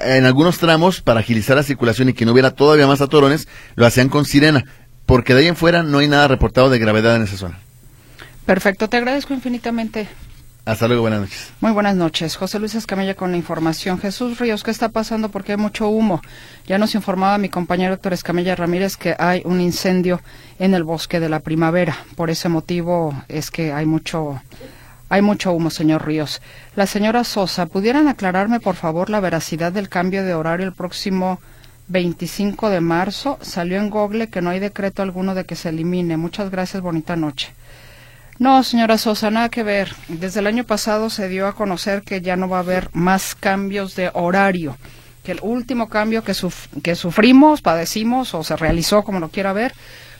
en 0.01 0.25
algunos 0.25 0.59
tramos, 0.59 1.01
para 1.01 1.21
agilizar 1.21 1.57
la 1.57 1.63
circulación 1.63 2.09
y 2.09 2.13
que 2.13 2.25
no 2.25 2.33
hubiera 2.33 2.51
todavía 2.51 2.85
más 2.85 3.01
atorones, 3.01 3.47
lo 3.75 3.85
hacían 3.85 4.09
con 4.09 4.25
sirena. 4.25 4.63
Porque 5.07 5.33
de 5.33 5.41
ahí 5.41 5.47
en 5.47 5.55
fuera 5.55 5.81
no 5.81 5.97
hay 5.97 6.07
nada 6.07 6.27
reportado 6.27 6.69
de 6.69 6.77
gravedad 6.77 7.15
en 7.15 7.23
esa 7.23 7.35
zona. 7.35 7.59
Perfecto, 8.45 8.89
te 8.89 8.97
agradezco 8.97 9.33
infinitamente. 9.33 10.07
Hasta 10.69 10.87
luego, 10.87 11.01
buenas 11.01 11.21
noches. 11.21 11.51
Muy 11.61 11.71
buenas 11.71 11.95
noches. 11.95 12.35
José 12.35 12.59
Luis 12.59 12.75
Escamilla 12.75 13.15
con 13.15 13.31
la 13.31 13.37
información. 13.37 13.97
Jesús 13.97 14.37
Ríos, 14.37 14.63
¿qué 14.63 14.69
está 14.69 14.89
pasando? 14.89 15.29
Porque 15.29 15.53
hay 15.53 15.57
mucho 15.57 15.89
humo. 15.89 16.21
Ya 16.67 16.77
nos 16.77 16.93
informaba 16.93 17.39
mi 17.39 17.49
compañero 17.49 17.95
Héctor 17.95 18.13
Escamilla 18.13 18.55
Ramírez 18.55 18.95
que 18.95 19.15
hay 19.17 19.41
un 19.45 19.61
incendio 19.61 20.21
en 20.59 20.75
el 20.75 20.83
bosque 20.83 21.19
de 21.19 21.27
la 21.27 21.39
primavera. 21.39 21.97
Por 22.15 22.29
ese 22.29 22.49
motivo 22.49 23.19
es 23.27 23.49
que 23.49 23.73
hay 23.73 23.87
mucho, 23.87 24.43
hay 25.09 25.23
mucho 25.23 25.53
humo, 25.53 25.71
señor 25.71 26.05
Ríos. 26.05 26.39
La 26.75 26.85
señora 26.85 27.23
Sosa, 27.23 27.65
¿pudieran 27.65 28.07
aclararme, 28.07 28.59
por 28.59 28.75
favor, 28.75 29.09
la 29.09 29.21
veracidad 29.21 29.71
del 29.71 29.89
cambio 29.89 30.23
de 30.23 30.35
horario 30.35 30.67
el 30.67 30.73
próximo 30.73 31.39
25 31.87 32.69
de 32.69 32.81
marzo? 32.81 33.39
Salió 33.41 33.79
en 33.79 33.89
Google 33.89 34.29
que 34.29 34.43
no 34.43 34.51
hay 34.51 34.59
decreto 34.59 35.01
alguno 35.01 35.33
de 35.33 35.45
que 35.45 35.55
se 35.55 35.69
elimine. 35.69 36.15
Muchas 36.15 36.51
gracias, 36.51 36.83
bonita 36.83 37.15
noche. 37.15 37.55
No, 38.39 38.63
señora 38.63 38.97
Sosa, 38.97 39.29
nada 39.29 39.49
que 39.49 39.63
ver. 39.63 39.93
Desde 40.07 40.39
el 40.39 40.47
año 40.47 40.63
pasado 40.63 41.09
se 41.09 41.27
dio 41.27 41.45
a 41.47 41.53
conocer 41.55 42.03
que 42.03 42.21
ya 42.21 42.37
no 42.37 42.47
va 42.47 42.57
a 42.57 42.61
haber 42.61 42.89
más 42.93 43.35
cambios 43.35 43.95
de 43.95 44.09
horario. 44.13 44.77
Que 45.23 45.33
el 45.33 45.39
último 45.41 45.89
cambio 45.89 46.23
que, 46.23 46.31
suf- 46.33 46.69
que 46.81 46.95
sufrimos, 46.95 47.61
padecimos 47.61 48.33
o 48.33 48.43
se 48.43 48.55
realizó, 48.55 49.03
como 49.03 49.19
lo 49.19 49.27
quiera 49.29 49.51
ver, 49.51 49.73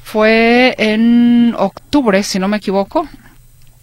fue 0.04 0.76
en 0.78 1.56
octubre, 1.58 2.22
si 2.24 2.40
no 2.40 2.50
me 2.50 2.58
equivoco. 2.58 3.08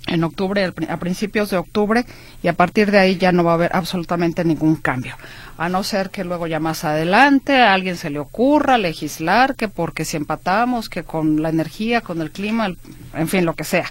En 0.07 0.22
octubre, 0.22 0.72
a 0.88 0.96
principios 0.99 1.51
de 1.51 1.57
octubre, 1.57 2.05
y 2.40 2.46
a 2.46 2.53
partir 2.53 2.92
de 2.92 2.99
ahí 2.99 3.16
ya 3.16 3.33
no 3.33 3.42
va 3.42 3.53
a 3.53 3.55
haber 3.55 3.75
absolutamente 3.75 4.44
ningún 4.44 4.77
cambio. 4.77 5.16
A 5.59 5.68
no 5.68 5.83
ser 5.83 6.11
que 6.11 6.22
luego 6.22 6.46
ya 6.46 6.61
más 6.61 6.85
adelante 6.85 7.57
a 7.61 7.72
alguien 7.72 7.96
se 7.96 8.11
le 8.11 8.20
ocurra 8.20 8.79
legislar 8.79 9.57
que 9.57 9.66
porque 9.66 10.05
si 10.05 10.16
empatamos, 10.16 10.88
que 10.90 11.03
con 11.03 11.42
la 11.42 11.49
energía, 11.49 12.03
con 12.03 12.20
el 12.20 12.31
clima, 12.31 12.68
en 13.14 13.29
fin, 13.29 13.44
lo 13.46 13.55
que 13.55 13.64
sea 13.64 13.90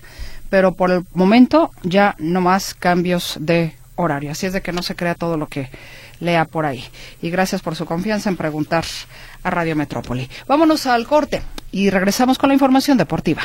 pero 0.55 0.71
por 0.71 0.89
el 0.89 1.05
momento 1.13 1.71
ya 1.83 2.15
no 2.17 2.39
más 2.39 2.75
cambios 2.75 3.35
de 3.41 3.75
horario. 3.95 4.31
Así 4.31 4.45
es 4.45 4.53
de 4.53 4.61
que 4.61 4.71
no 4.71 4.83
se 4.83 4.95
crea 4.95 5.13
todo 5.13 5.35
lo 5.35 5.47
que 5.47 5.69
lea 6.21 6.45
por 6.45 6.65
ahí. 6.65 6.81
Y 7.21 7.29
gracias 7.29 7.61
por 7.61 7.75
su 7.75 7.85
confianza 7.85 8.29
en 8.29 8.37
preguntar 8.37 8.85
a 9.43 9.49
Radio 9.49 9.75
Metrópoli. 9.75 10.29
Vámonos 10.47 10.85
al 10.85 11.07
corte 11.07 11.41
y 11.73 11.89
regresamos 11.89 12.37
con 12.37 12.47
la 12.47 12.53
información 12.53 12.97
deportiva. 12.97 13.41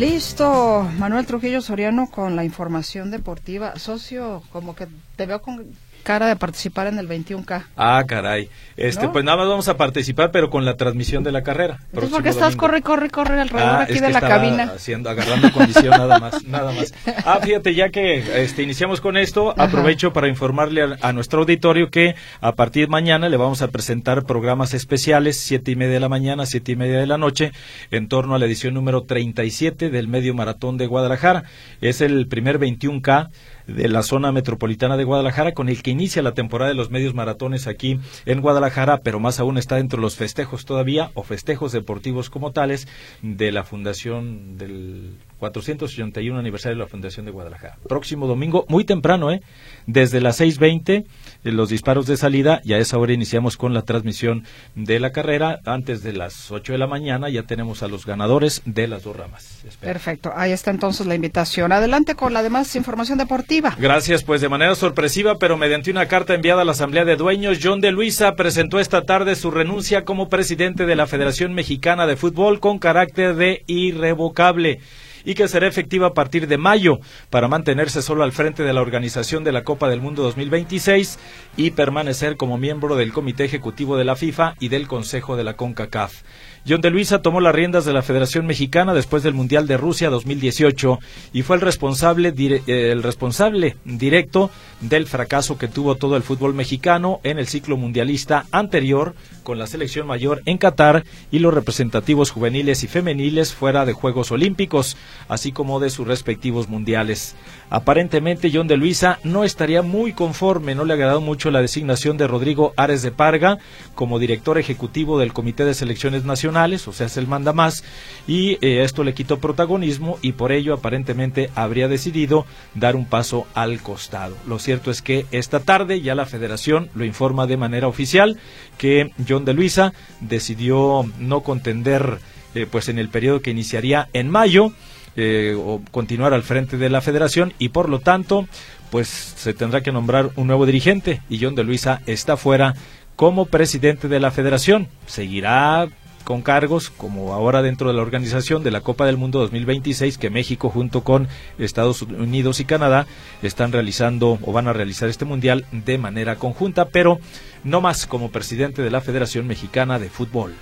Listo, 0.00 0.88
Manuel 0.98 1.26
Trujillo 1.26 1.60
Soriano 1.60 2.10
con 2.10 2.34
la 2.34 2.42
información 2.42 3.10
deportiva. 3.10 3.78
Socio, 3.78 4.42
como 4.50 4.74
que 4.74 4.88
te 5.16 5.26
veo 5.26 5.42
con 5.42 5.76
cara 6.02 6.26
de 6.26 6.36
participar 6.36 6.86
en 6.86 6.98
el 6.98 7.08
21K. 7.08 7.64
Ah, 7.76 8.02
caray. 8.06 8.48
Este, 8.76 9.06
¿No? 9.06 9.12
pues 9.12 9.24
nada 9.24 9.36
más 9.36 9.48
vamos 9.48 9.68
a 9.68 9.76
participar, 9.76 10.30
pero 10.30 10.48
con 10.50 10.64
la 10.64 10.76
transmisión 10.76 11.22
de 11.22 11.32
la 11.32 11.42
carrera. 11.42 11.74
Entonces, 11.74 11.90
próximo 11.92 12.16
¿por 12.16 12.22
qué 12.22 12.28
estás 12.30 12.42
domingo. 12.56 12.60
corre, 12.60 12.82
corre, 12.82 13.10
corre 13.10 13.40
alrededor 13.40 13.70
Ah, 13.74 13.82
aquí 13.82 13.94
es 13.94 14.00
de 14.00 14.10
la 14.10 14.20
cabina? 14.20 14.72
Haciendo, 14.74 15.10
agarrando 15.10 15.52
condición 15.52 15.90
nada 15.90 16.18
más, 16.18 16.44
nada 16.46 16.72
más. 16.72 16.94
Ah, 17.26 17.38
fíjate, 17.42 17.74
ya 17.74 17.90
que 17.90 18.42
este, 18.42 18.62
iniciamos 18.62 19.00
con 19.00 19.16
esto, 19.16 19.50
Ajá. 19.52 19.64
aprovecho 19.64 20.12
para 20.12 20.28
informarle 20.28 20.82
a, 20.82 20.96
a 21.02 21.12
nuestro 21.12 21.40
auditorio 21.40 21.90
que 21.90 22.14
a 22.40 22.52
partir 22.52 22.86
de 22.86 22.90
mañana 22.90 23.28
le 23.28 23.36
vamos 23.36 23.60
a 23.62 23.68
presentar 23.68 24.24
programas 24.24 24.72
especiales, 24.74 25.38
siete 25.38 25.72
y 25.72 25.76
media 25.76 25.94
de 25.94 26.00
la 26.00 26.08
mañana, 26.08 26.46
siete 26.46 26.72
y 26.72 26.76
media 26.76 26.98
de 26.98 27.06
la 27.06 27.18
noche, 27.18 27.52
en 27.90 28.08
torno 28.08 28.34
a 28.34 28.38
la 28.38 28.46
edición 28.46 28.74
número 28.74 29.02
37 29.02 29.90
del 29.90 30.08
Medio 30.08 30.34
Maratón 30.34 30.78
de 30.78 30.86
Guadalajara. 30.86 31.44
Es 31.80 32.00
el 32.00 32.26
primer 32.28 32.58
21K 32.58 33.28
de 33.74 33.88
la 33.88 34.02
zona 34.02 34.32
metropolitana 34.32 34.96
de 34.96 35.04
Guadalajara, 35.04 35.52
con 35.52 35.68
el 35.68 35.82
que 35.82 35.90
inicia 35.90 36.22
la 36.22 36.34
temporada 36.34 36.70
de 36.70 36.76
los 36.76 36.90
medios 36.90 37.14
maratones 37.14 37.66
aquí 37.66 37.98
en 38.26 38.40
Guadalajara, 38.40 38.98
pero 39.02 39.20
más 39.20 39.40
aún 39.40 39.58
está 39.58 39.76
dentro 39.76 39.98
de 39.98 40.02
los 40.02 40.16
festejos 40.16 40.64
todavía, 40.64 41.10
o 41.14 41.22
festejos 41.22 41.72
deportivos 41.72 42.30
como 42.30 42.52
tales, 42.52 42.88
de 43.22 43.52
la 43.52 43.64
fundación 43.64 44.56
del 44.56 45.18
481 45.40 46.38
aniversario 46.38 46.76
de 46.76 46.84
la 46.84 46.88
Fundación 46.88 47.26
de 47.26 47.32
Guadalajara. 47.32 47.78
Próximo 47.88 48.28
domingo, 48.28 48.66
muy 48.68 48.84
temprano, 48.84 49.32
¿eh? 49.32 49.40
Desde 49.86 50.20
las 50.20 50.40
6.20, 50.40 51.04
eh, 51.44 51.50
los 51.50 51.70
disparos 51.70 52.06
de 52.06 52.16
salida, 52.16 52.60
y 52.62 52.74
a 52.74 52.78
esa 52.78 52.98
hora 52.98 53.12
iniciamos 53.12 53.56
con 53.56 53.74
la 53.74 53.82
transmisión 53.82 54.44
de 54.76 55.00
la 55.00 55.10
carrera. 55.10 55.58
Antes 55.64 56.02
de 56.02 56.12
las 56.12 56.50
8 56.50 56.72
de 56.72 56.78
la 56.78 56.86
mañana 56.86 57.28
ya 57.30 57.42
tenemos 57.44 57.82
a 57.82 57.88
los 57.88 58.06
ganadores 58.06 58.62
de 58.66 58.86
las 58.86 59.02
dos 59.02 59.16
ramas. 59.16 59.64
Perfecto, 59.80 60.32
ahí 60.36 60.52
está 60.52 60.70
entonces 60.70 61.06
la 61.06 61.14
invitación. 61.14 61.72
Adelante 61.72 62.14
con 62.14 62.32
la 62.32 62.42
demás 62.42 62.76
información 62.76 63.18
deportiva. 63.18 63.74
Gracias, 63.78 64.22
pues 64.22 64.40
de 64.40 64.48
manera 64.48 64.74
sorpresiva, 64.74 65.38
pero 65.38 65.56
mediante 65.56 65.90
una 65.90 66.06
carta 66.06 66.34
enviada 66.34 66.62
a 66.62 66.64
la 66.64 66.72
Asamblea 66.72 67.04
de 67.04 67.16
Dueños, 67.16 67.58
John 67.62 67.80
de 67.80 67.90
Luisa 67.90 68.36
presentó 68.36 68.78
esta 68.78 69.02
tarde 69.02 69.34
su 69.34 69.50
renuncia 69.50 70.04
como 70.04 70.28
presidente 70.28 70.84
de 70.84 70.96
la 70.96 71.06
Federación 71.06 71.54
Mexicana 71.54 72.06
de 72.06 72.16
Fútbol 72.16 72.60
con 72.60 72.78
carácter 72.78 73.34
de 73.36 73.64
irrevocable 73.66 74.80
y 75.24 75.34
que 75.34 75.48
será 75.48 75.66
efectiva 75.66 76.08
a 76.08 76.14
partir 76.14 76.46
de 76.46 76.58
mayo 76.58 77.00
para 77.30 77.48
mantenerse 77.48 78.02
solo 78.02 78.24
al 78.24 78.32
frente 78.32 78.62
de 78.62 78.72
la 78.72 78.80
organización 78.80 79.44
de 79.44 79.52
la 79.52 79.64
Copa 79.64 79.88
del 79.88 80.00
Mundo 80.00 80.22
2026 80.22 81.18
y 81.56 81.70
permanecer 81.72 82.36
como 82.36 82.58
miembro 82.58 82.96
del 82.96 83.12
Comité 83.12 83.44
Ejecutivo 83.44 83.96
de 83.96 84.04
la 84.04 84.16
FIFA 84.16 84.54
y 84.60 84.68
del 84.68 84.88
Consejo 84.88 85.36
de 85.36 85.44
la 85.44 85.56
CONCACAF. 85.56 86.22
John 86.68 86.82
de 86.82 86.90
Luisa 86.90 87.22
tomó 87.22 87.40
las 87.40 87.54
riendas 87.54 87.86
de 87.86 87.94
la 87.94 88.02
Federación 88.02 88.46
Mexicana 88.46 88.92
después 88.92 89.22
del 89.22 89.32
Mundial 89.32 89.66
de 89.66 89.78
Rusia 89.78 90.10
2018 90.10 90.98
y 91.32 91.42
fue 91.42 91.56
el 91.56 91.62
responsable, 91.62 92.34
eh, 92.36 92.90
el 92.92 93.02
responsable 93.02 93.76
directo 93.84 94.50
del 94.82 95.06
fracaso 95.06 95.56
que 95.56 95.68
tuvo 95.68 95.94
todo 95.94 96.16
el 96.16 96.22
fútbol 96.22 96.52
mexicano 96.52 97.20
en 97.24 97.38
el 97.38 97.46
ciclo 97.46 97.78
mundialista 97.78 98.44
anterior 98.52 99.14
con 99.42 99.58
la 99.58 99.66
selección 99.66 100.06
mayor 100.06 100.42
en 100.44 100.58
Qatar 100.58 101.04
y 101.30 101.38
los 101.38 101.54
representativos 101.54 102.30
juveniles 102.30 102.84
y 102.84 102.88
femeniles 102.88 103.54
fuera 103.54 103.86
de 103.86 103.94
Juegos 103.94 104.30
Olímpicos, 104.30 104.98
así 105.28 105.52
como 105.52 105.80
de 105.80 105.88
sus 105.88 106.06
respectivos 106.06 106.68
mundiales. 106.68 107.36
Aparentemente 107.70 108.50
John 108.52 108.68
de 108.68 108.76
Luisa 108.76 109.18
no 109.24 109.44
estaría 109.44 109.80
muy 109.80 110.12
conforme, 110.12 110.74
no 110.74 110.84
le 110.84 110.92
ha 110.92 110.96
agradado 110.96 111.20
mucho 111.20 111.50
la 111.50 111.62
designación 111.62 112.18
de 112.18 112.26
Rodrigo 112.26 112.74
Ares 112.76 113.02
de 113.02 113.12
Parga 113.12 113.58
como 113.94 114.18
director 114.18 114.58
ejecutivo 114.58 115.18
del 115.18 115.32
Comité 115.32 115.64
de 115.64 115.74
Selecciones 115.74 116.24
Nacionales 116.24 116.49
o 116.50 116.92
sea, 116.92 117.08
se 117.08 117.20
el 117.20 117.26
manda 117.26 117.52
más, 117.52 117.84
y 118.26 118.52
eh, 118.60 118.82
esto 118.82 119.04
le 119.04 119.14
quitó 119.14 119.38
protagonismo 119.38 120.18
y 120.22 120.32
por 120.32 120.52
ello 120.52 120.74
aparentemente 120.74 121.50
habría 121.54 121.88
decidido 121.88 122.46
dar 122.74 122.96
un 122.96 123.06
paso 123.06 123.46
al 123.54 123.80
costado. 123.80 124.36
Lo 124.46 124.58
cierto 124.58 124.90
es 124.90 125.02
que 125.02 125.26
esta 125.30 125.60
tarde 125.60 126.00
ya 126.00 126.14
la 126.14 126.26
federación 126.26 126.90
lo 126.94 127.04
informa 127.04 127.46
de 127.46 127.56
manera 127.56 127.88
oficial 127.88 128.38
que 128.78 129.10
John 129.28 129.44
de 129.44 129.54
Luisa 129.54 129.92
decidió 130.20 131.04
no 131.18 131.40
contender 131.42 132.18
eh, 132.54 132.66
pues 132.70 132.88
en 132.88 132.98
el 132.98 133.08
periodo 133.08 133.40
que 133.40 133.50
iniciaría 133.50 134.08
en 134.12 134.28
mayo 134.28 134.72
eh, 135.16 135.56
o 135.56 135.80
continuar 135.90 136.34
al 136.34 136.42
frente 136.42 136.76
de 136.78 136.88
la 136.88 137.00
federación 137.00 137.52
y 137.58 137.70
por 137.70 137.88
lo 137.88 138.00
tanto 138.00 138.46
pues 138.90 139.08
se 139.08 139.54
tendrá 139.54 139.82
que 139.82 139.92
nombrar 139.92 140.30
un 140.36 140.48
nuevo 140.48 140.66
dirigente 140.66 141.22
y 141.28 141.38
John 141.40 141.54
de 141.54 141.64
Luisa 141.64 142.02
está 142.06 142.36
fuera 142.36 142.74
como 143.20 143.44
presidente 143.44 144.08
de 144.08 144.18
la 144.18 144.30
federación. 144.30 144.88
Seguirá 145.06 145.88
con 146.24 146.42
cargos 146.42 146.90
como 146.90 147.34
ahora 147.34 147.62
dentro 147.62 147.88
de 147.88 147.94
la 147.94 148.02
organización 148.02 148.62
de 148.62 148.70
la 148.70 148.80
Copa 148.80 149.06
del 149.06 149.16
Mundo 149.16 149.40
2026 149.40 150.18
que 150.18 150.30
México 150.30 150.70
junto 150.70 151.02
con 151.02 151.28
Estados 151.58 152.02
Unidos 152.02 152.60
y 152.60 152.64
Canadá 152.64 153.06
están 153.42 153.72
realizando 153.72 154.38
o 154.42 154.52
van 154.52 154.68
a 154.68 154.72
realizar 154.72 155.08
este 155.08 155.24
mundial 155.24 155.66
de 155.72 155.98
manera 155.98 156.36
conjunta, 156.36 156.86
pero 156.86 157.18
no 157.64 157.80
más 157.80 158.06
como 158.06 158.30
presidente 158.30 158.82
de 158.82 158.90
la 158.90 159.00
Federación 159.00 159.46
Mexicana 159.46 159.98
de 159.98 160.08
Fútbol. 160.08 160.54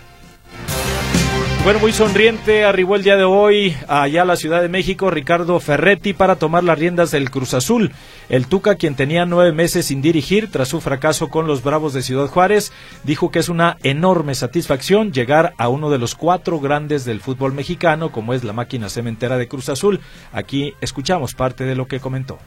Bueno, 1.68 1.80
muy 1.80 1.92
sonriente 1.92 2.64
arribó 2.64 2.96
el 2.96 3.02
día 3.02 3.18
de 3.18 3.24
hoy 3.24 3.76
allá 3.88 4.22
a 4.22 4.24
la 4.24 4.36
Ciudad 4.36 4.62
de 4.62 4.70
México 4.70 5.10
Ricardo 5.10 5.60
Ferretti 5.60 6.14
para 6.14 6.36
tomar 6.36 6.64
las 6.64 6.78
riendas 6.78 7.10
del 7.10 7.30
Cruz 7.30 7.52
Azul. 7.52 7.92
El 8.30 8.46
Tuca, 8.46 8.76
quien 8.76 8.94
tenía 8.94 9.26
nueve 9.26 9.52
meses 9.52 9.84
sin 9.84 10.00
dirigir 10.00 10.50
tras 10.50 10.68
su 10.68 10.80
fracaso 10.80 11.28
con 11.28 11.46
los 11.46 11.62
Bravos 11.62 11.92
de 11.92 12.00
Ciudad 12.00 12.28
Juárez, 12.28 12.72
dijo 13.04 13.30
que 13.30 13.40
es 13.40 13.50
una 13.50 13.76
enorme 13.82 14.34
satisfacción 14.34 15.12
llegar 15.12 15.52
a 15.58 15.68
uno 15.68 15.90
de 15.90 15.98
los 15.98 16.14
cuatro 16.14 16.58
grandes 16.58 17.04
del 17.04 17.20
fútbol 17.20 17.52
mexicano, 17.52 18.12
como 18.12 18.32
es 18.32 18.44
la 18.44 18.54
máquina 18.54 18.88
cementera 18.88 19.36
de 19.36 19.48
Cruz 19.48 19.68
Azul. 19.68 20.00
Aquí 20.32 20.72
escuchamos 20.80 21.34
parte 21.34 21.64
de 21.64 21.74
lo 21.74 21.86
que 21.86 22.00
comentó. 22.00 22.38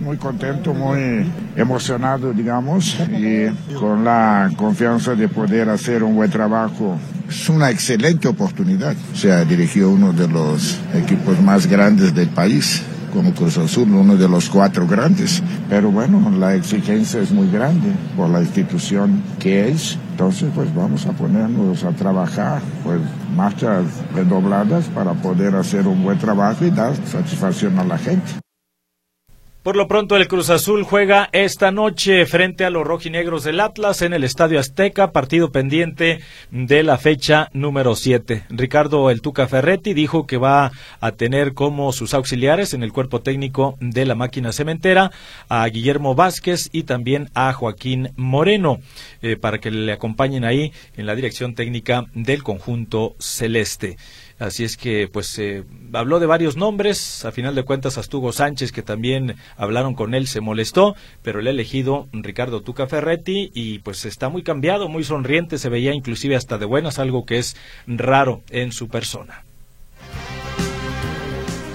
Muy 0.00 0.16
contento, 0.18 0.74
muy 0.74 1.26
emocionado, 1.56 2.32
digamos, 2.32 2.96
y 3.10 3.48
con 3.74 4.04
la 4.04 4.50
confianza 4.56 5.14
de 5.14 5.28
poder 5.28 5.70
hacer 5.70 6.02
un 6.02 6.14
buen 6.14 6.30
trabajo. 6.30 6.98
Es 7.28 7.48
una 7.48 7.70
excelente 7.70 8.28
oportunidad. 8.28 8.94
O 9.12 9.16
sea, 9.16 9.44
dirigió 9.44 9.90
uno 9.90 10.12
de 10.12 10.28
los 10.28 10.78
equipos 10.94 11.40
más 11.40 11.66
grandes 11.66 12.14
del 12.14 12.28
país 12.28 12.82
como 13.16 13.32
Cruz 13.32 13.56
Azul, 13.56 13.90
uno 13.94 14.14
de 14.16 14.28
los 14.28 14.50
cuatro 14.50 14.86
grandes. 14.86 15.42
Pero 15.70 15.90
bueno, 15.90 16.30
la 16.38 16.54
exigencia 16.54 17.20
es 17.20 17.30
muy 17.30 17.50
grande 17.50 17.88
por 18.14 18.28
la 18.28 18.42
institución 18.42 19.22
que 19.38 19.68
es. 19.70 19.98
Entonces, 20.10 20.50
pues 20.54 20.74
vamos 20.74 21.06
a 21.06 21.12
ponernos 21.12 21.82
a 21.84 21.92
trabajar, 21.92 22.60
pues 22.84 23.00
marchas 23.34 23.84
redobladas 24.14 24.84
para 24.88 25.14
poder 25.14 25.54
hacer 25.54 25.86
un 25.86 26.02
buen 26.02 26.18
trabajo 26.18 26.66
y 26.66 26.70
dar 26.70 26.94
satisfacción 27.06 27.78
a 27.78 27.84
la 27.84 27.96
gente. 27.96 28.45
Por 29.66 29.74
lo 29.74 29.88
pronto, 29.88 30.16
el 30.16 30.28
Cruz 30.28 30.48
Azul 30.50 30.84
juega 30.84 31.28
esta 31.32 31.72
noche 31.72 32.24
frente 32.26 32.64
a 32.64 32.70
los 32.70 32.86
rojinegros 32.86 33.42
del 33.42 33.58
Atlas 33.58 34.00
en 34.00 34.12
el 34.12 34.22
Estadio 34.22 34.60
Azteca, 34.60 35.10
partido 35.10 35.50
pendiente 35.50 36.20
de 36.52 36.84
la 36.84 36.98
fecha 36.98 37.48
número 37.52 37.96
7. 37.96 38.44
Ricardo 38.50 39.10
El 39.10 39.22
Tuca 39.22 39.48
Ferretti 39.48 39.92
dijo 39.92 40.24
que 40.24 40.36
va 40.36 40.70
a 41.00 41.10
tener 41.10 41.52
como 41.52 41.90
sus 41.90 42.14
auxiliares 42.14 42.74
en 42.74 42.84
el 42.84 42.92
cuerpo 42.92 43.22
técnico 43.22 43.76
de 43.80 44.06
la 44.06 44.14
máquina 44.14 44.52
cementera 44.52 45.10
a 45.48 45.66
Guillermo 45.66 46.14
Vázquez 46.14 46.68
y 46.70 46.84
también 46.84 47.28
a 47.34 47.52
Joaquín 47.52 48.12
Moreno 48.14 48.78
eh, 49.20 49.34
para 49.36 49.58
que 49.58 49.72
le 49.72 49.92
acompañen 49.92 50.44
ahí 50.44 50.72
en 50.96 51.06
la 51.06 51.16
dirección 51.16 51.56
técnica 51.56 52.04
del 52.14 52.44
conjunto 52.44 53.16
celeste. 53.18 53.96
Así 54.38 54.64
es 54.64 54.76
que, 54.76 55.08
pues, 55.08 55.38
eh, 55.38 55.64
habló 55.94 56.20
de 56.20 56.26
varios 56.26 56.56
nombres. 56.56 57.24
A 57.24 57.32
final 57.32 57.54
de 57.54 57.62
cuentas, 57.62 57.96
Astugo 57.96 58.32
Sánchez, 58.32 58.70
que 58.70 58.82
también 58.82 59.36
hablaron 59.56 59.94
con 59.94 60.14
él, 60.14 60.26
se 60.26 60.42
molestó, 60.42 60.94
pero 61.22 61.40
ha 61.40 61.50
elegido 61.50 62.08
Ricardo 62.12 62.60
Tuca 62.60 62.86
Ferretti 62.86 63.50
y, 63.54 63.78
pues, 63.78 64.04
está 64.04 64.28
muy 64.28 64.42
cambiado, 64.42 64.88
muy 64.88 65.04
sonriente. 65.04 65.56
Se 65.56 65.70
veía 65.70 65.94
inclusive 65.94 66.36
hasta 66.36 66.58
de 66.58 66.66
buenas, 66.66 66.98
algo 66.98 67.24
que 67.24 67.38
es 67.38 67.56
raro 67.86 68.42
en 68.50 68.72
su 68.72 68.88
persona. 68.88 69.45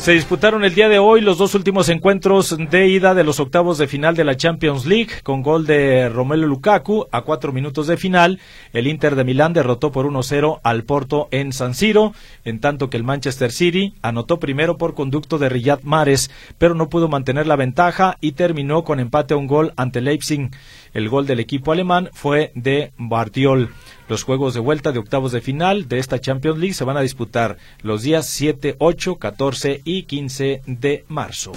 Se 0.01 0.13
disputaron 0.13 0.63
el 0.63 0.73
día 0.73 0.89
de 0.89 0.97
hoy 0.97 1.21
los 1.21 1.37
dos 1.37 1.53
últimos 1.53 1.87
encuentros 1.87 2.57
de 2.57 2.87
ida 2.87 3.13
de 3.13 3.23
los 3.23 3.39
octavos 3.39 3.77
de 3.77 3.85
final 3.85 4.15
de 4.15 4.23
la 4.23 4.35
Champions 4.35 4.87
League 4.87 5.11
con 5.21 5.43
gol 5.43 5.67
de 5.67 6.09
Romelu 6.09 6.47
Lukaku 6.47 7.05
a 7.11 7.21
cuatro 7.21 7.53
minutos 7.53 7.85
de 7.85 7.97
final. 7.97 8.39
El 8.73 8.87
Inter 8.87 9.15
de 9.15 9.23
Milán 9.23 9.53
derrotó 9.53 9.91
por 9.91 10.07
1-0 10.07 10.59
al 10.63 10.85
Porto 10.85 11.27
en 11.29 11.53
San 11.53 11.75
Siro, 11.75 12.13
en 12.45 12.59
tanto 12.59 12.89
que 12.89 12.97
el 12.97 13.03
Manchester 13.03 13.51
City 13.51 13.93
anotó 14.01 14.39
primero 14.39 14.79
por 14.79 14.95
conducto 14.95 15.37
de 15.37 15.49
Riyad 15.49 15.81
Mahrez, 15.83 16.31
pero 16.57 16.73
no 16.73 16.89
pudo 16.89 17.07
mantener 17.07 17.45
la 17.45 17.55
ventaja 17.55 18.17
y 18.21 18.31
terminó 18.31 18.83
con 18.83 18.99
empate 18.99 19.35
a 19.35 19.37
un 19.37 19.45
gol 19.45 19.71
ante 19.77 20.01
Leipzig. 20.01 20.49
El 20.93 21.08
gol 21.08 21.25
del 21.25 21.39
equipo 21.39 21.71
alemán 21.71 22.10
fue 22.13 22.51
de 22.54 22.91
Bartiol. 22.97 23.69
Los 24.10 24.23
juegos 24.23 24.54
de 24.54 24.60
vuelta 24.60 24.91
de 24.91 24.99
octavos 24.99 25.32
de 25.32 25.39
final 25.39 25.88
de 25.88 25.99
esta 25.99 26.19
Champions 26.19 26.60
League 26.60 26.73
se 26.73 26.84
van 26.84 26.97
a 26.97 27.01
disputar 27.01 27.58
los 27.82 28.01
días 28.01 28.27
7, 28.27 28.75
8, 28.77 29.15
14 29.15 29.82
y 29.86 30.04
15 30.04 30.62
de 30.65 31.06
marzo. 31.08 31.54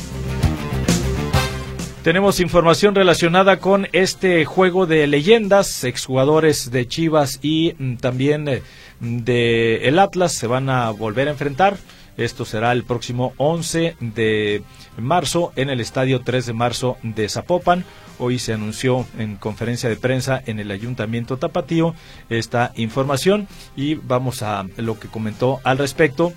Tenemos 2.05 2.39
información 2.39 2.95
relacionada 2.95 3.59
con 3.61 3.89
este 3.93 4.45
juego 4.45 4.87
de 4.87 5.07
leyendas, 5.07 5.85
exjugadores 5.85 6.71
de 6.71 6.87
Chivas 6.87 7.41
y 7.43 7.75
mm, 7.79 7.97
también 7.97 8.47
eh, 8.47 8.63
de 9.01 9.89
el 9.89 9.99
Atlas 9.99 10.35
se 10.35 10.47
van 10.47 10.69
a 10.69 10.91
volver 10.91 11.29
a 11.29 11.31
enfrentar. 11.31 11.79
Esto 12.17 12.45
será 12.45 12.73
el 12.73 12.85
próximo 12.85 13.33
11 13.39 13.97
de 14.01 14.63
marzo 14.99 15.53
en 15.57 15.71
el 15.71 15.81
estadio 15.81 16.21
3 16.21 16.47
de 16.47 16.53
marzo 16.53 16.97
de 17.03 17.29
Zapopan. 17.29 17.85
Hoy 18.19 18.39
se 18.39 18.53
anunció 18.53 19.07
en 19.19 19.37
conferencia 19.37 19.89
de 19.89 19.97
prensa 19.97 20.41
en 20.47 20.61
el 20.61 20.71
Ayuntamiento 20.71 21.37
Tapatío 21.37 21.95
esta 22.29 22.73
información 22.77 23.49
y 23.77 23.95
vamos 23.95 24.43
a 24.43 24.65
lo 24.77 24.99
que 24.99 25.09
comentó 25.09 25.61
al 25.65 25.79
respecto, 25.79 26.33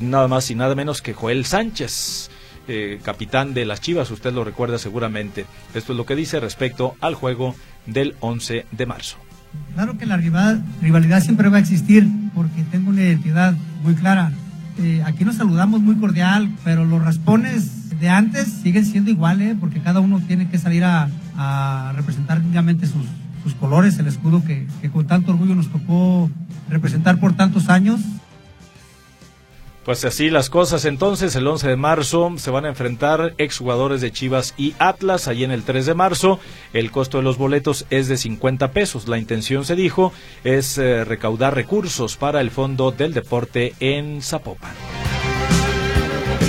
nada 0.00 0.28
más 0.28 0.50
y 0.50 0.54
nada 0.54 0.74
menos 0.74 1.02
que 1.02 1.14
Joel 1.14 1.44
Sánchez. 1.44 2.30
Eh, 2.70 3.00
capitán 3.02 3.54
de 3.54 3.64
las 3.64 3.80
Chivas, 3.80 4.10
usted 4.10 4.32
lo 4.32 4.44
recuerda 4.44 4.78
seguramente. 4.78 5.46
Esto 5.74 5.92
es 5.92 5.96
lo 5.96 6.04
que 6.04 6.14
dice 6.14 6.38
respecto 6.38 6.96
al 7.00 7.14
juego 7.14 7.54
del 7.86 8.14
11 8.20 8.66
de 8.70 8.86
marzo. 8.86 9.16
Claro 9.72 9.96
que 9.96 10.04
la 10.04 10.18
rivalidad 10.18 11.22
siempre 11.22 11.48
va 11.48 11.56
a 11.56 11.60
existir 11.60 12.06
porque 12.34 12.62
tengo 12.70 12.90
una 12.90 13.00
identidad 13.00 13.54
muy 13.82 13.94
clara. 13.94 14.32
Eh, 14.78 15.02
aquí 15.06 15.24
nos 15.24 15.36
saludamos 15.36 15.80
muy 15.80 15.96
cordial, 15.96 16.50
pero 16.62 16.84
los 16.84 17.02
raspones 17.02 17.77
de 18.00 18.08
antes 18.08 18.48
siguen 18.62 18.84
siendo 18.84 19.10
iguales, 19.10 19.56
porque 19.58 19.80
cada 19.80 20.00
uno 20.00 20.20
tiene 20.26 20.48
que 20.48 20.58
salir 20.58 20.84
a, 20.84 21.08
representar 21.94 22.42
dignamente 22.42 22.86
sus, 22.86 23.06
colores, 23.60 23.98
el 23.98 24.06
escudo 24.06 24.44
que, 24.44 24.66
que 24.82 24.90
con 24.90 25.06
tanto 25.06 25.32
orgullo 25.32 25.54
nos 25.54 25.72
tocó 25.72 26.30
representar 26.68 27.18
por 27.18 27.34
tantos 27.34 27.70
años. 27.70 27.98
Pues 29.88 30.04
así 30.04 30.28
las 30.28 30.50
cosas. 30.50 30.84
Entonces, 30.84 31.34
el 31.34 31.46
11 31.46 31.66
de 31.66 31.76
marzo 31.76 32.34
se 32.36 32.50
van 32.50 32.66
a 32.66 32.68
enfrentar 32.68 33.32
exjugadores 33.38 34.02
de 34.02 34.12
Chivas 34.12 34.52
y 34.58 34.74
Atlas. 34.78 35.28
Allí 35.28 35.44
en 35.44 35.50
el 35.50 35.62
3 35.62 35.86
de 35.86 35.94
marzo, 35.94 36.40
el 36.74 36.90
costo 36.90 37.16
de 37.16 37.24
los 37.24 37.38
boletos 37.38 37.86
es 37.88 38.06
de 38.06 38.18
50 38.18 38.72
pesos. 38.72 39.08
La 39.08 39.16
intención, 39.16 39.64
se 39.64 39.76
dijo, 39.76 40.12
es 40.44 40.76
eh, 40.76 41.06
recaudar 41.06 41.54
recursos 41.54 42.18
para 42.18 42.42
el 42.42 42.50
Fondo 42.50 42.90
del 42.90 43.14
Deporte 43.14 43.72
en 43.80 44.20
Zapopan 44.20 44.97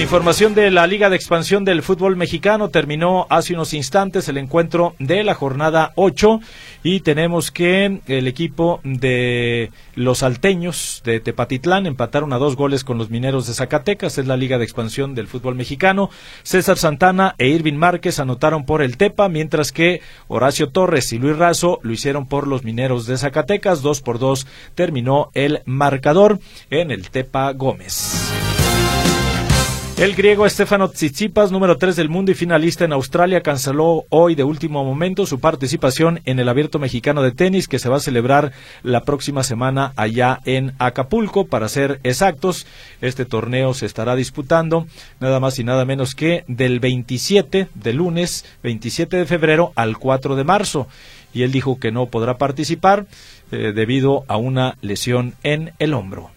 información 0.03 0.55
de 0.55 0.71
la 0.71 0.87
Liga 0.87 1.09
de 1.09 1.17
Expansión 1.17 1.65
del 1.65 1.83
Fútbol 1.83 2.15
Mexicano, 2.15 2.69
terminó 2.69 3.27
hace 3.29 3.53
unos 3.53 3.73
instantes 3.73 4.29
el 4.29 4.37
encuentro 4.37 4.95
de 4.97 5.25
la 5.25 5.33
jornada 5.33 5.91
8 5.95 6.39
y 6.83 7.01
tenemos 7.01 7.51
que 7.51 7.99
el 8.07 8.27
equipo 8.27 8.79
de 8.83 9.71
los 9.95 10.23
alteños 10.23 11.01
de 11.03 11.19
Tepatitlán 11.19 11.85
empataron 11.85 12.31
a 12.31 12.37
dos 12.37 12.55
goles 12.55 12.85
con 12.85 12.97
los 12.97 13.09
mineros 13.09 13.45
de 13.47 13.53
Zacatecas, 13.53 14.17
es 14.17 14.25
la 14.25 14.37
Liga 14.37 14.57
de 14.57 14.63
Expansión 14.63 15.15
del 15.15 15.27
Fútbol 15.27 15.55
Mexicano. 15.55 16.09
César 16.43 16.77
Santana 16.77 17.35
e 17.37 17.49
Irvin 17.49 17.75
Márquez 17.75 18.19
anotaron 18.19 18.65
por 18.65 18.81
el 18.81 18.95
Tepa, 18.95 19.27
mientras 19.27 19.73
que 19.73 20.01
Horacio 20.29 20.69
Torres 20.69 21.11
y 21.11 21.19
Luis 21.19 21.37
Razo 21.37 21.79
lo 21.83 21.91
hicieron 21.91 22.25
por 22.25 22.47
los 22.47 22.63
mineros 22.63 23.05
de 23.05 23.17
Zacatecas. 23.17 23.81
Dos 23.81 24.01
por 24.01 24.17
dos 24.17 24.47
terminó 24.75 25.29
el 25.33 25.61
marcador 25.65 26.39
en 26.69 26.91
el 26.91 27.09
Tepa 27.09 27.51
Gómez. 27.51 28.48
El 29.99 30.15
griego 30.15 30.45
Estefano 30.45 30.87
Tsitsipas, 30.87 31.51
número 31.51 31.77
3 31.77 31.93
del 31.97 32.07
mundo 32.07 32.31
y 32.31 32.33
finalista 32.33 32.85
en 32.85 32.93
Australia, 32.93 33.41
canceló 33.41 34.05
hoy 34.07 34.33
de 34.33 34.45
último 34.45 34.85
momento 34.85 35.25
su 35.25 35.41
participación 35.41 36.21
en 36.23 36.39
el 36.39 36.47
Abierto 36.47 36.79
Mexicano 36.79 37.21
de 37.21 37.33
Tenis 37.33 37.67
que 37.67 37.79
se 37.79 37.89
va 37.89 37.97
a 37.97 37.99
celebrar 37.99 38.53
la 38.81 39.03
próxima 39.03 39.43
semana 39.43 39.91
allá 39.97 40.39
en 40.45 40.71
Acapulco. 40.79 41.47
Para 41.47 41.67
ser 41.67 41.99
exactos, 42.03 42.65
este 43.01 43.25
torneo 43.25 43.73
se 43.73 43.87
estará 43.87 44.15
disputando 44.15 44.87
nada 45.19 45.41
más 45.41 45.59
y 45.59 45.65
nada 45.65 45.83
menos 45.83 46.15
que 46.15 46.45
del 46.47 46.79
27 46.79 47.67
de 47.73 47.93
lunes, 47.93 48.45
27 48.63 49.17
de 49.17 49.25
febrero 49.25 49.73
al 49.75 49.97
4 49.97 50.37
de 50.37 50.45
marzo. 50.45 50.87
Y 51.33 51.41
él 51.41 51.51
dijo 51.51 51.77
que 51.77 51.91
no 51.91 52.05
podrá 52.05 52.37
participar 52.37 53.05
eh, 53.51 53.73
debido 53.75 54.23
a 54.29 54.37
una 54.37 54.77
lesión 54.79 55.33
en 55.43 55.73
el 55.77 55.93
hombro. 55.93 56.31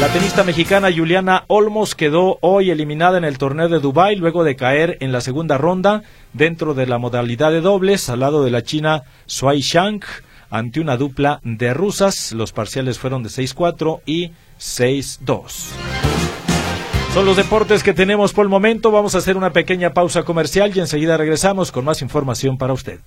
La 0.00 0.08
tenista 0.08 0.44
mexicana 0.44 0.88
Juliana 0.90 1.44
Olmos 1.46 1.94
quedó 1.94 2.38
hoy 2.40 2.70
eliminada 2.70 3.18
en 3.18 3.24
el 3.24 3.36
torneo 3.36 3.68
de 3.68 3.80
Dubái 3.80 4.16
luego 4.16 4.44
de 4.44 4.56
caer 4.56 4.96
en 5.00 5.12
la 5.12 5.20
segunda 5.20 5.58
ronda 5.58 6.04
dentro 6.32 6.72
de 6.72 6.86
la 6.86 6.96
modalidad 6.96 7.50
de 7.50 7.60
dobles 7.60 8.08
al 8.08 8.20
lado 8.20 8.42
de 8.42 8.50
la 8.50 8.62
china 8.62 9.02
Suai 9.26 9.60
Shang 9.60 10.00
ante 10.48 10.80
una 10.80 10.96
dupla 10.96 11.40
de 11.44 11.74
rusas. 11.74 12.32
Los 12.32 12.52
parciales 12.52 12.98
fueron 12.98 13.22
de 13.22 13.28
6-4 13.28 14.00
y 14.06 14.30
6-2. 14.58 15.50
Son 17.12 17.26
los 17.26 17.36
deportes 17.36 17.82
que 17.82 17.92
tenemos 17.92 18.32
por 18.32 18.46
el 18.46 18.48
momento. 18.48 18.90
Vamos 18.90 19.14
a 19.14 19.18
hacer 19.18 19.36
una 19.36 19.52
pequeña 19.52 19.92
pausa 19.92 20.22
comercial 20.22 20.72
y 20.74 20.80
enseguida 20.80 21.18
regresamos 21.18 21.72
con 21.72 21.84
más 21.84 22.00
información 22.00 22.56
para 22.56 22.72
usted. 22.72 23.00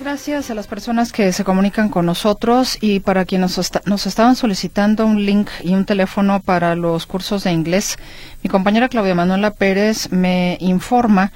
Gracias 0.00 0.50
a 0.50 0.54
las 0.54 0.66
personas 0.66 1.12
que 1.12 1.32
se 1.32 1.44
comunican 1.44 1.88
con 1.88 2.06
nosotros 2.06 2.78
y 2.80 3.00
para 3.00 3.24
quienes 3.24 3.56
nos, 3.86 4.06
estaban 4.06 4.36
solicitando 4.36 5.06
un 5.06 5.24
link 5.24 5.48
y 5.62 5.74
un 5.74 5.84
teléfono 5.84 6.40
para 6.40 6.74
los 6.74 7.06
cursos 7.06 7.44
de 7.44 7.52
inglés. 7.52 7.96
Mi 8.42 8.50
compañera 8.50 8.88
Claudia 8.88 9.14
Manuela 9.14 9.52
Pérez 9.52 10.10
me 10.10 10.56
informa 10.60 11.32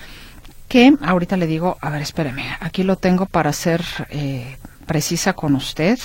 que, 0.69 0.95
ahorita 1.03 1.37
le 1.37 1.47
digo, 1.47 1.79
a 1.81 1.91
ver, 1.91 2.03
espéreme, 2.03 2.45
aquí 2.61 2.83
lo 2.83 2.97
tengo 2.97 3.27
para 3.27 3.53
ser 3.53 3.85
eh, 4.11 4.57
precisa 4.87 5.33
con 5.33 5.55
usted, 5.55 5.99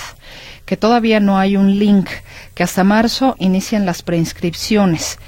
que 0.64 0.76
todavía 0.76 1.20
no 1.20 1.38
hay 1.38 1.56
un 1.56 1.78
link, 1.78 2.08
que 2.54 2.62
hasta 2.62 2.84
marzo 2.84 3.36
inician 3.38 3.86
las 3.86 4.02
preinscripciones, 4.02 5.18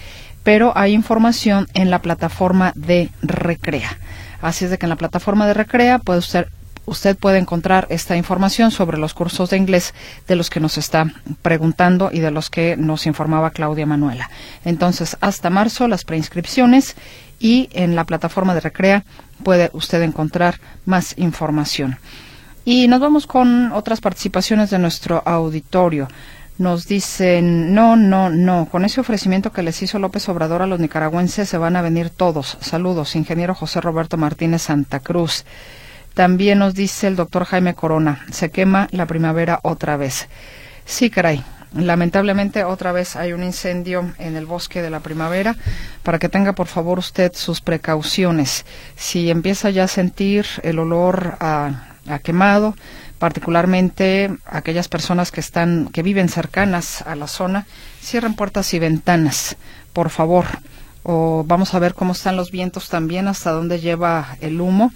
pero 0.43 0.73
hay 0.77 0.93
información 0.93 1.69
en 1.75 1.91
la 1.91 2.03
plataforma 2.03 2.73
de 2.75 3.11
Recrea. 3.23 3.99
Así 4.43 4.65
es 4.65 4.71
de 4.71 4.79
que 4.79 4.87
en 4.87 4.91
la 4.91 4.97
plataforma 4.97 5.47
de 5.47 5.55
Recrea 5.55 5.99
puede 5.99 6.21
usted 6.21 6.47
usted 6.91 7.17
puede 7.17 7.39
encontrar 7.39 7.87
esta 7.89 8.17
información 8.17 8.73
sobre 8.73 8.99
los 8.99 9.15
cursos 9.15 9.49
de 9.51 9.57
inglés 9.57 9.95
de 10.27 10.35
los 10.35 10.51
que 10.51 10.59
nos 10.59 10.77
está 10.77 11.07
preguntando 11.41 12.11
y 12.13 12.19
de 12.19 12.33
los 12.33 12.51
que 12.51 12.77
nos 12.77 13.07
informaba 13.07 13.53
Claudia 13.53 13.87
Manuela. 13.87 14.29
Entonces, 14.65 15.17
hasta 15.21 15.51
marzo 15.51 15.87
las 15.87 16.05
preinscripciones 16.05 16.97
y 17.39 17.71
en 17.73 17.95
la 17.95 18.05
plataforma 18.05 18.55
de 18.55 18.61
Recrea 18.61 19.05
puede 19.45 19.71
usted 19.73 20.03
encontrar 20.03 20.61
más 20.85 21.17
información. 21.17 21.97
Y 22.65 22.89
nos 22.89 23.01
vamos 23.01 23.29
con 23.29 23.71
otras 23.71 24.01
participaciones 24.01 24.71
de 24.71 24.81
nuestro 24.81 25.23
auditorio. 25.25 26.09
Nos 26.59 26.89
dicen, 26.89 27.73
no, 27.73 27.95
no, 27.95 28.31
no, 28.31 28.67
con 28.69 28.85
ese 28.85 29.01
ofrecimiento 29.01 29.53
que 29.53 29.63
les 29.63 29.81
hizo 29.81 30.01
López 30.01 30.29
Obrador 30.29 30.61
a 30.61 30.67
los 30.67 30.81
nicaragüenses 30.81 31.49
se 31.49 31.57
van 31.57 31.77
a 31.77 31.83
venir 31.83 32.11
todos. 32.11 32.59
Saludos, 32.61 33.15
ingeniero 33.15 33.55
José 33.55 33.81
Roberto 33.81 34.17
Martínez 34.17 34.63
Santa 34.63 34.99
Cruz. 34.99 35.45
También 36.15 36.59
nos 36.59 36.75
dice 36.75 37.07
el 37.07 37.17
doctor 37.17 37.45
Jaime 37.45 37.75
Corona, 37.75 38.25
se 38.31 38.51
quema 38.51 38.89
la 38.91 39.07
primavera 39.07 39.61
otra 39.63 39.97
vez. 39.97 40.29
Sí, 40.85 41.11
caray. 41.11 41.45
Lamentablemente 41.73 42.65
otra 42.65 42.91
vez 42.91 43.15
hay 43.15 43.33
un 43.33 43.45
incendio 43.45 44.13
en 44.19 44.35
el 44.35 44.45
bosque 44.45 44.83
de 44.83 44.91
la 44.91 45.01
primavera. 45.01 45.57
Para 46.03 46.19
que 46.19 46.29
tenga 46.29 46.53
por 46.53 46.67
favor 46.67 46.99
usted 46.99 47.33
sus 47.35 47.61
precauciones. 47.61 48.67
Si 48.97 49.31
empieza 49.31 49.71
ya 49.71 49.85
a 49.85 49.89
sentir 49.89 50.47
el 50.65 50.81
olor 50.81 51.37
a, 51.39 51.87
quemado, 52.25 52.75
particularmente 53.21 54.37
aquellas 54.47 54.89
personas 54.89 55.31
que 55.31 55.39
están 55.39 55.91
que 55.93 56.03
viven 56.03 56.29
cercanas 56.29 57.03
a 57.03 57.15
la 57.15 57.29
zona, 57.29 57.67
cierren 58.03 58.35
puertas 58.35 58.75
y 58.75 58.81
ventanas, 58.81 59.57
por 59.93 60.11
favor. 60.11 60.47
O 61.05 61.45
vamos 61.47 61.73
a 61.75 61.79
ver 61.79 61.95
cómo 61.95 62.13
están 62.13 62.37
los 62.37 62.51
vientos 62.51 62.89
también, 62.89 63.29
hasta 63.29 63.53
dónde 63.53 63.79
lleva 63.79 64.37
el 64.41 64.61
humo 64.61 64.93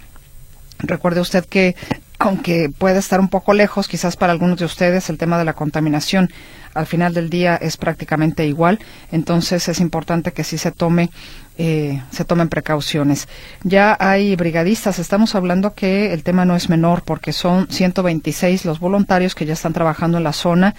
Recuerde 0.79 1.21
usted 1.21 1.45
que 1.45 1.75
aunque 2.17 2.69
puede 2.69 2.99
estar 2.99 3.19
un 3.19 3.27
poco 3.27 3.53
lejos, 3.53 3.87
quizás 3.87 4.15
para 4.15 4.31
algunos 4.31 4.57
de 4.57 4.65
ustedes 4.65 5.09
el 5.09 5.17
tema 5.17 5.37
de 5.37 5.45
la 5.45 5.53
contaminación 5.53 6.29
al 6.73 6.85
final 6.85 7.13
del 7.13 7.29
día 7.29 7.55
es 7.55 7.77
prácticamente 7.77 8.45
igual, 8.45 8.79
entonces 9.11 9.67
es 9.67 9.79
importante 9.79 10.31
que 10.31 10.43
sí 10.43 10.57
se 10.57 10.71
tome 10.71 11.09
eh, 11.57 12.01
se 12.11 12.25
tomen 12.25 12.49
precauciones. 12.49 13.29
Ya 13.63 13.95
hay 13.99 14.35
brigadistas, 14.35 14.99
estamos 14.99 15.35
hablando 15.35 15.73
que 15.73 16.13
el 16.13 16.23
tema 16.23 16.43
no 16.43 16.55
es 16.55 16.69
menor 16.69 17.03
porque 17.03 17.31
son 17.31 17.67
126 17.69 18.65
los 18.65 18.79
voluntarios 18.79 19.35
que 19.35 19.45
ya 19.45 19.53
están 19.53 19.71
trabajando 19.71 20.17
en 20.17 20.25
la 20.25 20.33
zona 20.33 20.75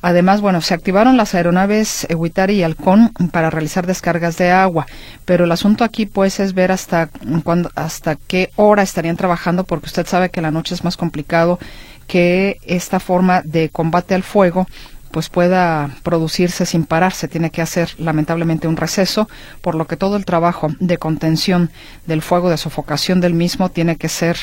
Además, 0.00 0.40
bueno, 0.40 0.60
se 0.60 0.74
activaron 0.74 1.16
las 1.16 1.34
aeronaves 1.34 2.06
Huitari 2.14 2.54
y 2.54 2.62
Halcón 2.62 3.12
para 3.32 3.50
realizar 3.50 3.86
descargas 3.86 4.36
de 4.36 4.50
agua, 4.50 4.86
pero 5.24 5.44
el 5.44 5.52
asunto 5.52 5.84
aquí 5.84 6.06
pues 6.06 6.38
es 6.38 6.54
ver 6.54 6.70
hasta 6.70 7.08
cuándo, 7.42 7.70
hasta 7.74 8.16
qué 8.16 8.50
hora 8.56 8.82
estarían 8.82 9.16
trabajando, 9.16 9.64
porque 9.64 9.86
usted 9.86 10.06
sabe 10.06 10.30
que 10.30 10.40
la 10.40 10.50
noche 10.50 10.74
es 10.74 10.84
más 10.84 10.96
complicado 10.96 11.58
que 12.06 12.58
esta 12.62 13.00
forma 13.00 13.42
de 13.42 13.68
combate 13.68 14.14
al 14.14 14.22
fuego 14.22 14.66
pues 15.10 15.28
pueda 15.28 15.90
producirse 16.02 16.66
sin 16.66 16.84
parar. 16.84 17.12
Se 17.12 17.28
tiene 17.28 17.50
que 17.50 17.62
hacer 17.62 17.90
lamentablemente 17.98 18.68
un 18.68 18.76
receso, 18.76 19.28
por 19.62 19.74
lo 19.74 19.86
que 19.86 19.96
todo 19.96 20.16
el 20.16 20.24
trabajo 20.24 20.68
de 20.80 20.98
contención 20.98 21.70
del 22.06 22.22
fuego, 22.22 22.50
de 22.50 22.56
sofocación 22.56 23.20
del 23.20 23.34
mismo, 23.34 23.70
tiene 23.70 23.96
que 23.96 24.08
ser 24.08 24.36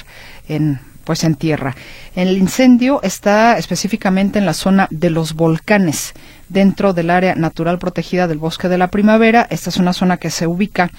en 0.48 0.80
pues 1.06 1.24
en 1.24 1.36
tierra. 1.36 1.76
El 2.16 2.38
incendio 2.38 3.02
está 3.04 3.58
específicamente 3.58 4.40
en 4.40 4.46
la 4.46 4.54
zona 4.54 4.88
de 4.92 5.10
los 5.10 5.34
volcanes, 5.34 6.14
dentro 6.50 6.94
del 6.94 7.10
área 7.10 7.36
natural 7.36 7.80
protegida 7.80 8.28
del 8.28 8.40
bosque 8.40 8.68
de 8.68 8.78
la 8.78 8.90
primavera. 8.90 9.48
Esta 9.50 9.70
es 9.70 9.78
una 9.78 9.94
zona 9.94 10.18
que 10.18 10.30
se 10.30 10.48
ubica 10.48 10.92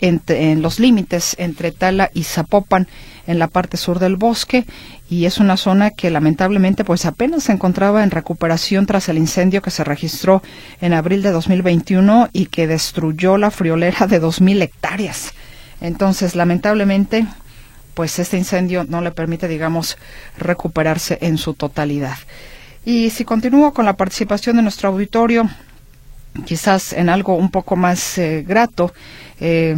en, 0.00 0.62
los 0.62 0.78
límites 0.78 1.34
entre 1.38 1.72
Tala 1.72 2.10
y 2.14 2.24
Zapopan 2.24 2.86
en 3.26 3.38
la 3.38 3.48
parte 3.48 3.76
sur 3.76 3.98
del 3.98 4.16
bosque 4.16 4.64
y 5.10 5.24
es 5.26 5.38
una 5.38 5.56
zona 5.56 5.90
que 5.90 6.10
lamentablemente 6.10 6.84
pues 6.84 7.04
apenas 7.04 7.44
se 7.44 7.52
encontraba 7.52 8.02
en 8.02 8.10
recuperación 8.10 8.86
tras 8.86 9.08
el 9.08 9.18
incendio 9.18 9.60
que 9.60 9.70
se 9.70 9.84
registró 9.84 10.42
en 10.80 10.92
abril 10.92 11.22
de 11.22 11.30
2021 11.30 12.30
y 12.32 12.46
que 12.46 12.66
destruyó 12.66 13.36
la 13.36 13.50
friolera 13.50 14.06
de 14.06 14.22
2.000 14.22 14.62
hectáreas. 14.62 15.32
Entonces, 15.80 16.34
lamentablemente, 16.34 17.26
pues 17.98 18.16
este 18.20 18.36
incendio 18.36 18.84
no 18.84 19.00
le 19.00 19.10
permite, 19.10 19.48
digamos, 19.48 19.98
recuperarse 20.36 21.18
en 21.20 21.36
su 21.36 21.54
totalidad. 21.54 22.16
Y 22.84 23.10
si 23.10 23.24
continúo 23.24 23.74
con 23.74 23.86
la 23.86 23.96
participación 23.96 24.54
de 24.54 24.62
nuestro 24.62 24.90
auditorio, 24.90 25.50
quizás 26.46 26.92
en 26.92 27.08
algo 27.08 27.34
un 27.34 27.50
poco 27.50 27.74
más 27.74 28.16
eh, 28.18 28.44
grato, 28.46 28.92
eh, 29.40 29.74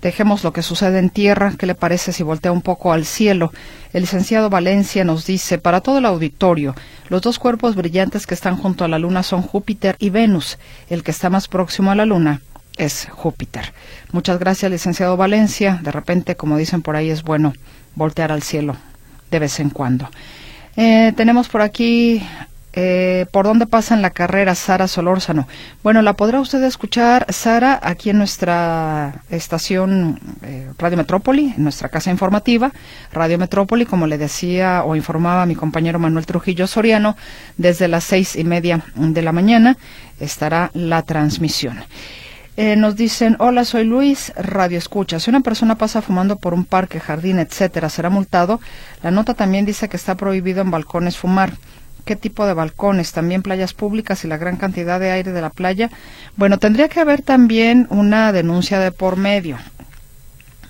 dejemos 0.00 0.44
lo 0.44 0.54
que 0.54 0.62
sucede 0.62 0.98
en 0.98 1.10
tierra. 1.10 1.52
¿Qué 1.58 1.66
le 1.66 1.74
parece 1.74 2.10
si 2.10 2.22
voltea 2.22 2.52
un 2.52 2.62
poco 2.62 2.90
al 2.90 3.04
cielo? 3.04 3.52
El 3.92 4.04
licenciado 4.04 4.48
Valencia 4.48 5.04
nos 5.04 5.26
dice, 5.26 5.58
para 5.58 5.82
todo 5.82 5.98
el 5.98 6.06
auditorio, 6.06 6.74
los 7.10 7.20
dos 7.20 7.38
cuerpos 7.38 7.76
brillantes 7.76 8.26
que 8.26 8.32
están 8.32 8.56
junto 8.56 8.82
a 8.82 8.88
la 8.88 8.98
Luna 8.98 9.22
son 9.22 9.42
Júpiter 9.42 9.94
y 9.98 10.08
Venus. 10.08 10.56
El 10.88 11.02
que 11.02 11.10
está 11.10 11.28
más 11.28 11.48
próximo 11.48 11.90
a 11.90 11.96
la 11.96 12.06
Luna 12.06 12.40
es 12.76 13.08
Júpiter. 13.10 13.72
Muchas 14.12 14.38
gracias, 14.38 14.70
licenciado 14.70 15.16
Valencia. 15.16 15.80
De 15.82 15.92
repente, 15.92 16.36
como 16.36 16.56
dicen 16.56 16.82
por 16.82 16.96
ahí, 16.96 17.10
es 17.10 17.22
bueno 17.22 17.52
voltear 17.94 18.32
al 18.32 18.42
cielo 18.42 18.76
de 19.30 19.38
vez 19.38 19.60
en 19.60 19.70
cuando. 19.70 20.08
Eh, 20.76 21.12
tenemos 21.16 21.48
por 21.48 21.62
aquí 21.62 22.22
eh, 22.78 23.24
por 23.30 23.46
dónde 23.46 23.66
pasa 23.66 23.94
en 23.94 24.02
la 24.02 24.10
carrera 24.10 24.54
Sara 24.54 24.86
Solórzano. 24.86 25.48
Bueno, 25.82 26.02
la 26.02 26.12
podrá 26.12 26.40
usted 26.40 26.62
escuchar, 26.62 27.24
Sara, 27.30 27.80
aquí 27.82 28.10
en 28.10 28.18
nuestra 28.18 29.22
estación 29.30 30.20
eh, 30.42 30.70
Radio 30.76 30.98
Metrópoli, 30.98 31.54
en 31.56 31.62
nuestra 31.62 31.88
casa 31.88 32.10
informativa, 32.10 32.72
Radio 33.14 33.38
Metrópoli, 33.38 33.86
como 33.86 34.06
le 34.06 34.18
decía 34.18 34.82
o 34.84 34.94
informaba 34.94 35.46
mi 35.46 35.54
compañero 35.54 35.98
Manuel 35.98 36.26
Trujillo 36.26 36.66
Soriano, 36.66 37.16
desde 37.56 37.88
las 37.88 38.04
seis 38.04 38.36
y 38.36 38.44
media 38.44 38.84
de 38.94 39.22
la 39.22 39.32
mañana 39.32 39.78
estará 40.20 40.70
la 40.74 41.00
transmisión. 41.00 41.82
Eh, 42.56 42.74
nos 42.76 42.96
dicen, 42.96 43.36
hola, 43.38 43.66
soy 43.66 43.84
Luis, 43.84 44.32
radio 44.34 44.78
escucha. 44.78 45.20
Si 45.20 45.28
una 45.28 45.40
persona 45.40 45.76
pasa 45.76 46.00
fumando 46.00 46.36
por 46.36 46.54
un 46.54 46.64
parque, 46.64 47.00
jardín, 47.00 47.38
etcétera, 47.38 47.90
será 47.90 48.08
multado. 48.08 48.60
La 49.02 49.10
nota 49.10 49.34
también 49.34 49.66
dice 49.66 49.88
que 49.90 49.96
está 49.96 50.14
prohibido 50.14 50.62
en 50.62 50.70
balcones 50.70 51.18
fumar 51.18 51.52
qué 52.06 52.16
tipo 52.16 52.46
de 52.46 52.54
balcones, 52.54 53.12
también 53.12 53.42
playas 53.42 53.74
públicas 53.74 54.24
y 54.24 54.28
la 54.28 54.38
gran 54.38 54.56
cantidad 54.56 54.98
de 54.98 55.10
aire 55.10 55.32
de 55.32 55.40
la 55.42 55.50
playa. 55.50 55.90
Bueno, 56.36 56.58
tendría 56.58 56.88
que 56.88 57.00
haber 57.00 57.20
también 57.20 57.86
una 57.90 58.32
denuncia 58.32 58.78
de 58.78 58.92
por 58.92 59.16
medio. 59.16 59.58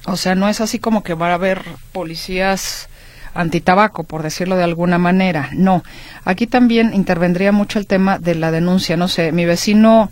O 0.06 0.16
sea, 0.16 0.34
no 0.34 0.48
es 0.48 0.60
así 0.60 0.78
como 0.78 1.02
que 1.02 1.14
va 1.14 1.30
a 1.30 1.34
haber 1.34 1.62
policías 1.92 2.88
antitabaco, 3.34 4.04
por 4.04 4.22
decirlo 4.22 4.56
de 4.56 4.64
alguna 4.64 4.98
manera. 4.98 5.50
No, 5.52 5.84
aquí 6.24 6.46
también 6.46 6.94
intervendría 6.94 7.52
mucho 7.52 7.78
el 7.78 7.86
tema 7.86 8.18
de 8.18 8.34
la 8.34 8.50
denuncia. 8.50 8.96
No 8.96 9.06
sé, 9.06 9.30
mi 9.30 9.44
vecino, 9.44 10.10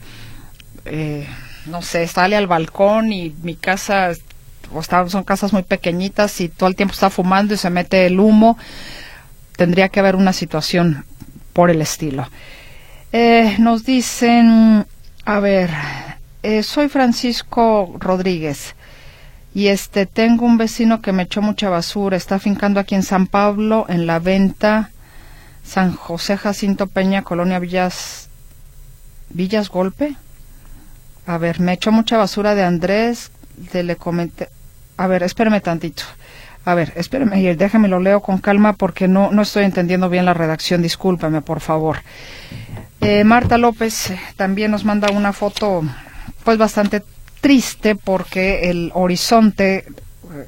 eh, 0.85 1.27
no 1.66 1.82
sé, 1.82 2.06
sale 2.06 2.36
al 2.36 2.46
balcón 2.46 3.12
y 3.12 3.34
mi 3.42 3.54
casa, 3.54 4.12
o 4.72 4.82
son 4.82 5.24
casas 5.24 5.52
muy 5.52 5.62
pequeñitas 5.62 6.40
y 6.40 6.48
todo 6.48 6.68
el 6.68 6.76
tiempo 6.76 6.94
está 6.94 7.10
fumando 7.10 7.54
y 7.54 7.56
se 7.56 7.70
mete 7.70 8.06
el 8.06 8.20
humo. 8.20 8.58
Tendría 9.56 9.88
que 9.88 10.00
haber 10.00 10.16
una 10.16 10.32
situación 10.32 11.04
por 11.52 11.70
el 11.70 11.80
estilo. 11.80 12.28
Eh, 13.12 13.56
nos 13.58 13.84
dicen, 13.84 14.86
a 15.24 15.40
ver, 15.40 15.70
eh, 16.42 16.62
soy 16.62 16.88
Francisco 16.88 17.94
Rodríguez 17.98 18.74
y 19.54 19.68
este 19.68 20.06
tengo 20.06 20.44
un 20.44 20.58
vecino 20.58 21.00
que 21.00 21.12
me 21.12 21.22
echó 21.22 21.40
mucha 21.40 21.70
basura, 21.70 22.16
está 22.16 22.40
fincando 22.40 22.80
aquí 22.80 22.96
en 22.96 23.04
San 23.04 23.28
Pablo 23.28 23.86
en 23.88 24.06
la 24.06 24.18
venta 24.18 24.90
San 25.64 25.94
José 25.94 26.36
Jacinto 26.36 26.88
Peña, 26.88 27.22
Colonia 27.22 27.58
Villas 27.58 28.28
Villas 29.30 29.68
Golpe. 29.68 30.16
A 31.27 31.39
ver, 31.39 31.61
me 31.61 31.72
echó 31.72 31.91
mucha 31.91 32.16
basura 32.16 32.55
de 32.55 32.62
Andrés, 32.62 33.31
de 33.57 33.83
le 33.83 33.97
comenté. 33.97 34.49
A 34.97 35.07
ver, 35.07 35.22
espérame 35.22 35.61
tantito. 35.61 36.03
A 36.66 36.75
ver, 36.75 36.93
espéreme, 36.97 37.41
y 37.41 37.55
déjame 37.55 37.89
lo 37.89 38.01
leo 38.01 38.20
con 38.20 38.39
calma 38.39 38.72
porque 38.72 39.07
no, 39.07 39.31
no 39.31 39.43
estoy 39.43 39.64
entendiendo 39.64 40.09
bien 40.09 40.25
la 40.25 40.35
redacción. 40.35 40.83
Discúlpame, 40.83 41.43
por 41.43 41.61
favor. 41.61 41.99
Eh, 43.01 43.22
Marta 43.22 43.59
López 43.59 44.11
eh, 44.11 44.20
también 44.37 44.70
nos 44.70 44.85
manda 44.85 45.11
una 45.11 45.35
foto, 45.35 45.83
pues 46.43 46.57
bastante 46.57 47.03
triste 47.43 47.97
porque 47.97 48.70
el 48.70 48.91
horizonte 48.95 49.77
eh, 49.77 49.85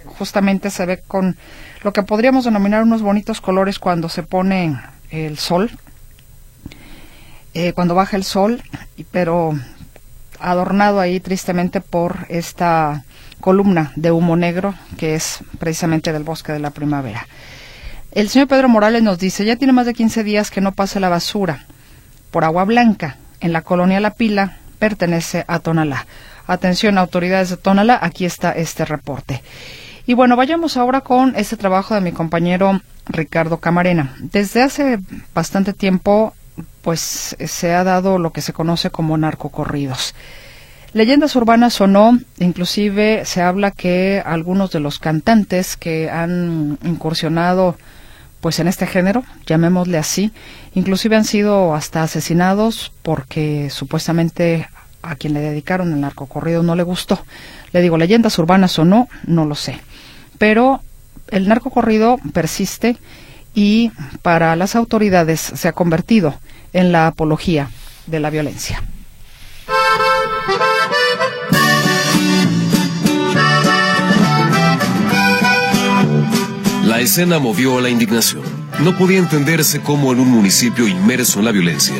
justamente 0.07 0.71
se 0.71 0.87
ve 0.87 1.03
con 1.07 1.37
lo 1.83 1.93
que 1.93 2.03
podríamos 2.03 2.45
denominar 2.45 2.83
unos 2.83 3.03
bonitos 3.03 3.43
colores 3.43 3.79
cuando 3.79 4.09
se 4.09 4.23
pone 4.23 4.81
el 5.11 5.37
sol, 5.39 5.71
cuando 7.75 7.95
baja 7.95 8.17
el 8.17 8.25
sol, 8.25 8.63
pero 9.11 9.55
adornado 10.41 11.01
ahí 11.01 11.21
tristemente 11.21 11.81
por 11.81 12.27
esta 12.29 13.05
columna 13.41 13.93
de 13.97 14.11
humo 14.11 14.37
negro 14.37 14.75
que 14.97 15.15
es 15.15 15.41
precisamente 15.59 16.13
del 16.13 16.25
bosque 16.25 16.53
de 16.53 16.59
la 16.59 16.71
primavera. 16.71 17.27
El 18.13 18.29
señor 18.29 18.49
Pedro 18.49 18.69
Morales 18.69 19.03
nos 19.03 19.19
dice, 19.19 19.45
ya 19.45 19.57
tiene 19.57 19.73
más 19.73 19.87
de 19.87 19.95
15 19.95 20.25
días 20.25 20.51
que 20.51 20.61
no 20.61 20.73
pasa 20.73 21.01
la 21.01 21.09
basura 21.09 21.67
por 22.31 22.45
agua 22.45 22.65
blanca 22.65 23.19
en 23.41 23.53
la 23.53 23.63
colonia 23.63 24.01
La 24.01 24.15
Pila, 24.15 24.59
pertenece 24.79 25.45
a 25.49 25.59
Tonalá. 25.59 26.07
Atención, 26.47 26.97
autoridades 26.97 27.51
de 27.51 27.57
Tonalá, 27.57 27.99
aquí 28.01 28.25
está 28.25 28.53
este 28.53 28.85
reporte. 28.85 29.43
Y 30.07 30.15
bueno, 30.15 30.37
vayamos 30.37 30.77
ahora 30.77 31.01
con 31.01 31.35
este 31.37 31.57
trabajo 31.57 31.95
de 31.95 32.01
mi 32.01 32.13
compañero 32.13 32.81
Ricardo 33.09 33.59
Camarena. 33.59 34.15
Desde 34.21 34.63
hace 34.63 34.99
bastante 35.35 35.73
tiempo, 35.73 36.35
pues 36.83 37.37
se 37.39 37.75
ha 37.75 37.85
dado 37.85 38.19
lo 38.19 38.33
que 38.33 38.43
se 38.43 38.53
conoce 38.53 38.91
como 38.91 39.17
narcocorridos. 39.17 40.15
Leyendas 40.93 41.37
urbanas 41.37 41.81
o 41.81 41.87
no, 41.87 42.19
inclusive 42.39 43.25
se 43.25 43.43
habla 43.43 43.71
que 43.71 44.23
algunos 44.25 44.71
de 44.71 44.81
los 44.81 44.99
cantantes 44.99 45.77
que 45.77 46.09
han 46.11 46.79
incursionado 46.85 47.77
pues 48.41 48.61
en 48.61 48.69
este 48.69 48.87
género, 48.87 49.25
llamémosle 49.47 49.99
así, 49.99 50.33
inclusive 50.75 51.17
han 51.17 51.25
sido 51.25 51.75
hasta 51.75 52.03
asesinados 52.03 52.93
porque 53.03 53.71
supuestamente 53.71 54.69
a 55.03 55.17
quien 55.17 55.35
le 55.35 55.41
dedicaron 55.41 55.93
el 55.93 56.01
narcocorrido 56.01 56.63
no 56.63 56.77
le 56.77 56.83
gustó. 56.83 57.19
Le 57.73 57.81
digo, 57.81 57.99
leyendas 57.99 58.39
urbanas 58.39 58.79
o 58.79 58.85
no, 58.85 59.09
no 59.27 59.45
lo 59.45 59.55
sé. 59.55 59.81
Pero 60.39 60.81
el 61.31 61.49
narcocorrido 61.49 62.19
persiste 62.33 62.97
y 63.57 63.91
para 64.23 64.55
las 64.55 64.77
autoridades 64.77 65.41
se 65.41 65.67
ha 65.67 65.73
convertido 65.73 66.39
en 66.75 66.93
la 66.93 67.09
apología 67.09 67.71
de 68.07 68.21
la 68.21 68.31
violencia. 68.31 68.83
La 76.85 77.01
escena 77.01 77.39
movió 77.39 77.79
a 77.79 77.81
la 77.81 77.89
indignación. 77.89 78.66
No 78.81 78.97
podía 78.97 79.19
entenderse 79.19 79.81
cómo 79.81 80.13
en 80.13 80.21
un 80.21 80.29
municipio 80.29 80.87
inmerso 80.87 81.39
en 81.39 81.47
la 81.47 81.53
violencia, 81.53 81.95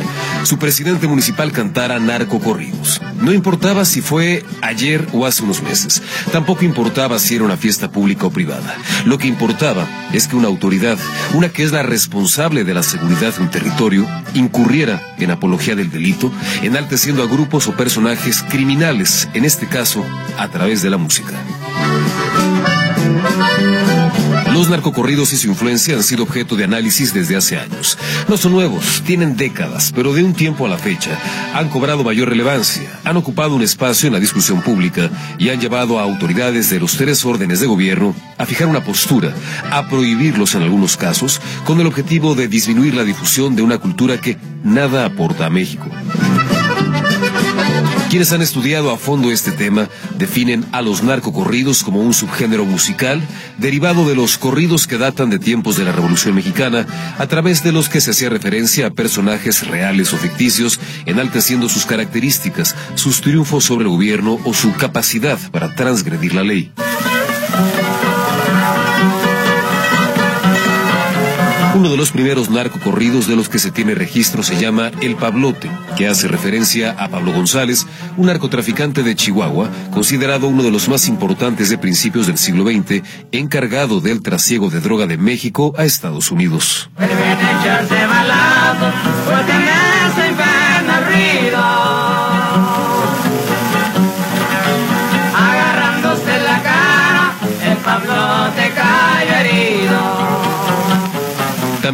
su 0.45 0.59
presidente 0.59 1.09
municipal 1.09 1.51
cantara 1.51 1.99
narcocorridos. 1.99 3.01
No 3.21 3.33
importaba 3.33 3.85
si 3.85 4.03
fue 4.03 4.45
ayer 4.61 5.09
o 5.13 5.25
hace 5.25 5.43
unos 5.43 5.63
meses. 5.63 6.03
Tampoco 6.33 6.65
importaba 6.65 7.19
si 7.19 7.35
era 7.35 7.45
una 7.45 7.57
fiesta 7.57 7.91
pública 7.91 8.27
o 8.27 8.31
privada. 8.31 8.77
Lo 9.07 9.17
que 9.17 9.27
importaba 9.27 9.89
es 10.13 10.29
que 10.29 10.37
una 10.37 10.49
autoridad, 10.49 10.99
una 11.33 11.49
que 11.49 11.63
es 11.63 11.73
la 11.73 11.83
responsable 11.83 12.63
de 12.63 12.75
la 12.75 12.83
seguridad 12.83 13.35
de 13.35 13.43
un 13.43 13.51
territorio, 13.51 14.07
incurriera 14.35 15.01
en 15.19 15.31
apología 15.31 15.75
del 15.75 15.91
delito, 15.91 16.31
enalteciendo 16.63 17.23
a 17.23 17.27
grupos 17.27 17.67
o 17.69 17.77
personajes 17.77 18.43
criminales, 18.43 19.29
en 19.33 19.47
este 19.47 19.67
caso, 19.67 20.05
a 20.39 20.49
través 20.49 20.83
de 20.83 20.91
la 20.91 20.99
música. 20.99 21.33
Los 24.57 24.71
narcocorridos 24.71 25.35
y 25.35 25.37
su 25.37 25.49
influencia 25.49 25.97
han 25.97 26.03
sido 26.03 26.23
objeto 26.23 26.57
de 26.57 26.65
análisis 26.65 27.13
desde 27.13 27.37
hace 27.37 27.59
años. 27.59 27.99
No 28.27 28.39
son 28.39 28.53
nuevos, 28.53 29.03
tienen 29.05 29.37
décadas, 29.37 29.93
pero 29.95 30.15
de 30.15 30.25
un 30.25 30.33
tiempo 30.33 30.65
a 30.65 30.69
la 30.71 30.79
fecha 30.79 31.21
han 31.53 31.69
cobrado 31.69 32.03
mayor 32.03 32.31
relevancia, 32.31 32.99
han 33.05 33.19
ocupado 33.19 33.55
un 33.55 33.61
espacio 33.61 34.07
en 34.07 34.15
la 34.15 34.19
discusión 34.19 34.63
pública 34.63 35.11
y 35.39 35.51
han 35.51 35.61
llevado 35.61 35.99
a 35.99 36.05
autoridades 36.05 36.71
de 36.71 36.81
los 36.81 36.97
tres 36.97 37.23
órdenes 37.27 37.61
de 37.61 37.67
gobierno 37.67 38.17
a 38.39 38.47
fijar 38.47 38.67
una 38.67 38.83
postura, 38.83 39.35
a 39.71 39.91
prohibirlos 39.91 40.55
en 40.55 40.63
algunos 40.63 40.97
casos, 40.97 41.39
con 41.67 41.79
el 41.79 41.87
objetivo 41.87 42.35
de 42.35 42.49
disminuir 42.49 42.95
la 42.95 43.05
difusión 43.05 43.57
de 43.57 43.63
una 43.63 43.77
cultura 43.77 44.19
que 44.23 44.39
nada 44.65 45.05
aporta 45.05 45.45
a 45.45 45.51
México. 45.51 45.91
Quienes 48.09 48.33
han 48.33 48.41
estudiado 48.41 48.93
a 48.93 48.99
fondo 48.99 49.33
este 49.33 49.51
tema 49.51 49.89
definen 50.17 50.65
a 50.73 50.81
los 50.81 51.03
narcocorridos 51.03 51.83
como 51.83 52.01
un 52.01 52.15
subgénero 52.15 52.65
musical 52.65 53.21
derivado 53.59 54.09
de 54.09 54.15
los 54.15 54.39
corridos 54.39 54.87
que 54.87 54.97
datan 54.97 55.29
de 55.29 55.41
tiempos 55.41 55.77
de 55.77 55.85
la 55.85 55.93
Revolución 55.93 56.35
Mexicana, 56.35 56.87
a 57.19 57.27
través 57.27 57.65
de 57.65 57.73
los 57.73 57.89
que 57.89 58.01
se 58.01 58.13
hacía 58.13 58.31
referencia 58.31 58.87
a 58.87 58.91
personajes 58.91 59.67
reales 59.67 60.13
o 60.13 60.19
ficticios, 60.19 60.79
enalteciendo 61.05 61.69
sus 61.69 61.85
características, 61.85 62.77
sus 62.95 63.21
triunfos 63.21 63.65
sobre 63.65 63.85
el 63.85 63.91
gobierno 63.91 64.39
o 64.45 64.55
su 64.55 64.73
capacidad 64.75 65.39
para 65.51 65.75
transgredir 65.75 66.35
la 66.35 66.45
ley. 66.45 66.73
Uno 71.77 71.91
de 71.91 71.99
los 71.99 72.11
primeros 72.11 72.49
narcocorridos 72.49 73.27
de 73.27 73.37
los 73.37 73.51
que 73.51 73.59
se 73.59 73.71
tiene 73.71 73.95
registro 73.95 74.43
se 74.43 74.59
llama 74.59 74.91
El 75.03 75.15
Pablote, 75.15 75.71
que 75.99 76.09
hace 76.09 76.27
referencia 76.27 76.93
a 76.93 77.09
Pablo 77.09 77.35
González, 77.35 77.87
un 78.17 78.29
narcotraficante 78.29 79.03
de 79.03 79.15
Chihuahua, 79.15 79.69
considerado 79.93 80.49
uno 80.49 80.63
de 80.63 80.71
los 80.71 80.89
más 80.89 81.07
importantes 81.07 81.69
de 81.69 81.77
principios 81.77 82.29
del 82.29 82.39
siglo 82.39 82.65
XX, 82.65 83.03
encargado 83.31 84.01
del 84.01 84.23
trasiego 84.23 84.71
de 84.71 84.81
droga 84.81 85.07
de 85.07 85.19
México 85.19 85.75
a 85.77 85.85
Estados 85.85 86.31
Unidos. 86.31 86.89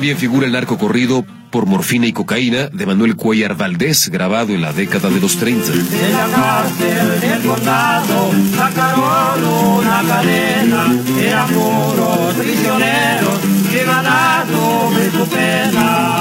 También 0.02 0.18
figura 0.18 0.46
el 0.46 0.52
narco 0.52 0.78
corrido 0.78 1.24
por 1.50 1.66
morfina 1.66 2.08
y 2.08 2.12
cocaína 2.12 2.66
de 2.66 2.86
Manuel 2.86 3.14
Cuellar 3.14 3.56
Valdés, 3.56 4.08
grabado 4.08 4.52
en 4.52 4.60
la 4.60 4.72
década 4.72 5.08
de 5.08 5.20
los 5.20 5.36
30. 5.36 5.70
De 5.70 6.10
la 6.10 6.26
cárcel 6.26 7.20
del 7.20 7.40
condado 7.42 8.32
sacaron 8.56 9.44
una 9.44 10.02
cadena, 10.02 10.92
eran 11.20 11.48
puros 11.50 12.34
prisioneros 12.34 13.38
que 13.70 13.84
ganaron 13.84 14.92
de 14.96 15.08
su 15.12 15.24
pena. 15.28 16.18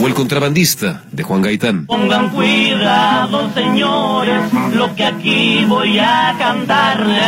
O 0.00 0.06
el 0.06 0.14
contrabandista 0.14 1.02
de 1.12 1.22
Juan 1.24 1.42
Gaitán. 1.42 1.84
Pongan 1.84 2.30
cuidado, 2.30 3.52
señores, 3.52 4.50
lo 4.74 4.94
que 4.94 5.04
aquí 5.04 5.66
voy 5.68 5.98
a 5.98 6.34
cantarles. 6.38 7.24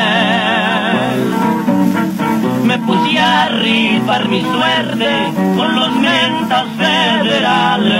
Me 2.77 2.83
puse 2.85 3.19
a 3.19 3.49
rifar 3.49 4.29
mi 4.29 4.43
suerte 4.43 5.33
con 5.57 5.75
los 5.75 5.97
mentas 5.97 6.67
federales. 6.77 7.97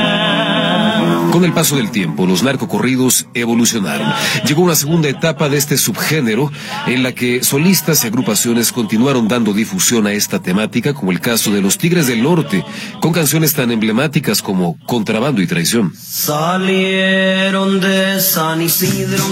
Con 1.33 1.47
el 1.47 1.55
paso 1.55 1.77
del 1.77 1.91
tiempo, 1.91 2.27
los 2.27 2.43
narcocorridos 2.43 3.27
evolucionaron. 3.33 4.13
Llegó 4.47 4.61
una 4.63 4.75
segunda 4.75 5.09
etapa 5.09 5.49
de 5.49 5.57
este 5.57 5.79
subgénero 5.79 6.53
en 6.87 7.03
la 7.03 7.13
que 7.13 7.43
solistas 7.43 8.05
y 8.05 8.09
agrupaciones 8.09 8.71
continuaron 8.71 9.29
dando 9.29 9.55
difusión 9.55 10.07
a 10.07 10.13
esta 10.13 10.43
temática, 10.43 10.93
como 10.93 11.11
el 11.11 11.21
caso 11.21 11.51
de 11.51 11.63
los 11.63 11.79
Tigres 11.79 12.07
del 12.07 12.23
Norte, 12.23 12.63
con 13.01 13.15
canciones 13.15 13.55
tan 13.55 13.71
emblemáticas 13.71 14.43
como 14.43 14.77
Contrabando 14.85 15.41
y 15.41 15.47
Traición. 15.47 15.95
Salieron 15.97 17.81
de 17.81 18.21
San 18.21 18.61
Isidro, 18.61 19.25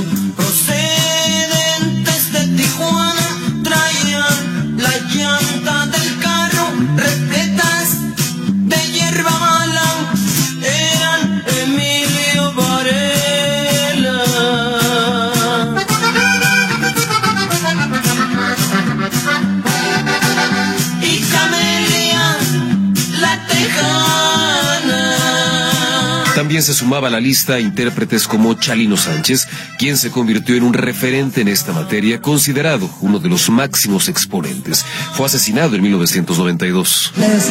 También 26.45 26.63
se 26.63 26.75
sumaba 26.75 27.09
a 27.09 27.11
la 27.11 27.21
lista 27.21 27.59
intérpretes 27.59 28.29
como 28.29 28.53
Chalino 28.53 28.99
Sánchez, 28.99 29.49
quien 29.79 29.97
se 29.97 30.11
convirtió 30.11 30.55
en 30.57 30.63
un 30.63 30.75
referente 30.75 31.41
en 31.41 31.49
esta 31.49 31.73
materia, 31.73 32.21
considerado 32.21 32.91
uno 33.01 33.19
de 33.19 33.31
los 33.31 33.49
máximos 33.49 34.11
exponentes. 34.11 34.85
Fue 35.15 35.25
asesinado 35.25 35.75
en 35.75 35.81
1992. 35.81 37.15
Les 37.17 37.51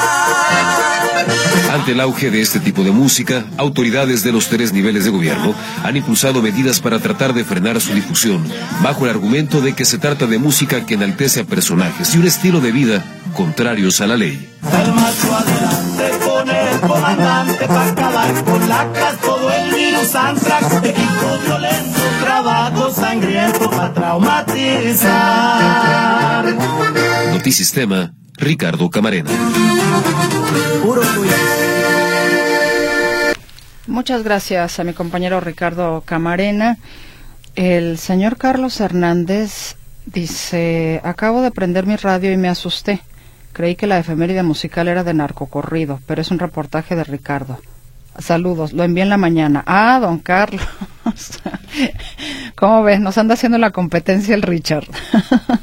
Ante 1.91 1.99
el 2.03 2.07
auge 2.07 2.31
de 2.31 2.39
este 2.39 2.61
tipo 2.61 2.85
de 2.85 2.91
música, 2.91 3.43
autoridades 3.57 4.23
de 4.23 4.31
los 4.31 4.47
tres 4.47 4.71
niveles 4.71 5.03
de 5.03 5.09
gobierno 5.09 5.53
han 5.83 5.97
impulsado 5.97 6.41
medidas 6.41 6.79
para 6.79 6.99
tratar 6.99 7.33
de 7.33 7.43
frenar 7.43 7.81
su 7.81 7.93
difusión, 7.93 8.41
bajo 8.81 9.03
el 9.03 9.09
argumento 9.09 9.59
de 9.59 9.73
que 9.73 9.83
se 9.83 9.97
trata 9.97 10.25
de 10.25 10.37
música 10.37 10.85
que 10.85 10.93
enaltece 10.93 11.41
a 11.41 11.43
personajes 11.43 12.15
y 12.15 12.17
un 12.17 12.27
estilo 12.27 12.61
de 12.61 12.71
vida 12.71 13.03
contrarios 13.33 13.99
a 13.99 14.07
la 14.07 14.15
ley. 14.15 14.49
El 14.61 14.93
macho 14.93 15.35
adelante 15.35 16.11
con 16.25 16.49
el 16.49 16.79
comandante 16.79 17.67
para 17.67 17.87
acabar 17.89 18.41
con 18.45 18.69
lacras, 18.69 19.17
todo 19.19 19.51
el 19.51 19.75
virus 19.75 20.15
antrax, 20.15 20.73
equipo 20.85 21.39
violento, 21.45 21.99
trabajo 22.23 22.89
sangriento 22.93 23.69
para 23.69 23.93
traumatizar. 23.93 24.95
Notisistema, 27.33 28.13
Ricardo 28.41 28.89
Camarena. 28.89 29.29
Muchas 33.85 34.23
gracias 34.23 34.79
a 34.79 34.83
mi 34.83 34.93
compañero 34.93 35.39
Ricardo 35.39 36.01
Camarena. 36.03 36.79
El 37.55 37.99
señor 37.99 38.37
Carlos 38.37 38.81
Hernández 38.81 39.75
dice, 40.07 41.01
acabo 41.03 41.43
de 41.43 41.51
prender 41.51 41.85
mi 41.85 41.95
radio 41.97 42.31
y 42.31 42.37
me 42.37 42.49
asusté. 42.49 43.01
Creí 43.53 43.75
que 43.75 43.85
la 43.85 43.99
efeméride 43.99 44.41
musical 44.41 44.87
era 44.87 45.03
de 45.03 45.13
narcocorrido, 45.13 45.99
pero 46.07 46.21
es 46.21 46.31
un 46.31 46.39
reportaje 46.39 46.95
de 46.95 47.03
Ricardo. 47.03 47.59
Saludos, 48.19 48.73
lo 48.73 48.83
envié 48.83 49.03
en 49.03 49.09
la 49.09 49.17
mañana. 49.17 49.63
Ah, 49.65 49.99
don 50.01 50.19
Carlos. 50.19 50.61
¿Cómo 52.55 52.83
ves? 52.83 52.99
Nos 52.99 53.17
anda 53.17 53.33
haciendo 53.33 53.57
la 53.57 53.71
competencia 53.71 54.35
el 54.35 54.41
Richard. 54.41 54.85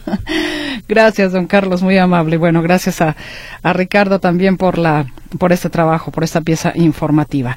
gracias, 0.88 1.32
don 1.32 1.46
Carlos, 1.46 1.82
muy 1.82 1.98
amable. 1.98 2.36
Bueno, 2.36 2.62
gracias 2.62 3.00
a, 3.00 3.16
a 3.62 3.72
Ricardo 3.72 4.18
también 4.18 4.56
por 4.56 4.78
la, 4.78 5.06
por 5.38 5.52
este 5.52 5.70
trabajo, 5.70 6.10
por 6.10 6.24
esta 6.24 6.40
pieza 6.40 6.72
informativa. 6.74 7.56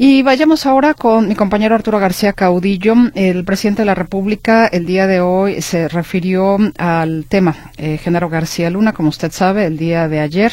Y 0.00 0.22
vayamos 0.22 0.64
ahora 0.64 0.94
con 0.94 1.26
mi 1.26 1.34
compañero 1.34 1.74
Arturo 1.74 1.98
García 1.98 2.32
Caudillo. 2.32 2.94
El 3.16 3.44
presidente 3.44 3.82
de 3.82 3.86
la 3.86 3.96
República 3.96 4.68
el 4.68 4.86
día 4.86 5.08
de 5.08 5.20
hoy 5.20 5.60
se 5.60 5.88
refirió 5.88 6.56
al 6.78 7.24
tema. 7.28 7.72
Eh, 7.78 7.98
García 8.30 8.70
Luna, 8.70 8.92
como 8.92 9.08
usted 9.08 9.32
sabe, 9.32 9.66
el 9.66 9.76
día 9.76 10.06
de 10.06 10.20
ayer 10.20 10.52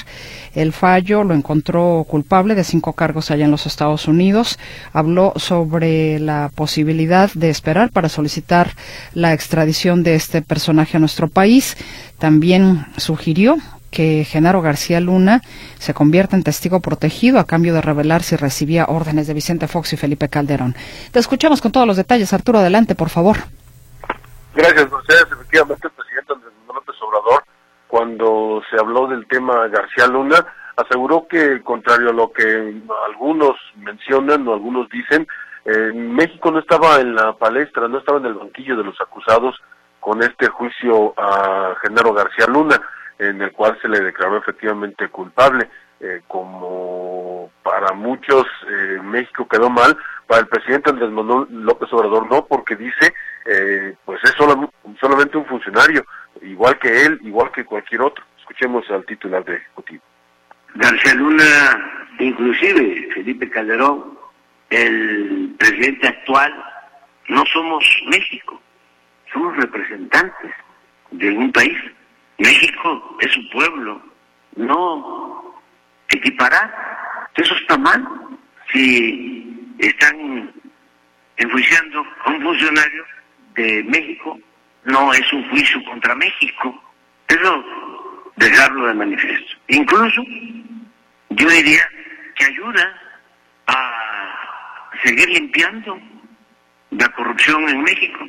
el 0.56 0.74
fallo 0.74 1.24
lo 1.24 1.36
encontró 1.36 2.08
culpable 2.10 2.56
de 2.56 2.64
cinco 2.64 2.93
cargos 2.93 3.30
allá 3.30 3.46
en 3.46 3.52
los 3.52 3.68
Estados 3.68 4.08
Unidos. 4.08 4.58
Habló 4.93 5.32
sobre 5.36 6.18
la 6.18 6.50
posibilidad 6.56 7.30
de 7.36 7.52
esperar 7.52 7.91
para 7.91 8.10
solicitar 8.10 8.72
la 9.14 9.32
extradición 9.32 10.02
de 10.02 10.16
este 10.16 10.41
personaje 10.41 10.98
a 10.98 11.00
nuestro 11.00 11.28
país. 11.28 11.78
También 12.18 12.88
sugirió 12.98 13.58
que 13.96 14.26
Genaro 14.26 14.62
García 14.62 15.00
Luna 15.00 15.39
se 15.80 15.93
convierta 15.93 16.36
en 16.36 16.43
testigo 16.43 16.82
protegido 16.82 17.39
a 17.39 17.48
cambio 17.48 17.74
de 17.74 17.82
revelar 17.82 18.24
si 18.24 18.36
recibía 18.36 18.86
órdenes 18.89 19.26
de 19.26 19.34
Vicente 19.34 19.70
Fox 19.70 19.93
y 19.93 19.98
Felipe 19.98 20.28
Calderón. 20.28 20.76
Te 21.14 21.20
escuchamos 21.20 21.62
con 21.62 21.72
todos 21.72 21.88
los 21.88 21.96
detalles. 21.96 22.34
Arturo, 22.34 22.60
adelante, 22.60 22.93
por 22.93 23.10
favor. 23.10 23.38
Gracias, 24.54 24.91
Mercedes. 24.91 25.28
Efectivamente, 25.32 25.88
el 25.88 25.93
presidente 25.93 26.34
Andrés 26.34 26.54
López 26.68 26.96
Obrador, 27.02 27.43
cuando 27.88 28.62
se 28.70 28.78
habló 28.78 29.08
del 29.08 29.26
tema 29.28 29.68
García 29.70 30.08
Luna, 30.08 30.46
aseguró 30.76 31.26
que, 31.30 31.62
contrario 31.62 32.10
a 32.10 32.14
lo 32.14 32.34
que 32.34 32.82
algunos 33.08 33.56
mencionan 33.78 34.46
o 34.46 34.54
algunos 34.54 34.89
dicen, 34.89 35.26
eh, 35.64 35.93
México 35.93 36.52
no 36.52 36.60
estaba 36.60 37.00
en 37.00 37.16
la 37.16 37.34
palestra, 37.34 37.88
no 37.88 38.00
estaba 38.00 38.20
en 38.20 38.26
el 38.26 38.34
banquillo 38.34 38.76
de 38.76 38.84
los 38.84 39.00
acusados 39.00 39.56
con 40.02 40.22
este 40.22 40.48
juicio 40.50 41.14
a 41.18 41.74
Genaro 41.82 42.14
García 42.14 42.46
Luna 42.48 42.80
en 43.20 43.41
el 43.41 43.51
cual 43.51 43.78
se 43.82 43.88
le 43.88 43.99
declaró 43.99 44.38
efectivamente 44.38 45.07
culpable. 45.09 45.70
Eh, 46.01 46.22
como 46.28 47.49
para 47.63 47.93
muchos 47.93 48.45
eh, 48.68 48.99
México 49.01 49.47
quedó 49.47 49.70
mal, 49.70 49.97
para 50.28 50.41
el 50.41 50.47
presidente 50.47 50.89
Andrés 50.89 51.09
Manuel 51.09 51.47
López 51.49 51.91
Obrador 51.93 52.30
no, 52.30 52.45
porque 52.45 52.76
dice, 52.76 53.13
eh, 53.45 53.95
pues 54.03 54.22
es 54.24 54.32
solamente 54.32 55.38
un 55.38 55.45
funcionario, 55.45 56.05
igual 56.41 56.78
que 56.80 57.03
él, 57.03 57.20
igual 57.24 57.51
que 57.51 57.63
cualquier 57.63 58.01
otro. 58.01 58.26
Escuchemos 58.39 58.89
al 58.91 59.05
titular 59.05 59.43
de 59.45 59.55
Ejecutivo. 59.55 60.03
García 60.76 61.16
Luna, 61.16 62.03
inclusive 62.20 63.09
Felipe 63.13 63.49
Calderón, 63.49 64.20
el 64.70 65.55
presidente 65.57 66.07
actual, 66.09 66.53
no 67.30 67.45
somos 67.45 67.86
México, 68.07 68.61
somos 69.32 69.55
representantes 69.55 70.51
de 71.11 71.32
un 71.32 71.51
país. 71.51 71.78
México 72.38 73.18
es 73.22 73.32
su 73.32 73.50
pueblo, 73.50 74.02
no 74.56 75.56
equiparar. 76.10 76.74
Eso 77.36 77.56
está 77.56 77.78
mal. 77.78 78.08
Si 78.72 79.74
están 79.80 80.52
enjuiciando 81.38 82.06
a 82.26 82.30
un 82.32 82.42
funcionario 82.42 83.06
de 83.56 83.84
México, 83.84 84.40
no 84.86 85.14
es 85.14 85.34
un 85.34 85.50
juicio 85.50 85.84
contra 85.86 86.16
México. 86.16 86.82
Eso 87.28 87.66
dejarlo 88.36 88.88
de 88.88 88.94
manifiesto. 88.94 89.58
Incluso 89.68 90.24
yo 91.30 91.50
diría 91.50 91.88
que 92.36 92.46
ayuda 92.46 93.02
a 93.68 94.90
seguir 95.04 95.30
limpiando 95.30 96.00
la 96.92 97.10
corrupción 97.10 97.68
en 97.70 97.82
México. 97.84 98.26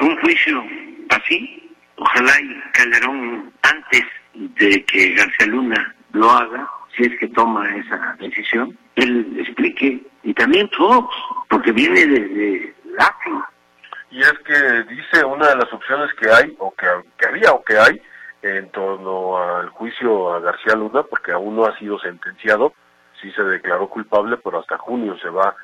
Un 0.00 0.16
juicio 0.20 0.64
así, 1.10 1.71
ojalá 2.02 2.32
y 2.40 2.60
Calderón 2.72 3.52
antes 3.62 4.04
de 4.34 4.84
que 4.84 5.14
García 5.14 5.46
Luna 5.46 5.94
lo 6.12 6.30
haga, 6.30 6.68
si 6.96 7.04
es 7.04 7.18
que 7.18 7.28
toma 7.28 7.68
esa 7.76 8.16
decisión, 8.18 8.76
él 8.96 9.36
explique, 9.38 10.02
y 10.22 10.34
también 10.34 10.68
Fox, 10.70 11.14
porque 11.48 11.72
viene 11.72 12.06
desde 12.06 12.74
Latin. 12.84 13.42
Y 14.10 14.20
es 14.20 14.34
que 14.44 14.82
dice 14.94 15.24
una 15.24 15.48
de 15.48 15.56
las 15.56 15.72
opciones 15.72 16.12
que 16.14 16.30
hay, 16.30 16.54
o 16.58 16.74
que, 16.74 16.86
había 17.26 17.52
o 17.52 17.64
que 17.64 17.78
hay, 17.78 18.02
en 18.42 18.68
torno 18.70 19.38
al 19.38 19.68
juicio 19.70 20.34
a 20.34 20.40
García 20.40 20.74
Luna, 20.74 21.02
porque 21.04 21.32
aún 21.32 21.56
no 21.56 21.64
ha 21.64 21.78
sido 21.78 21.98
sentenciado, 22.00 22.74
sí 23.20 23.30
se 23.32 23.42
declaró 23.44 23.88
culpable, 23.88 24.36
pero 24.38 24.60
hasta 24.60 24.76
junio 24.76 25.16
se 25.18 25.28
va 25.28 25.48
a 25.48 25.56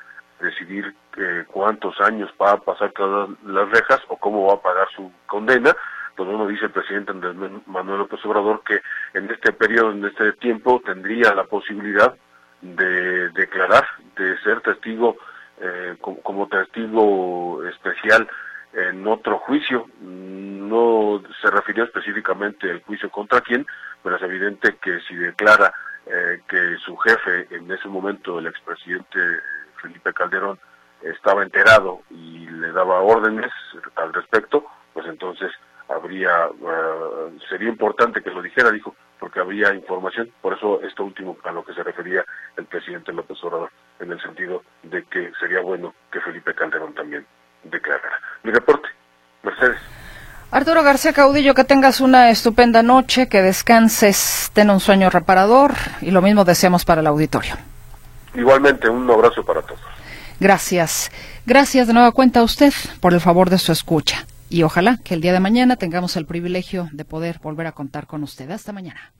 decidir 0.43 0.95
eh, 1.17 1.43
cuántos 1.47 1.99
años 1.99 2.33
va 2.41 2.53
a 2.53 2.57
pasar 2.57 2.91
todas 2.93 3.29
las 3.43 3.69
rejas 3.69 3.99
o 4.07 4.17
cómo 4.17 4.47
va 4.47 4.53
a 4.53 4.61
pagar 4.61 4.87
su 4.95 5.11
condena. 5.27 5.75
Pues 6.19 6.31
uno 6.31 6.47
dice 6.47 6.65
el 6.65 6.71
presidente 6.71 7.11
Andrés 7.11 7.33
Manuel 7.65 7.99
López 7.99 8.19
Obrador 8.25 8.61
que 8.65 8.81
en 9.13 9.31
este 9.31 9.53
periodo, 9.53 9.91
en 9.91 10.03
este 10.03 10.33
tiempo, 10.33 10.81
tendría 10.85 11.33
la 11.33 11.45
posibilidad 11.45 12.13
de 12.59 13.29
declarar, 13.29 13.87
de 14.17 14.37
ser 14.39 14.59
testigo 14.59 15.15
eh, 15.61 15.95
como 16.01 16.49
testigo 16.49 17.63
especial 17.63 18.27
en 18.73 19.07
otro 19.07 19.39
juicio. 19.39 19.85
No 20.01 21.23
se 21.41 21.49
refirió 21.51 21.85
específicamente 21.85 22.69
al 22.69 22.83
juicio 22.83 23.09
contra 23.09 23.39
quién, 23.39 23.65
pero 24.03 24.17
es 24.17 24.21
evidente 24.21 24.75
que 24.75 24.99
si 25.07 25.15
declara 25.15 25.73
eh, 26.05 26.41
que 26.49 26.75
su 26.83 26.97
jefe, 26.97 27.47
en 27.49 27.71
ese 27.71 27.87
momento 27.87 28.39
el 28.39 28.47
expresidente 28.47 29.19
Felipe 29.81 30.11
Calderón, 30.11 30.59
estaba 31.01 31.43
enterado 31.43 32.01
y 32.09 32.45
le 32.45 32.73
daba 32.73 32.99
órdenes 32.99 33.53
al 33.95 34.11
respecto, 34.11 34.65
pues 34.93 35.07
entonces 35.07 35.49
habría, 35.89 36.29
eh, 36.45 37.37
sería 37.49 37.69
importante 37.69 38.21
que 38.21 38.29
lo 38.29 38.41
dijera, 38.41 38.71
dijo, 38.71 38.95
porque 39.19 39.39
habría 39.39 39.73
información, 39.73 40.31
por 40.41 40.53
eso 40.53 40.81
esto 40.81 41.03
último 41.03 41.37
a 41.43 41.51
lo 41.51 41.63
que 41.63 41.73
se 41.73 41.83
refería 41.83 42.23
el 42.57 42.65
presidente 42.65 43.11
López 43.11 43.37
Obrador, 43.43 43.69
en 43.99 44.11
el 44.11 44.21
sentido 44.21 44.63
de 44.83 45.03
que 45.03 45.31
sería 45.39 45.61
bueno 45.61 45.93
que 46.11 46.21
Felipe 46.21 46.53
Calderón 46.53 46.93
también 46.93 47.25
declarara. 47.63 48.19
Mi 48.43 48.51
reporte, 48.51 48.87
Mercedes. 49.43 49.79
Arturo 50.51 50.81
García 50.81 51.13
Caudillo, 51.13 51.53
que 51.53 51.63
tengas 51.63 52.01
una 52.01 52.31
estupenda 52.31 52.81
noche, 52.81 53.29
que 53.29 53.41
descanses, 53.41 54.49
ten 54.53 54.69
un 54.71 54.79
sueño 54.79 55.09
reparador 55.09 55.73
y 56.01 56.09
lo 56.11 56.21
mismo 56.21 56.43
deseamos 56.43 56.85
para 56.85 57.01
el 57.01 57.07
auditorio. 57.07 57.55
Igualmente, 58.33 58.89
un 58.89 59.09
abrazo 59.11 59.43
para 59.43 59.61
todos. 59.61 59.79
Gracias. 60.39 61.11
Gracias 61.45 61.87
de 61.87 61.93
nueva 61.93 62.11
cuenta 62.13 62.39
a 62.39 62.43
usted 62.43 62.73
por 63.01 63.13
el 63.13 63.19
favor 63.19 63.49
de 63.49 63.57
su 63.57 63.71
escucha. 63.71 64.25
Y 64.49 64.63
ojalá 64.63 64.97
que 64.97 65.13
el 65.13 65.21
día 65.21 65.33
de 65.33 65.39
mañana 65.39 65.75
tengamos 65.75 66.15
el 66.17 66.25
privilegio 66.25 66.89
de 66.91 67.05
poder 67.05 67.39
volver 67.41 67.67
a 67.67 67.73
contar 67.73 68.07
con 68.07 68.23
usted. 68.23 68.49
Hasta 68.49 68.73
mañana. 68.73 69.13